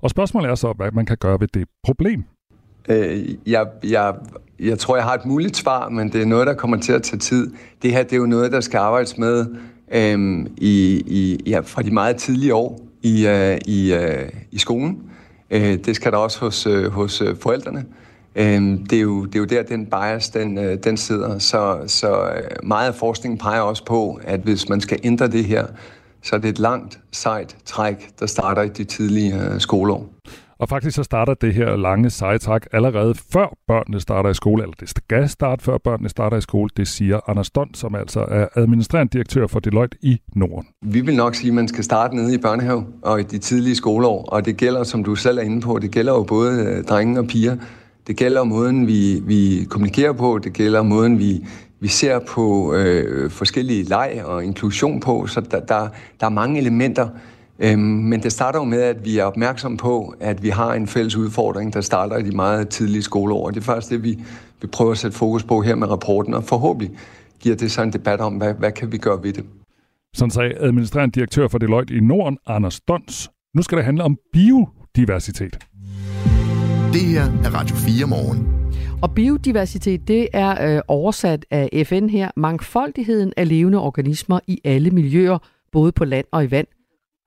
Og 0.00 0.10
spørgsmålet 0.10 0.50
er 0.50 0.54
så, 0.54 0.72
hvad 0.72 0.90
man 0.92 1.06
kan 1.06 1.16
gøre 1.16 1.40
ved 1.40 1.48
det 1.54 1.68
problem. 1.84 2.24
Øh, 2.88 3.28
jeg, 3.46 3.66
jeg, 3.84 4.14
jeg 4.60 4.78
tror, 4.78 4.96
jeg 4.96 5.04
har 5.04 5.14
et 5.14 5.26
muligt 5.26 5.56
svar, 5.56 5.88
men 5.88 6.12
det 6.12 6.22
er 6.22 6.26
noget, 6.26 6.46
der 6.46 6.54
kommer 6.54 6.76
til 6.76 6.92
at 6.92 7.02
tage 7.02 7.18
tid. 7.18 7.52
Det 7.82 7.92
her 7.92 8.02
det 8.02 8.12
er 8.12 8.16
jo 8.16 8.26
noget, 8.26 8.52
der 8.52 8.60
skal 8.60 8.78
arbejdes 8.78 9.18
med 9.18 9.46
øh, 9.94 10.46
i, 10.56 11.02
i, 11.06 11.38
ja, 11.46 11.60
fra 11.60 11.82
de 11.82 11.90
meget 11.90 12.16
tidlige 12.16 12.54
år 12.54 12.80
i, 13.02 13.26
øh, 13.26 13.58
i, 13.66 13.94
øh, 13.94 14.28
i 14.50 14.58
skolen. 14.58 15.02
Øh, 15.50 15.78
det 15.84 15.96
skal 15.96 16.12
der 16.12 16.18
også 16.18 16.40
hos, 16.40 16.66
øh, 16.66 16.90
hos 16.90 17.20
øh, 17.20 17.36
forældrene. 17.36 17.84
Uh, 18.36 18.42
det, 18.42 18.92
er 18.92 19.00
jo, 19.00 19.24
det 19.24 19.34
er 19.34 19.38
jo 19.38 19.44
der, 19.44 19.62
den 19.62 19.86
bias 19.86 20.30
den, 20.30 20.58
uh, 20.58 20.64
den 20.84 20.96
sidder. 20.96 21.38
Så, 21.38 21.78
så 21.86 22.32
meget 22.62 22.88
af 22.88 22.94
forskningen 22.94 23.38
peger 23.38 23.60
også 23.60 23.84
på, 23.84 24.20
at 24.24 24.40
hvis 24.40 24.68
man 24.68 24.80
skal 24.80 24.98
ændre 25.04 25.28
det 25.28 25.44
her, 25.44 25.66
så 26.22 26.36
er 26.36 26.40
det 26.40 26.48
et 26.48 26.58
langt, 26.58 26.98
sejt 27.12 27.56
træk, 27.64 28.08
der 28.20 28.26
starter 28.26 28.62
i 28.62 28.68
de 28.68 28.84
tidlige 28.84 29.34
uh, 29.34 29.58
skoleår. 29.58 30.08
Og 30.58 30.68
faktisk 30.68 30.96
så 30.96 31.02
starter 31.02 31.34
det 31.34 31.54
her 31.54 31.76
lange 31.76 32.10
sejtræk 32.10 32.62
allerede 32.72 33.14
før 33.32 33.56
børnene 33.68 34.00
starter 34.00 34.30
i 34.30 34.34
skole, 34.34 34.62
eller 34.62 34.74
det 34.80 34.88
skal 34.88 35.28
starte 35.28 35.64
før 35.64 35.78
børnene 35.78 36.08
starter 36.08 36.36
i 36.36 36.40
skole, 36.40 36.70
det 36.76 36.88
siger 36.88 37.20
Anders 37.30 37.50
Dont, 37.50 37.76
som 37.76 37.94
altså 37.94 38.20
er 38.20 38.46
administrerende 38.54 39.12
direktør 39.12 39.46
for 39.46 39.60
Deloitte 39.60 39.96
i 40.02 40.20
Norden. 40.36 40.68
Vi 40.82 41.00
vil 41.00 41.16
nok 41.16 41.34
sige, 41.34 41.48
at 41.48 41.54
man 41.54 41.68
skal 41.68 41.84
starte 41.84 42.16
nede 42.16 42.34
i 42.34 42.38
børnehave 42.38 42.86
og 43.02 43.20
i 43.20 43.22
de 43.22 43.38
tidlige 43.38 43.76
skoleår, 43.76 44.24
og 44.24 44.44
det 44.44 44.56
gælder, 44.56 44.82
som 44.82 45.04
du 45.04 45.14
selv 45.14 45.38
er 45.38 45.42
inde 45.42 45.60
på, 45.60 45.78
det 45.78 45.90
gælder 45.90 46.12
jo 46.12 46.22
både 46.22 46.64
øh, 46.64 46.84
drenge 46.84 47.20
og 47.20 47.26
piger. 47.26 47.56
Det 48.06 48.16
gælder 48.16 48.44
måden, 48.44 48.86
vi, 48.86 49.20
vi 49.22 49.66
kommunikerer 49.70 50.12
på, 50.12 50.38
det 50.38 50.52
gælder 50.52 50.82
måden, 50.82 51.18
vi, 51.18 51.46
vi 51.80 51.88
ser 51.88 52.18
på 52.18 52.74
øh, 52.74 53.30
forskellige 53.30 53.82
leg 53.82 54.22
og 54.24 54.44
inklusion 54.44 55.00
på, 55.00 55.26
så 55.26 55.40
der, 55.40 55.60
der, 55.60 55.88
der 56.20 56.26
er 56.26 56.30
mange 56.30 56.60
elementer, 56.60 57.08
Øhm, 57.62 57.80
men 57.80 58.22
det 58.22 58.32
starter 58.32 58.58
jo 58.58 58.64
med, 58.64 58.82
at 58.82 59.04
vi 59.04 59.18
er 59.18 59.24
opmærksom 59.24 59.76
på, 59.76 60.14
at 60.20 60.42
vi 60.42 60.48
har 60.48 60.74
en 60.74 60.86
fælles 60.86 61.16
udfordring, 61.16 61.74
der 61.74 61.80
starter 61.80 62.16
i 62.16 62.22
de 62.22 62.36
meget 62.36 62.68
tidlige 62.68 63.02
skoleår. 63.02 63.50
Det 63.50 63.60
er 63.60 63.64
faktisk 63.64 63.90
det, 63.92 64.02
vi, 64.02 64.18
vi 64.60 64.66
prøver 64.66 64.92
at 64.92 64.98
sætte 64.98 65.16
fokus 65.16 65.44
på 65.44 65.60
her 65.60 65.74
med 65.74 65.90
rapporten, 65.90 66.34
og 66.34 66.44
forhåbentlig 66.44 66.98
giver 67.40 67.56
det 67.56 67.70
så 67.70 67.82
en 67.82 67.92
debat 67.92 68.20
om, 68.20 68.34
hvad, 68.34 68.54
hvad 68.54 68.72
kan 68.72 68.92
vi 68.92 68.98
gøre 68.98 69.22
ved 69.22 69.32
det. 69.32 69.44
Sådan 70.14 70.30
sagde 70.30 70.54
administrerende 70.58 71.12
direktør 71.12 71.48
for 71.48 71.58
Deloitte 71.58 71.94
i 71.94 72.00
Norden, 72.00 72.38
Anders 72.46 72.80
Dons. 72.80 73.30
Nu 73.54 73.62
skal 73.62 73.78
det 73.78 73.84
handle 73.84 74.04
om 74.04 74.16
biodiversitet. 74.32 75.58
Det 76.92 77.00
her 77.00 77.22
er 77.22 77.54
Radio 77.54 77.76
4 77.76 78.06
morgen. 78.06 78.70
Og 79.02 79.14
biodiversitet, 79.14 80.08
det 80.08 80.28
er 80.32 80.76
øh, 80.76 80.82
oversat 80.88 81.46
af 81.50 81.86
FN 81.86 82.08
her, 82.08 82.30
mangfoldigheden 82.36 83.32
af 83.36 83.48
levende 83.48 83.78
organismer 83.78 84.40
i 84.46 84.60
alle 84.64 84.90
miljøer, 84.90 85.38
både 85.72 85.92
på 85.92 86.04
land 86.04 86.26
og 86.30 86.44
i 86.44 86.50
vand, 86.50 86.66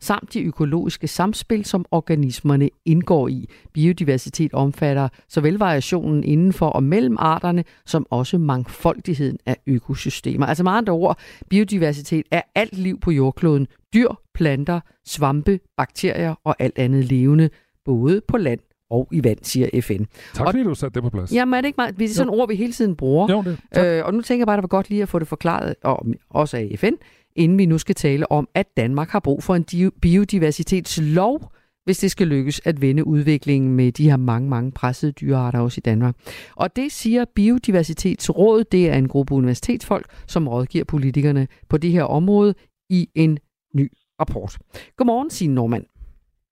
samt 0.02 0.34
de 0.34 0.42
økologiske 0.44 1.08
samspil, 1.08 1.66
som 1.66 1.86
organismerne 1.92 2.70
indgår 2.86 3.28
i. 3.28 3.50
Biodiversitet 3.74 4.54
omfatter 4.54 5.10
såvel 5.30 5.58
variationen 5.58 6.24
inden 6.24 6.54
for 6.54 6.70
og 6.70 6.84
mellem 6.84 7.16
arterne, 7.20 7.64
som 7.86 8.06
også 8.10 8.38
mangfoldigheden 8.38 9.38
af 9.46 9.58
økosystemer. 9.68 10.46
Altså 10.46 10.64
meget 10.64 10.78
andre 10.78 10.94
ord, 10.94 11.20
biodiversitet 11.50 12.26
er 12.32 12.42
alt 12.56 12.78
liv 12.78 13.00
på 13.00 13.12
jordkloden. 13.12 13.68
Dyr, 13.94 14.10
planter, 14.34 14.80
svampe, 15.06 15.60
bakterier 15.78 16.36
og 16.44 16.56
alt 16.60 16.80
andet 16.80 17.06
levende, 17.06 17.50
både 17.86 18.22
på 18.28 18.38
land 18.38 18.60
og 18.94 19.08
i 19.12 19.24
vand, 19.24 19.38
siger 19.42 19.82
FN. 19.82 20.04
Tak 20.34 20.48
fordi 20.48 20.64
du 20.64 20.76
satte 20.76 20.94
det 20.94 21.04
på 21.04 21.10
plads. 21.10 21.34
Jamen 21.34 21.54
er 21.54 21.62
det 21.62 21.68
ikke 21.68 21.78
meget? 21.78 22.00
Det 22.00 22.06
er 22.06 22.10
sådan 22.10 22.34
et 22.34 22.40
ord, 22.40 22.48
vi 22.48 22.56
hele 22.56 22.74
tiden 22.74 22.96
bruger. 22.96 23.32
Jo, 23.32 23.44
det. 23.44 23.60
Øh, 23.78 24.06
og 24.06 24.14
nu 24.14 24.22
tænker 24.22 24.42
jeg 24.42 24.48
bare, 24.48 24.54
at 24.54 24.58
det 24.58 24.64
var 24.64 24.78
godt 24.78 24.90
lige 24.90 25.02
at 25.02 25.10
få 25.10 25.20
det 25.20 25.28
forklaret, 25.28 25.76
og 25.84 26.06
også 26.30 26.58
af 26.58 26.76
FN, 26.80 26.94
inden 27.36 27.58
vi 27.58 27.66
nu 27.66 27.78
skal 27.78 27.96
tale 27.96 28.32
om, 28.32 28.48
at 28.56 28.68
Danmark 28.78 29.10
har 29.10 29.20
brug 29.20 29.44
for 29.44 29.56
en 29.56 29.92
biodiversitetslov, 30.02 31.52
hvis 31.86 31.98
det 31.98 32.12
skal 32.12 32.28
lykkes 32.28 32.62
at 32.66 32.82
vende 32.82 33.08
udviklingen 33.08 33.76
med 33.76 33.92
de 33.92 34.10
her 34.10 34.18
mange, 34.18 34.50
mange 34.50 34.72
pressede 34.72 35.12
dyrearter 35.12 35.60
også 35.60 35.80
i 35.80 35.86
Danmark. 35.86 36.16
Og 36.56 36.76
det 36.76 36.92
siger 36.92 37.26
Biodiversitetsrådet, 37.36 38.72
det 38.72 38.90
er 38.90 38.96
en 38.96 39.08
gruppe 39.08 39.34
universitetsfolk, 39.34 40.06
som 40.28 40.48
rådgiver 40.48 40.86
politikerne 40.86 41.48
på 41.70 41.78
det 41.78 41.92
her 41.92 42.04
område 42.04 42.56
i 42.90 43.10
en 43.16 43.40
ny 43.76 43.92
rapport. 44.20 44.58
Godmorgen, 44.98 45.30
Signe 45.30 45.54
Normand. 45.54 45.86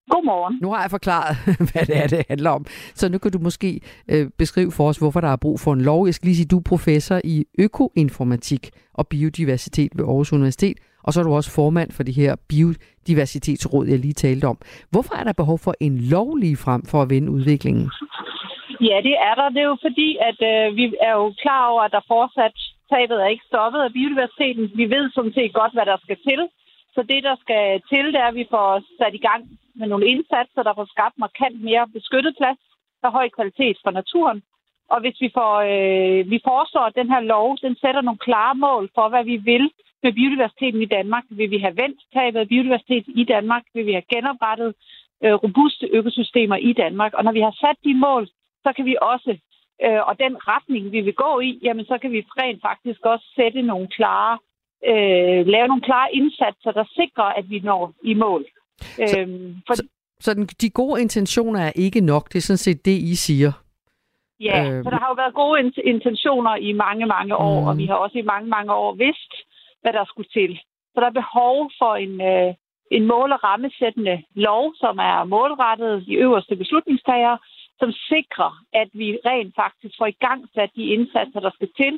Godmorgen. 0.10 0.60
Nu 0.62 0.72
har 0.74 0.82
jeg 0.82 0.92
forklaret, 0.92 1.36
hvad 1.72 1.86
det 1.86 1.98
er, 2.04 2.08
det 2.08 2.26
handler 2.30 2.50
om. 2.50 2.66
Så 3.00 3.10
nu 3.10 3.18
kan 3.18 3.32
du 3.32 3.40
måske 3.40 3.82
øh, 4.12 4.30
beskrive 4.38 4.72
for 4.72 4.88
os, 4.88 4.98
hvorfor 4.98 5.22
der 5.22 5.28
er 5.28 5.36
brug 5.36 5.60
for 5.60 5.74
en 5.74 5.82
lov. 5.82 6.06
Jeg 6.06 6.14
skal 6.14 6.28
lige 6.28 6.36
sige, 6.36 6.48
du 6.48 6.58
er 6.58 6.70
professor 6.74 7.22
i 7.24 7.46
økoinformatik 7.60 8.70
og 8.94 9.08
biodiversitet 9.08 9.92
ved 9.96 10.06
Aarhus 10.06 10.34
Universitet, 10.34 10.78
og 11.04 11.14
så 11.14 11.20
er 11.20 11.24
du 11.24 11.34
også 11.34 11.52
formand 11.56 11.92
for 11.92 12.04
det 12.04 12.16
her 12.16 12.36
biodiversitetsråd, 12.50 13.88
jeg 13.88 14.00
lige 14.00 14.14
talte 14.14 14.46
om. 14.46 14.58
Hvorfor 14.92 15.14
er 15.20 15.24
der 15.24 15.34
behov 15.34 15.58
for 15.66 15.74
en 15.80 15.98
lov 15.98 16.36
lige 16.36 16.58
frem 16.58 16.82
for 16.92 17.02
at 17.02 17.10
vende 17.10 17.32
udviklingen? 17.32 17.90
Ja, 18.90 18.98
det 19.08 19.16
er 19.30 19.34
der. 19.40 19.50
Det 19.56 19.62
er 19.62 19.70
jo 19.74 19.78
fordi, 19.88 20.10
at 20.30 20.40
øh, 20.52 20.76
vi 20.80 20.86
er 21.08 21.14
jo 21.20 21.34
klar 21.44 21.64
over, 21.72 21.82
at 21.84 21.92
der 21.92 22.10
fortsat 22.14 22.56
tabet 22.94 23.18
er 23.26 23.34
ikke 23.34 23.50
stoppet 23.52 23.80
af 23.86 23.92
biodiversiteten. 23.98 24.64
Vi 24.80 24.86
ved 24.96 25.04
sådan 25.16 25.36
set 25.38 25.54
godt, 25.60 25.74
hvad 25.76 25.86
der 25.92 25.98
skal 26.06 26.18
til. 26.28 26.42
Så 26.96 27.02
det, 27.12 27.24
der 27.24 27.36
skal 27.44 27.82
til, 27.92 28.06
det 28.14 28.20
er, 28.22 28.32
at 28.32 28.36
vi 28.42 28.48
får 28.50 28.84
sat 29.00 29.14
i 29.14 29.26
gang 29.28 29.44
med 29.76 29.88
nogle 29.88 30.06
indsatser, 30.14 30.64
der 30.64 30.74
får 30.76 30.86
skabt 30.86 31.18
markant 31.18 31.62
mere 31.64 31.88
beskyttet 31.94 32.36
plads 32.38 32.62
af 33.04 33.12
høj 33.12 33.30
kvalitet 33.30 33.78
for 33.84 33.92
naturen. 33.92 34.44
Og 34.94 35.00
hvis 35.02 35.18
vi, 35.22 35.30
får, 35.38 35.54
øh, 35.74 36.32
vi 36.34 36.40
foreslår, 36.50 36.86
at 36.88 36.96
den 36.96 37.10
her 37.14 37.20
lov 37.20 37.58
den 37.62 37.76
sætter 37.76 38.02
nogle 38.02 38.26
klare 38.28 38.56
mål 38.56 38.90
for, 38.96 39.10
hvad 39.10 39.24
vi 39.24 39.38
vil 39.38 39.72
med 40.04 40.14
biodiversiteten 40.14 40.82
i 40.82 40.94
Danmark. 40.98 41.24
Vil 41.30 41.52
vi 41.52 41.58
have 41.58 41.78
vendt 41.82 42.00
tabet 42.14 42.40
af 42.40 42.48
biodiversitet 42.48 43.06
i 43.08 43.24
Danmark? 43.24 43.64
Vil 43.74 43.86
vi 43.86 43.92
have 43.92 44.12
genoprettet 44.16 44.76
øh, 45.24 45.34
robuste 45.34 45.86
økosystemer 45.92 46.56
i 46.56 46.74
Danmark? 46.74 47.14
Og 47.14 47.24
når 47.24 47.32
vi 47.32 47.42
har 47.42 47.56
sat 47.64 47.78
de 47.84 47.94
mål, 47.94 48.28
så 48.64 48.74
kan 48.76 48.86
vi 48.86 48.96
også, 49.02 49.32
øh, 49.86 50.02
og 50.10 50.20
den 50.20 50.34
retning, 50.52 50.92
vi 50.92 51.02
vil 51.02 51.14
gå 51.14 51.40
i, 51.40 51.60
jamen 51.64 51.86
så 51.86 51.98
kan 52.02 52.12
vi 52.12 52.26
rent 52.42 52.62
faktisk 52.62 53.02
også 53.06 53.26
sætte 53.36 53.62
nogle 53.62 53.88
klare, 53.88 54.34
øh, 54.34 54.51
lave 55.54 55.68
nogle 55.68 55.82
klare 55.82 56.14
indsatser, 56.14 56.72
der 56.72 56.86
sikrer, 57.00 57.24
at 57.24 57.50
vi 57.50 57.60
når 57.60 57.94
i 58.04 58.14
mål. 58.14 58.46
Så, 58.82 59.20
øhm, 59.20 59.56
for... 59.68 59.74
så, 59.74 59.84
så 60.20 60.34
den, 60.34 60.46
de 60.46 60.70
gode 60.70 61.02
intentioner 61.02 61.60
er 61.60 61.72
ikke 61.76 62.02
nok. 62.02 62.30
Det 62.30 62.36
er 62.36 62.42
sådan 62.42 62.58
set 62.58 62.86
det, 62.86 62.98
I 63.12 63.16
siger. 63.16 63.52
Ja, 64.40 64.60
øh, 64.64 64.84
for 64.84 64.90
der 64.90 65.00
har 65.00 65.10
jo 65.10 65.22
været 65.22 65.34
gode 65.34 65.72
intentioner 65.94 66.56
i 66.56 66.72
mange, 66.72 67.06
mange 67.06 67.36
år, 67.36 67.62
mm. 67.62 67.68
og 67.68 67.78
vi 67.78 67.86
har 67.86 67.96
også 67.96 68.18
i 68.18 68.30
mange, 68.34 68.50
mange 68.50 68.74
år 68.74 68.92
vidst, 68.96 69.34
hvad 69.82 69.94
der 69.94 70.06
skulle 70.06 70.30
til. 70.30 70.60
Så 70.94 70.98
der 71.02 71.08
er 71.08 71.22
behov 71.24 71.72
for 71.80 71.94
en, 71.96 72.22
øh, 72.22 72.54
en 72.92 73.06
mål- 73.14 73.36
og 73.36 73.44
rammesættende 73.44 74.24
lov, 74.36 74.74
som 74.76 74.98
er 74.98 75.24
målrettet 75.24 76.06
de 76.08 76.14
øverste 76.16 76.56
beslutningstagere, 76.56 77.38
som 77.80 77.92
sikrer, 78.12 78.52
at 78.82 78.90
vi 78.94 79.08
rent 79.30 79.54
faktisk 79.64 79.94
får 80.00 80.06
i 80.06 80.20
gang 80.26 80.40
sat 80.56 80.72
de 80.76 80.86
indsatser, 80.96 81.40
der 81.40 81.52
skal 81.58 81.70
til, 81.82 81.94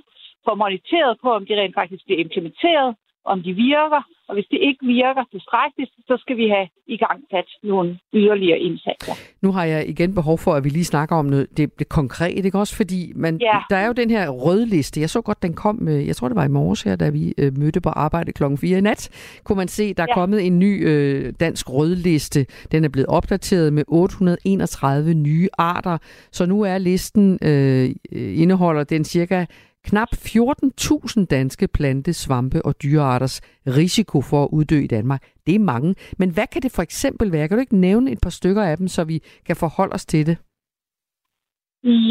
får 0.45 0.55
moniteret 0.63 1.13
på, 1.23 1.29
om 1.37 1.45
de 1.45 1.53
rent 1.61 1.75
faktisk 1.81 2.03
bliver 2.05 2.19
implementeret, 2.25 2.89
om 3.25 3.43
de 3.43 3.53
virker, 3.53 4.01
og 4.27 4.33
hvis 4.35 4.47
det 4.51 4.59
ikke 4.61 4.85
virker 4.85 5.23
tilstrækkeligt, 5.31 5.91
så 6.07 6.17
skal 6.19 6.37
vi 6.37 6.47
have 6.55 6.67
i 6.87 6.97
gang 6.97 7.19
sat 7.31 7.45
nogle 7.63 7.99
yderligere 8.13 8.59
indsatser. 8.59 9.13
Nu 9.41 9.51
har 9.51 9.63
jeg 9.63 9.89
igen 9.89 10.15
behov 10.15 10.37
for, 10.37 10.53
at 10.53 10.63
vi 10.63 10.69
lige 10.69 10.85
snakker 10.85 11.15
om 11.15 11.25
noget, 11.25 11.57
det, 11.57 11.79
det 11.79 11.89
konkrete, 11.89 12.45
ikke 12.45 12.57
også? 12.57 12.75
Fordi 12.75 13.11
man, 13.15 13.37
ja. 13.41 13.59
der 13.69 13.75
er 13.75 13.87
jo 13.87 13.93
den 13.93 14.09
her 14.09 14.29
rødliste. 14.29 15.01
Jeg 15.01 15.09
så 15.09 15.21
godt, 15.21 15.43
den 15.43 15.53
kom, 15.53 15.87
jeg 15.87 16.15
tror 16.15 16.27
det 16.27 16.35
var 16.35 16.45
i 16.45 16.55
morges 16.59 16.83
her, 16.83 16.95
da 16.95 17.09
vi 17.09 17.33
øh, 17.37 17.57
mødte 17.57 17.81
på 17.81 17.89
arbejde 17.89 18.31
klokken 18.31 18.57
4 18.57 18.77
i 18.77 18.81
nat. 18.81 19.09
Kunne 19.43 19.55
man 19.55 19.67
se, 19.67 19.93
der 19.93 20.03
er 20.03 20.07
ja. 20.09 20.13
kommet 20.13 20.45
en 20.45 20.59
ny 20.59 20.87
øh, 20.87 21.33
dansk 21.39 21.73
rødliste. 21.73 22.45
Den 22.71 22.85
er 22.85 22.89
blevet 22.89 23.07
opdateret 23.07 23.73
med 23.73 23.83
831 23.87 25.13
nye 25.13 25.49
arter. 25.57 25.97
Så 26.31 26.45
nu 26.45 26.61
er 26.61 26.77
listen, 26.77 27.39
øh, 27.41 27.89
indeholder 28.11 28.83
den 28.83 29.03
cirka 29.03 29.45
knap 29.87 30.11
14.000 30.13 31.25
danske 31.25 31.67
plante, 31.67 32.13
svampe 32.13 32.65
og 32.65 32.83
dyrearters 32.83 33.41
risiko 33.67 34.21
for 34.21 34.43
at 34.43 34.49
uddø 34.51 34.79
i 34.83 34.87
Danmark. 34.87 35.21
Det 35.45 35.55
er 35.55 35.59
mange. 35.73 35.95
Men 36.19 36.29
hvad 36.33 36.47
kan 36.47 36.61
det 36.61 36.71
for 36.75 36.81
eksempel 36.81 37.31
være? 37.31 37.47
Kan 37.47 37.57
du 37.57 37.61
ikke 37.61 37.85
nævne 37.89 38.11
et 38.11 38.21
par 38.23 38.29
stykker 38.39 38.63
af 38.63 38.77
dem, 38.77 38.87
så 38.87 39.03
vi 39.03 39.19
kan 39.47 39.55
forholde 39.55 39.93
os 39.93 40.05
til 40.05 40.25
det? 40.25 40.37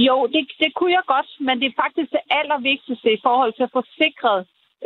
Jo, 0.07 0.17
det, 0.33 0.43
det 0.63 0.75
kunne 0.75 0.93
jeg 0.93 1.05
godt, 1.07 1.31
men 1.41 1.61
det 1.61 1.67
er 1.67 1.83
faktisk 1.85 2.11
det 2.13 2.25
allervigtigste 2.31 3.13
i 3.13 3.21
forhold 3.23 3.53
til 3.55 3.63
at 3.63 3.75
få 3.77 3.83
sikret 4.01 4.41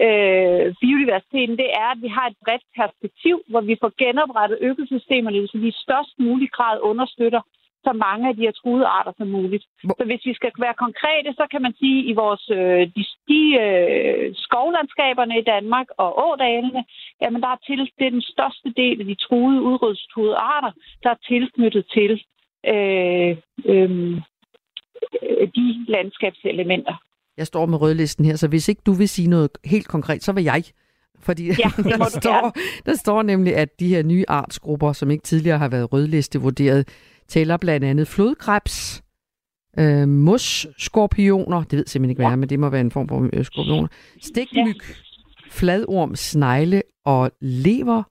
øh, 0.04 0.64
biodiversiteten, 0.82 1.56
det 1.62 1.68
er, 1.82 1.88
at 1.94 2.00
vi 2.04 2.08
har 2.16 2.26
et 2.28 2.38
bredt 2.44 2.66
perspektiv, 2.80 3.36
hvor 3.50 3.62
vi 3.70 3.76
får 3.82 3.92
genoprettet 4.02 4.58
økosystemerne, 4.68 5.48
så 5.48 5.58
vi 5.58 5.68
i 5.68 5.82
størst 5.84 6.14
mulig 6.18 6.50
grad 6.56 6.76
understøtter 6.90 7.42
så 7.86 7.92
mange 8.06 8.24
af 8.28 8.34
de 8.36 8.46
her 8.46 8.54
truede 8.60 8.86
arter 8.98 9.12
som 9.18 9.28
muligt. 9.38 9.64
Så 9.98 10.02
hvis 10.10 10.22
vi 10.28 10.34
skal 10.38 10.50
være 10.66 10.82
konkrete, 10.84 11.30
så 11.40 11.44
kan 11.52 11.62
man 11.66 11.74
sige, 11.80 11.98
at 12.02 12.08
i 12.10 12.12
vores 12.22 12.44
øh, 12.58 12.82
de, 12.96 13.02
de 13.30 13.42
øh, 13.64 14.26
skovlandskaberne 14.44 15.34
i 15.38 15.48
Danmark 15.52 15.88
og 16.02 16.10
ådalene, 16.26 16.82
jamen 17.22 17.40
der 17.42 17.50
er 17.54 17.60
til, 17.66 17.80
det 17.98 18.06
er 18.06 18.16
den 18.18 18.26
største 18.34 18.68
del 18.82 18.96
af 19.02 19.06
de 19.10 19.16
truede, 19.26 19.62
udryddelsestruede 19.68 20.36
arter, 20.54 20.72
der 21.02 21.10
er 21.10 21.20
tilknyttet 21.30 21.84
til 21.96 22.12
øh, 22.72 23.30
øh, 23.72 23.90
de 25.56 25.66
landskabselementer. 25.94 26.96
Jeg 27.36 27.46
står 27.46 27.66
med 27.66 27.80
rødlisten 27.80 28.24
her, 28.24 28.36
så 28.36 28.48
hvis 28.48 28.68
ikke 28.68 28.82
du 28.86 28.92
vil 28.92 29.08
sige 29.08 29.30
noget 29.30 29.50
helt 29.64 29.88
konkret, 29.88 30.22
så 30.22 30.32
vil 30.32 30.44
jeg. 30.44 30.62
Fordi 31.20 31.46
ja, 31.46 31.70
der, 31.90 32.08
står, 32.20 32.56
der 32.86 32.94
står 32.94 33.22
nemlig, 33.22 33.56
at 33.56 33.80
de 33.80 33.88
her 33.88 34.02
nye 34.02 34.24
artsgrupper, 34.28 34.92
som 34.92 35.10
ikke 35.10 35.22
tidligere 35.22 35.58
har 35.58 35.68
været 35.68 35.92
rødliste 35.92 36.40
vurderet, 36.40 36.88
tæller 37.28 37.56
blandt 37.56 37.86
andet 37.86 38.08
flodkrebs, 38.08 39.02
øh, 39.78 40.08
mus-skorpioner, 40.08 41.62
det 41.62 41.72
ved 41.72 41.78
jeg 41.78 41.88
simpelthen 41.88 42.10
ikke, 42.10 42.22
hvad 42.22 42.32
er, 42.32 42.36
men 42.36 42.48
det 42.48 42.60
må 42.60 42.68
være 42.68 42.80
en 42.80 42.90
form 42.90 43.08
for 43.08 43.30
øh, 43.32 43.44
skorpioner, 43.44 43.88
stikmyg, 44.22 44.80
fladorm, 45.50 46.16
snegle 46.16 46.82
og 47.04 47.30
lever, 47.40 48.02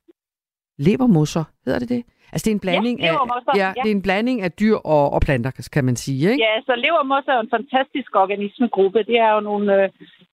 levermusser, 0.77 1.43
hedder 1.65 1.79
det 1.79 1.89
det? 1.89 2.03
Altså 2.35 2.45
det 2.45 2.51
er 2.51 2.59
en 2.61 2.65
blanding 2.67 2.97
ja, 2.99 3.05
af 3.05 3.57
ja, 3.61 3.67
ja. 3.67 3.81
det 3.83 3.89
er 3.91 3.97
en 4.01 4.05
blanding 4.07 4.37
af 4.41 4.51
dyr 4.51 4.75
og, 4.75 5.05
og 5.15 5.21
planter, 5.21 5.51
kan 5.75 5.85
man 5.85 5.95
sige, 5.95 6.31
ikke? 6.31 6.43
Ja, 6.43 6.53
så 6.67 6.73
levermosser 6.85 7.31
er 7.31 7.37
jo 7.39 7.41
en 7.47 7.55
fantastisk 7.57 8.11
organismegruppe. 8.23 8.99
Det 9.09 9.17
er 9.25 9.31
jo 9.35 9.39
nogle, 9.49 9.67
øh, 9.77 9.89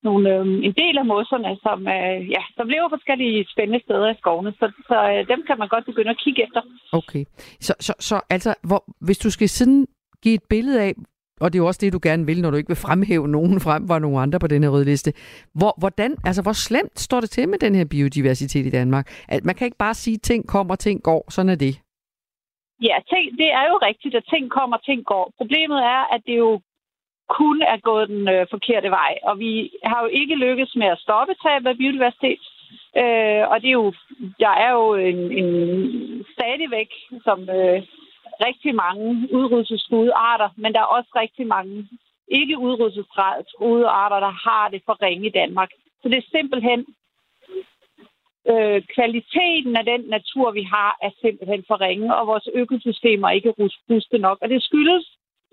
nogle 0.07 0.23
øh, 0.35 0.45
en 0.67 0.73
del 0.81 0.95
af 1.01 1.05
mosserne, 1.05 1.51
som, 1.65 1.79
øh, 1.95 2.17
ja, 2.35 2.43
som 2.57 2.65
lever 2.73 2.89
forskellige 2.95 3.45
spændende 3.53 3.81
steder 3.85 4.09
i 4.11 4.17
skovene, 4.21 4.51
så, 4.59 4.65
så 4.89 4.97
øh, 5.11 5.19
dem 5.31 5.39
kan 5.47 5.57
man 5.61 5.67
godt 5.73 5.85
begynde 5.85 6.09
at 6.15 6.21
kigge 6.23 6.43
efter. 6.45 6.61
Okay, 6.99 7.23
så, 7.67 7.73
så, 7.79 7.93
så 7.99 8.15
altså, 8.35 8.51
hvor, 8.69 8.81
hvis 9.05 9.19
du 9.25 9.29
skal 9.29 9.49
sådan 9.49 9.87
give 10.23 10.35
et 10.35 10.45
billede 10.49 10.81
af, 10.87 10.93
og 11.41 11.53
det 11.53 11.59
er 11.59 11.63
jo 11.63 11.67
også 11.67 11.81
det, 11.83 11.93
du 11.93 11.99
gerne 12.01 12.25
vil, 12.25 12.41
når 12.41 12.51
du 12.51 12.57
ikke 12.57 12.73
vil 12.73 12.85
fremhæve 12.87 13.27
nogen 13.27 13.59
frem 13.59 13.87
for 13.87 13.99
nogle 13.99 14.19
andre 14.19 14.39
på 14.39 14.47
den 14.47 14.63
her 14.63 14.69
røde 14.69 14.85
liste. 14.85 15.13
Hvor, 15.53 15.73
hvordan, 15.77 16.15
altså, 16.23 16.41
hvor 16.41 16.53
slemt 16.53 16.99
står 16.99 17.19
det 17.21 17.29
til 17.29 17.49
med 17.49 17.59
den 17.59 17.75
her 17.75 17.85
biodiversitet 17.85 18.65
i 18.65 18.69
Danmark? 18.69 19.05
At 19.27 19.45
man 19.45 19.55
kan 19.55 19.65
ikke 19.65 19.77
bare 19.77 19.93
sige, 19.93 20.15
at 20.15 20.21
ting 20.21 20.47
kommer, 20.47 20.75
ting 20.75 21.03
går. 21.03 21.25
Sådan 21.29 21.49
er 21.49 21.55
det. 21.55 21.82
Ja, 22.81 22.95
ting, 23.09 23.37
det 23.37 23.49
er 23.51 23.65
jo 23.71 23.75
rigtigt, 23.81 24.15
at 24.15 24.25
ting 24.29 24.51
kommer, 24.51 24.77
ting 24.77 25.05
går. 25.05 25.31
Problemet 25.37 25.79
er, 25.83 26.13
at 26.15 26.21
det 26.25 26.37
jo 26.37 26.61
kun 27.29 27.61
er 27.61 27.77
gået 27.77 28.09
den 28.09 28.27
øh, 28.27 28.47
forkerte 28.49 28.89
vej, 28.89 29.17
og 29.23 29.39
vi 29.39 29.71
har 29.83 30.01
jo 30.01 30.07
ikke 30.07 30.35
lykkes 30.35 30.75
med 30.75 30.87
at 30.87 30.99
stoppe 30.99 31.33
tabet 31.43 31.69
af 31.69 31.77
biodiversitet. 31.77 32.43
Øh, 33.01 33.43
og 33.51 33.61
det 33.61 33.67
er 33.69 33.79
jo, 33.83 33.93
der 34.39 34.53
er 34.65 34.71
jo 34.71 34.95
en, 34.95 35.19
en 35.39 35.49
stadigvæk, 36.33 36.91
som 37.23 37.39
øh, 37.41 37.81
rigtig 38.47 38.75
mange 38.75 39.27
udryddelsesgode 39.33 40.13
arter, 40.13 40.49
men 40.57 40.73
der 40.73 40.79
er 40.79 40.93
også 40.97 41.11
rigtig 41.15 41.47
mange 41.47 41.87
ikke 42.27 42.57
udryddelsestruede 42.57 43.87
arter, 43.87 44.19
der 44.19 44.33
har 44.47 44.69
det 44.69 44.81
for 44.85 45.01
ringe 45.01 45.27
i 45.27 45.37
Danmark. 45.41 45.71
Så 46.01 46.09
det 46.09 46.17
er 46.17 46.31
simpelthen 46.37 46.85
øh, 48.51 48.81
kvaliteten 48.95 49.75
af 49.75 49.85
den 49.85 50.01
natur, 50.15 50.51
vi 50.51 50.63
har, 50.63 50.97
er 51.01 51.11
simpelthen 51.21 51.63
for 51.67 51.81
ringe, 51.81 52.15
og 52.15 52.27
vores 52.27 52.47
økosystemer 52.53 53.27
er 53.27 53.31
ikke 53.31 53.53
robuste 53.59 54.17
nok. 54.17 54.37
Og 54.41 54.49
det 54.49 54.63
skyldes 54.63 55.05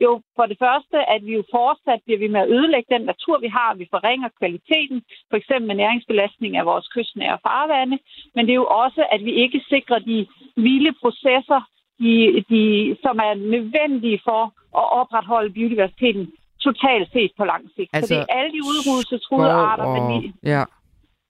jo 0.05 0.23
for 0.37 0.47
det 0.47 0.59
første, 0.65 0.99
at 1.15 1.21
vi 1.27 1.33
jo 1.39 1.45
fortsat 1.51 2.01
bliver 2.05 2.19
ved 2.19 2.29
med 2.29 2.41
at 2.41 2.51
ødelægge 2.57 2.95
den 2.95 3.05
natur, 3.13 3.39
vi 3.39 3.49
har. 3.49 3.75
Vi 3.75 3.87
forringer 3.91 4.29
kvaliteten, 4.39 5.03
for 5.31 5.37
eksempel 5.37 5.67
med 5.67 5.75
næringsbelastning 5.75 6.57
af 6.57 6.65
vores 6.67 6.89
kystnære 6.95 7.39
farvande. 7.47 7.99
Men 8.35 8.47
det 8.47 8.53
er 8.53 8.63
jo 8.65 8.71
også, 8.85 9.03
at 9.15 9.25
vi 9.25 9.33
ikke 9.45 9.61
sikrer 9.69 9.99
de 9.99 10.27
vilde 10.57 10.93
processer, 11.03 11.61
de, 12.03 12.45
de, 12.51 12.63
som 13.03 13.19
er 13.19 13.35
nødvendige 13.35 14.21
for 14.25 14.43
at 14.81 14.87
opretholde 15.01 15.51
biodiversiteten 15.53 16.33
totalt 16.61 17.13
set 17.13 17.33
på 17.39 17.45
lang 17.45 17.65
sigt. 17.77 17.91
Altså, 17.93 18.15
så 18.15 18.15
det 18.15 18.27
er 18.29 18.37
alle 18.39 18.53
de 18.57 18.63
udryddelsestruede 18.71 19.51
arter. 19.51 19.85
Og... 19.85 19.93
Men 19.95 20.05
vi, 20.13 20.33
ja. 20.43 20.65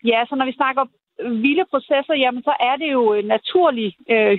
ja, 0.04 0.24
så 0.28 0.34
når 0.34 0.46
vi 0.46 0.52
snakker 0.52 0.84
vilde 1.24 1.64
processer, 1.70 2.14
jamen 2.14 2.42
så 2.42 2.54
er 2.60 2.76
det 2.76 2.92
jo 2.92 3.22
naturlig, 3.24 3.94
øh, 4.10 4.38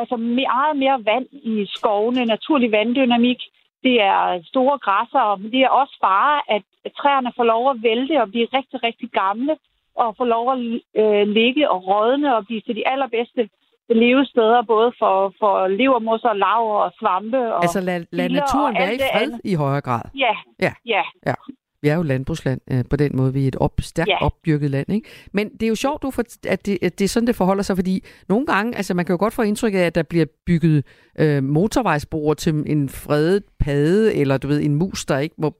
altså 0.00 0.16
meget 0.16 0.76
mere 0.76 1.04
vand 1.04 1.26
i 1.32 1.66
skovene, 1.76 2.24
naturlig 2.24 2.72
vanddynamik. 2.72 3.40
Det 3.82 4.00
er 4.00 4.42
store 4.44 4.78
græsser, 4.78 5.36
men 5.36 5.52
det 5.52 5.60
er 5.60 5.68
også 5.68 5.96
bare, 6.00 6.42
at 6.56 6.62
træerne 6.98 7.32
får 7.36 7.44
lov 7.44 7.70
at 7.70 7.82
vælte 7.82 8.22
og 8.22 8.28
blive 8.30 8.48
rigtig, 8.56 8.82
rigtig 8.82 9.08
gamle, 9.10 9.56
og 9.96 10.16
får 10.16 10.24
lov 10.24 10.52
at 10.52 10.58
øh, 11.00 11.28
ligge 11.28 11.70
og 11.70 11.86
rådne 11.86 12.36
og 12.36 12.46
blive 12.46 12.60
til 12.60 12.76
de 12.76 12.88
allerbedste 12.88 13.48
levesteder, 13.88 14.62
både 14.62 14.92
for, 14.98 15.34
for 15.38 15.68
levermos 15.68 16.24
og 16.24 16.36
laver 16.36 16.76
og 16.86 16.92
svampe. 16.98 17.54
Og 17.54 17.62
altså 17.62 17.80
lad, 17.80 18.06
lad 18.12 18.28
naturen 18.28 18.74
være 18.74 18.94
i 18.94 18.98
fred 18.98 19.22
andet. 19.22 19.40
i 19.44 19.54
højere 19.54 19.80
grad. 19.80 20.02
Ja, 20.14 20.34
ja. 20.60 20.72
ja. 20.86 21.02
ja. 21.26 21.34
Vi 21.82 21.88
er 21.88 21.96
jo 21.96 22.02
landbrugsland 22.02 22.60
øh, 22.72 22.84
på 22.90 22.96
den 22.96 23.16
måde. 23.16 23.32
Vi 23.32 23.44
er 23.44 23.48
et 23.48 23.56
op, 23.56 23.72
stærkt 23.80 24.08
ja. 24.08 24.24
opdyrket 24.24 24.70
land. 24.70 24.92
Ikke? 24.92 25.08
Men 25.32 25.48
det 25.48 25.62
er 25.62 25.68
jo 25.68 25.74
sjovt, 25.74 26.02
du 26.02 26.10
for, 26.10 26.22
at, 26.48 26.66
det, 26.66 26.78
at 26.82 26.98
det 26.98 27.04
er 27.04 27.08
sådan, 27.08 27.26
det 27.26 27.36
forholder 27.36 27.62
sig, 27.62 27.76
fordi 27.76 28.04
nogle 28.28 28.46
gange, 28.46 28.76
altså 28.76 28.94
man 28.94 29.04
kan 29.04 29.12
jo 29.12 29.18
godt 29.18 29.34
få 29.34 29.42
indtryk 29.42 29.74
af, 29.74 29.78
at 29.78 29.94
der 29.94 30.02
bliver 30.02 30.26
bygget 30.46 30.84
øh, 31.18 31.42
motorvejsbroer 31.42 32.34
til 32.34 32.52
en 32.66 32.88
fredet 32.88 33.44
padde, 33.60 34.14
eller 34.14 34.38
du 34.38 34.48
ved, 34.48 34.62
en 34.62 34.74
mus, 34.74 35.04
der 35.04 35.18
ikke 35.18 35.34
må 35.38 35.54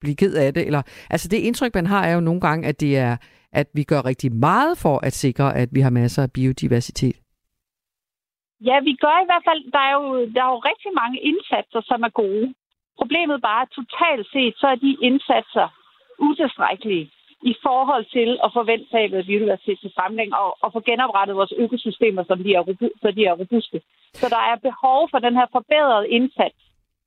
blive 0.00 0.16
ked 0.16 0.34
af 0.34 0.54
det. 0.54 0.66
Eller, 0.66 0.82
altså 1.10 1.28
det 1.28 1.36
indtryk, 1.36 1.74
man 1.74 1.86
har, 1.86 2.04
er 2.04 2.14
jo 2.14 2.20
nogle 2.20 2.40
gange, 2.40 2.68
at 2.68 2.80
det 2.80 2.96
er 2.96 3.16
at 3.60 3.68
vi 3.74 3.84
gør 3.92 4.04
rigtig 4.10 4.30
meget 4.34 4.74
for 4.84 4.96
at 5.06 5.12
sikre, 5.12 5.46
at 5.62 5.68
vi 5.72 5.80
har 5.80 5.90
masser 5.90 6.22
af 6.22 6.32
biodiversitet. 6.32 7.16
Ja, 8.68 8.76
vi 8.88 8.92
gør 9.04 9.16
i 9.24 9.28
hvert 9.30 9.44
fald, 9.48 9.62
der 9.76 9.82
er 9.88 9.94
jo, 10.00 10.04
der 10.34 10.42
er 10.46 10.50
jo 10.54 10.60
rigtig 10.70 10.90
mange 11.02 11.18
indsatser, 11.30 11.80
som 11.90 12.02
er 12.08 12.12
gode. 12.22 12.54
Problemet 13.00 13.38
bare, 13.48 13.62
at 13.62 13.74
totalt 13.78 14.26
set, 14.32 14.54
så 14.60 14.66
er 14.74 14.78
de 14.84 14.96
indsatser 15.08 15.68
utilstrækkelige 16.18 17.10
i 17.52 17.54
forhold 17.66 18.04
til 18.16 18.28
at 18.44 18.50
forvente 18.58 18.86
tabet 18.94 19.16
af 19.18 19.26
biodiversitet 19.26 19.78
til 19.80 19.92
fremlæng 19.98 20.30
og, 20.42 20.50
og 20.64 20.68
få 20.72 20.80
genoprettet 20.90 21.36
vores 21.36 21.54
økosystemer, 21.64 22.22
som 22.24 22.38
de 22.44 22.50
er, 22.54 22.62
så 23.02 23.08
de 23.16 23.22
er 23.24 23.34
robuste. 23.40 23.78
Så 24.20 24.26
der 24.34 24.42
er 24.50 24.56
behov 24.68 25.00
for 25.12 25.18
den 25.26 25.34
her 25.38 25.46
forbedrede 25.56 26.08
indsats 26.08 26.60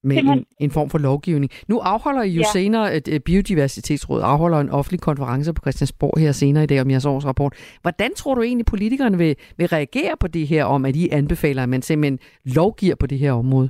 med 0.03 0.17
en, 0.17 0.45
en 0.59 0.71
form 0.71 0.89
for 0.89 0.97
lovgivning. 0.97 1.51
Nu 1.67 1.79
afholder 1.79 2.23
I 2.23 2.29
jo 2.29 2.41
ja. 2.41 2.51
senere, 2.53 2.95
et 2.95 3.07
uh, 3.07 3.19
Biodiversitetsråd 3.25 4.21
afholder 4.23 4.59
en 4.59 4.69
offentlig 4.69 5.01
konference 5.01 5.53
på 5.53 5.61
Christiansborg 5.61 6.19
her 6.19 6.31
senere 6.31 6.63
i 6.63 6.67
dag 6.67 6.81
om 6.81 6.89
jeres 6.89 7.05
årsrapport. 7.05 7.53
Hvordan 7.81 8.15
tror 8.15 8.35
du 8.35 8.41
egentlig, 8.41 8.65
politikerne 8.65 9.17
vil, 9.17 9.35
vil 9.57 9.67
reagere 9.67 10.17
på 10.19 10.27
det 10.27 10.47
her 10.47 10.65
om, 10.65 10.85
at 10.85 10.95
I 10.95 11.09
anbefaler, 11.09 11.63
at 11.63 11.69
man 11.69 11.81
simpelthen 11.81 12.19
lovgiver 12.45 12.95
på 12.95 13.07
det 13.07 13.19
her 13.19 13.31
område? 13.31 13.69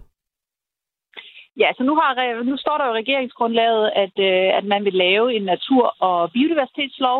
Ja, 1.61 1.69
så 1.77 1.83
nu, 1.83 1.95
har, 1.95 2.43
nu 2.43 2.57
står 2.57 2.77
der 2.77 2.85
jo 2.87 2.93
i 2.93 2.99
regeringsgrundlaget, 3.01 3.91
at, 4.03 4.15
øh, 4.29 4.57
at 4.57 4.65
man 4.73 4.85
vil 4.85 4.93
lave 4.93 5.33
en 5.35 5.43
natur- 5.43 5.95
og 5.99 6.31
biodiversitetslov. 6.31 7.19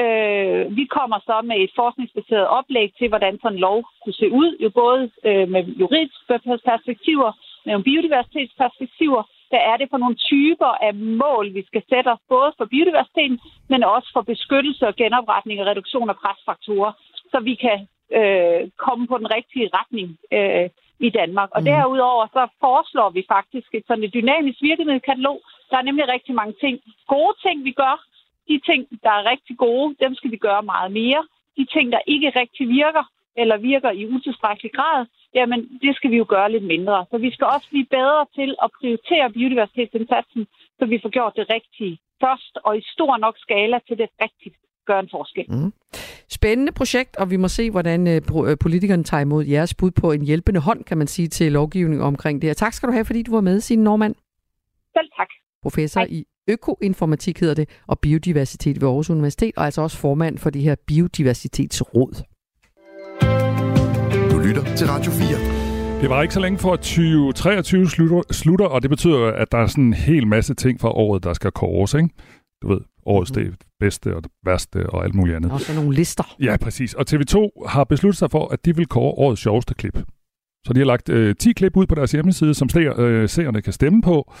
Øh, 0.00 0.76
vi 0.76 0.84
kommer 0.96 1.18
så 1.28 1.36
med 1.44 1.56
et 1.60 1.72
forskningsbaseret 1.76 2.46
oplæg 2.58 2.88
til, 2.98 3.08
hvordan 3.08 3.38
sådan 3.42 3.56
en 3.56 3.60
lov 3.60 3.78
kunne 4.02 4.20
se 4.22 4.28
ud, 4.30 4.50
jo 4.64 4.70
både 4.70 5.10
øh, 5.24 5.48
med 5.48 5.62
juridiske 5.64 6.24
perspektiver, 6.70 7.30
med 7.64 7.72
nogle 7.72 7.88
biodiversitetsperspektiver. 7.90 9.22
Hvad 9.50 9.62
er 9.70 9.76
det 9.76 9.88
for 9.90 9.98
nogle 9.98 10.16
typer 10.30 10.72
af 10.86 10.94
mål, 10.94 11.54
vi 11.54 11.62
skal 11.66 11.82
sætte 11.90 12.08
os, 12.08 12.22
både 12.28 12.52
for 12.58 12.64
biodiversiteten, 12.64 13.40
men 13.68 13.84
også 13.84 14.08
for 14.12 14.22
beskyttelse 14.32 14.86
og 14.86 14.96
genopretning 14.96 15.60
og 15.60 15.66
reduktion 15.66 16.10
af 16.10 16.16
presfaktorer, 16.16 16.92
så 17.32 17.40
vi 17.40 17.54
kan 17.54 17.78
øh, 18.18 18.60
komme 18.84 19.06
på 19.06 19.18
den 19.18 19.30
rigtige 19.36 19.70
retning 19.78 20.08
øh, 20.36 20.68
i 21.00 21.10
Danmark. 21.10 21.50
Og 21.56 21.60
mm. 21.60 21.64
derudover 21.64 22.26
så 22.26 22.42
foreslår 22.60 23.10
vi 23.10 23.22
faktisk 23.28 23.68
et 23.74 23.84
sådan 23.86 24.04
et 24.04 24.14
dynamisk 24.14 24.58
virkemiddelkatalog. 24.62 25.40
Der 25.70 25.76
er 25.78 25.82
nemlig 25.82 26.08
rigtig 26.08 26.34
mange 26.34 26.54
ting. 26.60 26.80
Gode 27.14 27.34
ting, 27.44 27.64
vi 27.64 27.72
gør. 27.72 27.96
De 28.48 28.60
ting, 28.68 28.88
der 29.04 29.12
er 29.18 29.30
rigtig 29.32 29.56
gode, 29.56 29.96
dem 30.04 30.14
skal 30.14 30.30
vi 30.30 30.36
gøre 30.36 30.62
meget 30.62 30.92
mere. 30.92 31.22
De 31.56 31.64
ting, 31.74 31.92
der 31.92 32.00
ikke 32.06 32.30
rigtig 32.40 32.68
virker, 32.68 33.04
eller 33.36 33.56
virker 33.56 33.90
i 33.90 34.06
utilstrækkelig 34.06 34.72
grad, 34.72 35.06
jamen 35.34 35.60
det 35.82 35.96
skal 35.96 36.10
vi 36.10 36.16
jo 36.16 36.26
gøre 36.28 36.52
lidt 36.52 36.64
mindre. 36.64 37.06
Så 37.10 37.18
vi 37.18 37.30
skal 37.30 37.46
også 37.46 37.68
blive 37.70 37.86
bedre 37.98 38.26
til 38.34 38.56
at 38.64 38.70
prioritere 38.78 39.30
biodiversitetsindsatsen, 39.30 40.46
så 40.78 40.86
vi 40.86 40.98
får 41.02 41.08
gjort 41.08 41.32
det 41.36 41.46
rigtige 41.50 41.98
først 42.20 42.58
og 42.64 42.78
i 42.78 42.82
stor 42.94 43.16
nok 43.16 43.36
skala 43.38 43.78
til 43.88 43.98
det 43.98 44.08
rigtigt 44.22 44.56
gør 44.86 44.98
en 45.00 45.08
forskel. 45.10 45.46
Mm. 45.48 45.72
Spændende 46.30 46.72
projekt, 46.72 47.16
og 47.16 47.30
vi 47.30 47.36
må 47.36 47.48
se, 47.48 47.70
hvordan 47.70 48.06
øh, 48.06 48.22
øh, 48.46 48.56
politikerne 48.60 49.04
tager 49.04 49.20
imod 49.20 49.44
jeres 49.44 49.74
bud 49.74 49.90
på 49.90 50.12
en 50.12 50.22
hjælpende 50.22 50.60
hånd, 50.60 50.84
kan 50.84 50.98
man 50.98 51.06
sige, 51.06 51.28
til 51.28 51.52
lovgivning 51.52 52.02
omkring 52.02 52.42
det 52.42 52.48
her. 52.48 52.54
Tak 52.54 52.72
skal 52.72 52.88
du 52.88 52.92
have, 52.92 53.04
fordi 53.04 53.22
du 53.22 53.32
var 53.32 53.40
med, 53.40 53.60
Signe 53.60 53.84
Normand. 53.84 54.14
Selv 54.96 55.08
tak. 55.16 55.28
Professor 55.62 56.00
Hej. 56.00 56.08
i 56.10 56.24
økoinformatik 56.48 57.40
hedder 57.40 57.54
det, 57.54 57.68
og 57.86 57.98
biodiversitet 57.98 58.80
ved 58.80 58.88
Aarhus 58.88 59.10
Universitet, 59.10 59.52
og 59.56 59.64
altså 59.64 59.82
også 59.82 59.96
formand 59.96 60.38
for 60.38 60.50
det 60.50 60.62
her 60.62 60.74
biodiversitetsråd 60.86 62.22
lytter 64.48 64.76
til 64.76 64.86
Radio 64.86 65.12
4. 65.12 66.00
Det 66.00 66.10
var 66.10 66.22
ikke 66.22 66.34
så 66.34 66.40
længe 66.40 66.58
for, 66.58 66.72
at 66.72 66.78
2023 66.78 67.88
slutter, 67.88 68.22
slutter, 68.32 68.66
og 68.66 68.82
det 68.82 68.90
betyder, 68.90 69.26
at 69.26 69.52
der 69.52 69.58
er 69.58 69.66
sådan 69.66 69.84
en 69.84 69.92
hel 69.92 70.26
masse 70.26 70.54
ting 70.54 70.80
fra 70.80 70.90
året, 70.90 71.24
der 71.24 71.32
skal 71.32 71.50
kåres, 71.50 71.94
ikke? 71.94 72.08
Du 72.62 72.68
ved, 72.68 72.80
årets 73.06 73.30
mm. 73.30 73.44
det 73.44 73.54
bedste 73.80 74.16
og 74.16 74.22
det 74.22 74.32
værste 74.44 74.90
og 74.90 75.04
alt 75.04 75.14
muligt 75.14 75.36
andet. 75.36 75.52
Og 75.52 75.60
så 75.60 75.74
nogle 75.74 75.94
lister. 75.94 76.36
Ja, 76.40 76.56
præcis. 76.56 76.94
Og 76.94 77.04
TV2 77.10 77.66
har 77.68 77.84
besluttet 77.84 78.18
sig 78.18 78.30
for, 78.30 78.48
at 78.48 78.64
de 78.64 78.76
vil 78.76 78.86
kåre 78.86 79.12
årets 79.12 79.42
sjoveste 79.42 79.74
klip. 79.74 79.98
Så 80.66 80.72
de 80.72 80.78
har 80.80 80.86
lagt 80.86 81.08
øh, 81.08 81.36
10 81.36 81.52
klip 81.52 81.76
ud 81.76 81.86
på 81.86 81.94
deres 81.94 82.12
hjemmeside, 82.12 82.54
som 82.54 82.68
ser, 82.68 83.00
øh, 83.00 83.28
seerne 83.28 83.62
kan 83.62 83.72
stemme 83.72 84.02
på, 84.02 84.32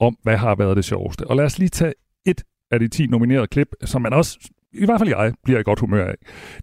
om 0.00 0.16
hvad 0.22 0.36
har 0.36 0.54
været 0.54 0.76
det 0.76 0.84
sjoveste. 0.84 1.26
Og 1.26 1.36
lad 1.36 1.44
os 1.44 1.58
lige 1.58 1.68
tage 1.68 1.92
et 2.26 2.42
af 2.70 2.80
de 2.80 2.88
10 2.88 3.06
nominerede 3.06 3.46
klip, 3.46 3.68
som 3.84 4.02
man 4.02 4.12
også 4.12 4.38
i 4.74 4.84
hvert 4.84 5.00
fald 5.00 5.08
jeg, 5.08 5.32
bliver 5.44 5.60
i 5.60 5.62
godt 5.62 5.80
humør 5.80 6.06
af. 6.06 6.14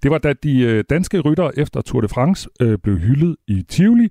Det 0.04 0.12
var 0.12 0.18
da 0.18 0.34
de 0.34 0.62
øh, 0.62 0.84
danske 0.90 1.20
ryttere 1.20 1.60
efter 1.60 1.82
Tour 1.82 2.02
de 2.02 2.08
France 2.08 2.50
øh, 2.62 2.78
blev 2.84 2.98
hyldet 2.98 3.36
i 3.48 3.62
Tivoli, 3.62 4.10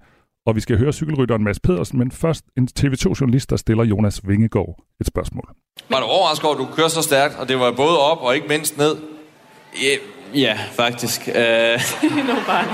og 0.48 0.56
vi 0.56 0.60
skal 0.60 0.78
høre 0.78 0.92
cykelrytteren 0.92 1.44
Mads 1.44 1.60
Pedersen, 1.60 1.98
men 1.98 2.12
først 2.12 2.44
en 2.58 2.68
TV2-journalist, 2.80 3.50
der 3.50 3.56
stiller 3.56 3.84
Jonas 3.84 4.20
Vingegaard 4.28 4.76
et 5.00 5.06
spørgsmål. 5.06 5.48
Var 5.90 6.00
du 6.00 6.04
overrasket 6.06 6.44
over, 6.44 6.54
at 6.54 6.60
du 6.60 6.66
kørte 6.76 6.90
så 6.90 7.02
stærkt, 7.02 7.36
og 7.38 7.48
det 7.48 7.58
var 7.58 7.72
både 7.72 7.98
op 7.98 8.18
og 8.20 8.34
ikke 8.34 8.48
mindst 8.48 8.78
ned? 8.78 8.96
Ja, 9.82 9.94
ja 10.34 10.58
faktisk. 10.72 11.28
Uh... 11.28 11.34
bare. 12.46 12.64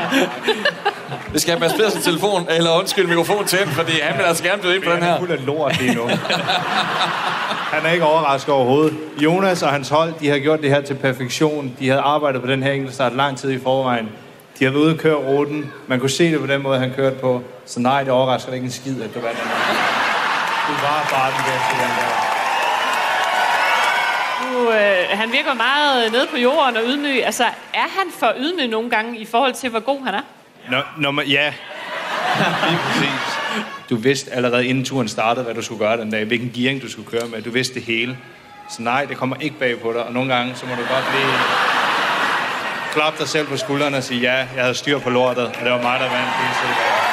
Vi 1.32 1.38
skal 1.38 1.52
have 1.52 1.60
Mads 1.60 1.72
Pedersen 1.72 2.02
telefon, 2.02 2.46
eller 2.50 2.78
undskyld, 2.78 3.06
mikrofon 3.06 3.46
til 3.46 3.58
fordi 3.58 3.92
han 4.02 4.18
vil 4.18 4.24
altså 4.24 4.44
gerne 4.44 4.62
byde 4.62 4.74
ind 4.76 4.84
på 4.84 4.90
den 4.90 5.02
her. 5.02 5.04
Han 5.04 5.14
er 5.14 5.18
fuld 5.18 5.30
af 5.30 5.46
lort 5.46 5.80
lige 5.80 5.94
nu. 5.94 6.02
Han 7.74 7.86
er 7.86 7.90
ikke 7.90 8.04
overrasket 8.04 8.54
overhovedet. 8.54 8.94
Jonas 9.22 9.62
og 9.62 9.70
hans 9.70 9.88
hold, 9.88 10.14
de 10.20 10.28
har 10.28 10.38
gjort 10.38 10.62
det 10.62 10.70
her 10.70 10.80
til 10.80 10.94
perfektion. 10.94 11.76
De 11.78 11.88
havde 11.88 12.00
arbejdet 12.00 12.40
på 12.40 12.46
den 12.46 12.62
her 12.62 12.72
enkeltstart 12.72 13.16
lang 13.16 13.38
tid 13.38 13.50
i 13.50 13.58
forvejen. 13.58 14.08
De 14.58 14.64
har 14.64 14.70
været 14.72 14.82
ude 14.82 14.92
at 14.92 14.98
køre 14.98 15.14
ruten. 15.14 15.72
Man 15.86 16.00
kunne 16.00 16.10
se 16.10 16.32
det 16.32 16.40
på 16.40 16.46
den 16.46 16.62
måde, 16.62 16.78
han 16.78 16.92
kørte 16.96 17.16
på. 17.16 17.42
Så 17.66 17.80
nej, 17.80 18.02
det 18.02 18.12
overrasker 18.12 18.52
ikke 18.52 18.64
en 18.64 18.70
skid, 18.70 19.02
at 19.02 19.14
du 19.14 19.20
vandt 19.20 19.38
den 19.38 19.48
Du 20.68 20.72
var 20.72 21.08
bare 21.10 21.30
den 21.30 21.44
bedste, 21.46 21.72
den 21.82 21.90
der. 21.98 22.34
Øh, 24.54 25.18
han 25.18 25.32
virker 25.32 25.54
meget 25.54 26.12
nede 26.12 26.26
på 26.30 26.36
jorden 26.36 26.76
og 26.76 26.82
ydmyg. 26.86 27.24
Altså, 27.24 27.44
er 27.74 27.88
han 27.98 28.12
for 28.18 28.32
ydmyg 28.38 28.68
nogle 28.68 28.90
gange 28.90 29.18
i 29.18 29.24
forhold 29.24 29.54
til, 29.54 29.70
hvor 29.70 29.80
god 29.80 30.04
han 30.04 30.14
er? 30.14 30.22
Nå, 30.70 30.80
når 30.98 31.10
man, 31.10 31.26
ja. 31.26 31.52
Lige 32.68 32.78
præcis. 32.78 33.38
Du 33.90 33.96
vidste 33.96 34.32
allerede 34.32 34.66
inden 34.66 34.84
turen 34.84 35.08
startede, 35.08 35.44
hvad 35.44 35.54
du 35.54 35.62
skulle 35.62 35.78
gøre 35.78 35.96
den 35.96 36.10
dag, 36.10 36.24
hvilken 36.24 36.52
gearing 36.54 36.82
du 36.82 36.90
skulle 36.90 37.10
køre 37.10 37.28
med. 37.28 37.42
Du 37.42 37.50
vidste 37.50 37.74
det 37.74 37.82
hele. 37.82 38.18
Så 38.70 38.82
nej, 38.82 39.04
det 39.04 39.16
kommer 39.16 39.36
ikke 39.40 39.58
bag 39.58 39.80
på 39.80 39.92
dig. 39.92 40.02
Og 40.02 40.12
nogle 40.12 40.34
gange, 40.34 40.54
så 40.54 40.66
må 40.66 40.74
du 40.74 40.80
godt 40.80 41.04
lige 41.14 41.73
klappe 42.96 43.18
dig 43.22 43.28
selv 43.28 43.46
på 43.46 43.56
skuldrene 43.56 43.96
og 43.96 44.02
sige, 44.02 44.20
ja, 44.20 44.36
jeg 44.56 44.62
havde 44.64 44.74
styr 44.74 44.98
på 44.98 45.10
lortet, 45.10 45.46
og 45.46 45.54
det 45.64 45.70
var 45.76 45.82
mig, 45.88 45.96
der 46.02 46.08
vandt. 46.14 46.32
Det 46.40 47.04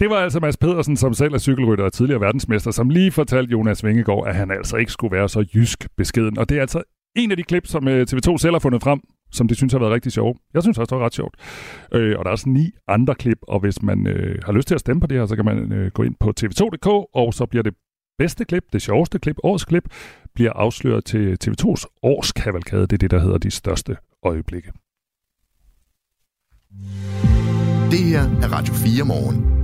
Det 0.00 0.10
var 0.10 0.16
altså 0.16 0.40
Mads 0.40 0.56
Pedersen, 0.56 0.96
som 0.96 1.14
selv 1.14 1.34
er 1.34 1.38
cykelrytter 1.38 1.84
og 1.84 1.92
tidligere 1.92 2.20
verdensmester, 2.20 2.70
som 2.70 2.90
lige 2.90 3.12
fortalte 3.12 3.52
Jonas 3.52 3.84
Vingegaard, 3.84 4.26
at 4.28 4.34
han 4.34 4.50
altså 4.50 4.76
ikke 4.76 4.92
skulle 4.92 5.16
være 5.16 5.28
så 5.28 5.44
jysk 5.54 5.88
beskeden. 5.96 6.38
Og 6.38 6.48
det 6.48 6.56
er 6.56 6.60
altså 6.60 6.82
en 7.16 7.30
af 7.30 7.36
de 7.36 7.42
klip, 7.42 7.66
som 7.66 7.88
øh, 7.88 8.06
TV2 8.10 8.38
selv 8.38 8.54
har 8.54 8.58
fundet 8.58 8.82
frem, 8.82 9.00
som 9.32 9.48
de 9.48 9.54
synes 9.54 9.72
har 9.72 9.80
været 9.80 9.92
rigtig 9.92 10.12
sjove. 10.12 10.34
Jeg 10.54 10.62
synes 10.62 10.78
også, 10.78 10.90
det 10.90 10.98
var 11.00 11.06
ret 11.06 11.14
sjovt. 11.14 11.34
Øh, 11.94 12.18
og 12.18 12.24
der 12.24 12.28
er 12.28 12.32
også 12.32 12.48
ni 12.48 12.70
andre 12.88 13.14
klip, 13.14 13.38
og 13.48 13.60
hvis 13.60 13.82
man 13.82 14.06
øh, 14.06 14.38
har 14.46 14.52
lyst 14.52 14.68
til 14.68 14.74
at 14.74 14.80
stemme 14.80 15.00
på 15.00 15.06
det 15.06 15.18
her, 15.18 15.26
så 15.26 15.36
kan 15.36 15.44
man 15.44 15.72
øh, 15.72 15.90
gå 15.90 16.02
ind 16.02 16.14
på 16.20 16.32
tv2.dk, 16.40 16.86
og 17.14 17.34
så 17.34 17.46
bliver 17.46 17.62
det 17.62 17.74
bedste 18.18 18.44
klip, 18.44 18.64
det 18.72 18.82
sjoveste 18.82 19.18
klip, 19.18 19.36
årets 19.42 19.64
klip, 19.64 19.84
bliver 20.34 20.52
afsløret 20.52 21.04
til 21.04 21.38
TV2's 21.44 21.84
årskavalkade. 22.02 22.82
Det 22.82 22.92
er 22.92 22.98
det, 22.98 23.10
der 23.10 23.18
hedder 23.18 23.38
de 23.38 23.50
største 23.50 23.96
øjeblikke. 24.22 24.72
Det 27.90 28.00
her 28.00 28.22
er 28.22 28.52
Radio 28.52 28.74
4 28.74 29.04
morgen. 29.04 29.62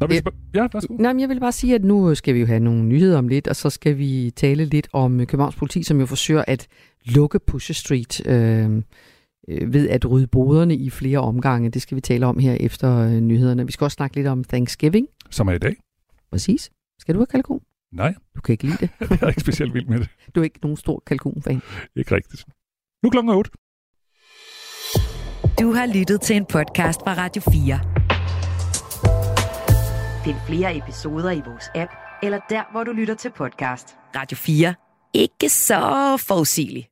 Nå, 0.00 0.06
vi 0.06 0.16
skal... 0.16 0.32
Ja, 0.54 0.68
værsgo. 0.72 0.96
Nej, 0.98 1.12
men 1.12 1.20
jeg 1.20 1.28
vil 1.28 1.40
bare 1.40 1.52
sige, 1.52 1.74
at 1.74 1.84
nu 1.84 2.14
skal 2.14 2.34
vi 2.34 2.40
jo 2.40 2.46
have 2.46 2.60
nogle 2.60 2.84
nyheder 2.84 3.18
om 3.18 3.28
lidt, 3.28 3.48
og 3.48 3.56
så 3.56 3.70
skal 3.70 3.98
vi 3.98 4.32
tale 4.36 4.64
lidt 4.64 4.88
om 4.92 5.26
Københavns 5.26 5.56
politi, 5.56 5.82
som 5.82 6.00
jo 6.00 6.06
forsøger 6.06 6.44
at 6.46 6.66
lukke 7.04 7.38
Pusher 7.38 7.74
Street 7.74 8.26
øh, 8.26 8.82
øh, 9.48 9.72
ved 9.72 9.88
at 9.88 10.10
rydde 10.10 10.26
boderne 10.26 10.76
i 10.76 10.90
flere 10.90 11.18
omgange. 11.18 11.70
Det 11.70 11.82
skal 11.82 11.96
vi 11.96 12.00
tale 12.00 12.26
om 12.26 12.38
her 12.38 12.56
efter 12.60 12.96
øh, 12.98 13.20
nyhederne. 13.20 13.66
Vi 13.66 13.72
skal 13.72 13.84
også 13.84 13.94
snakke 13.94 14.16
lidt 14.16 14.26
om 14.26 14.44
Thanksgiving. 14.44 15.06
Som 15.30 15.48
er 15.48 15.52
i 15.52 15.58
dag. 15.58 15.76
Præcis. 16.30 16.70
Skal 17.08 17.14
du 17.14 17.20
have 17.20 17.26
kalkun? 17.26 17.60
Nej. 17.92 18.14
Du 18.36 18.40
kan 18.40 18.52
ikke 18.52 18.64
lide 18.64 18.76
det. 18.76 18.90
jeg 19.10 19.22
er 19.22 19.28
ikke 19.28 19.40
specielt 19.40 19.74
vild 19.74 19.86
med 19.86 19.98
det. 19.98 20.08
Du 20.34 20.40
er 20.40 20.44
ikke 20.44 20.58
nogen 20.62 20.76
stor 20.76 21.02
kalkun-fan. 21.06 21.62
Ikke 21.96 22.14
rigtigt. 22.14 22.44
Nu 23.02 23.10
klokken 23.10 23.32
8. 23.32 23.50
Du 25.60 25.72
har 25.72 25.98
lyttet 25.98 26.20
til 26.20 26.36
en 26.36 26.46
podcast 26.46 27.00
fra 27.00 27.14
Radio 27.14 27.42
4. 27.42 27.80
Find 30.24 30.36
flere 30.46 30.76
episoder 30.76 31.30
i 31.30 31.42
vores 31.46 31.70
app, 31.74 31.92
eller 32.22 32.40
der, 32.50 32.72
hvor 32.72 32.84
du 32.84 32.92
lytter 32.92 33.14
til 33.14 33.30
podcast. 33.30 33.96
Radio 34.16 34.36
4. 34.36 34.74
Ikke 35.14 35.48
så 35.48 36.16
forudsigeligt. 36.28 36.88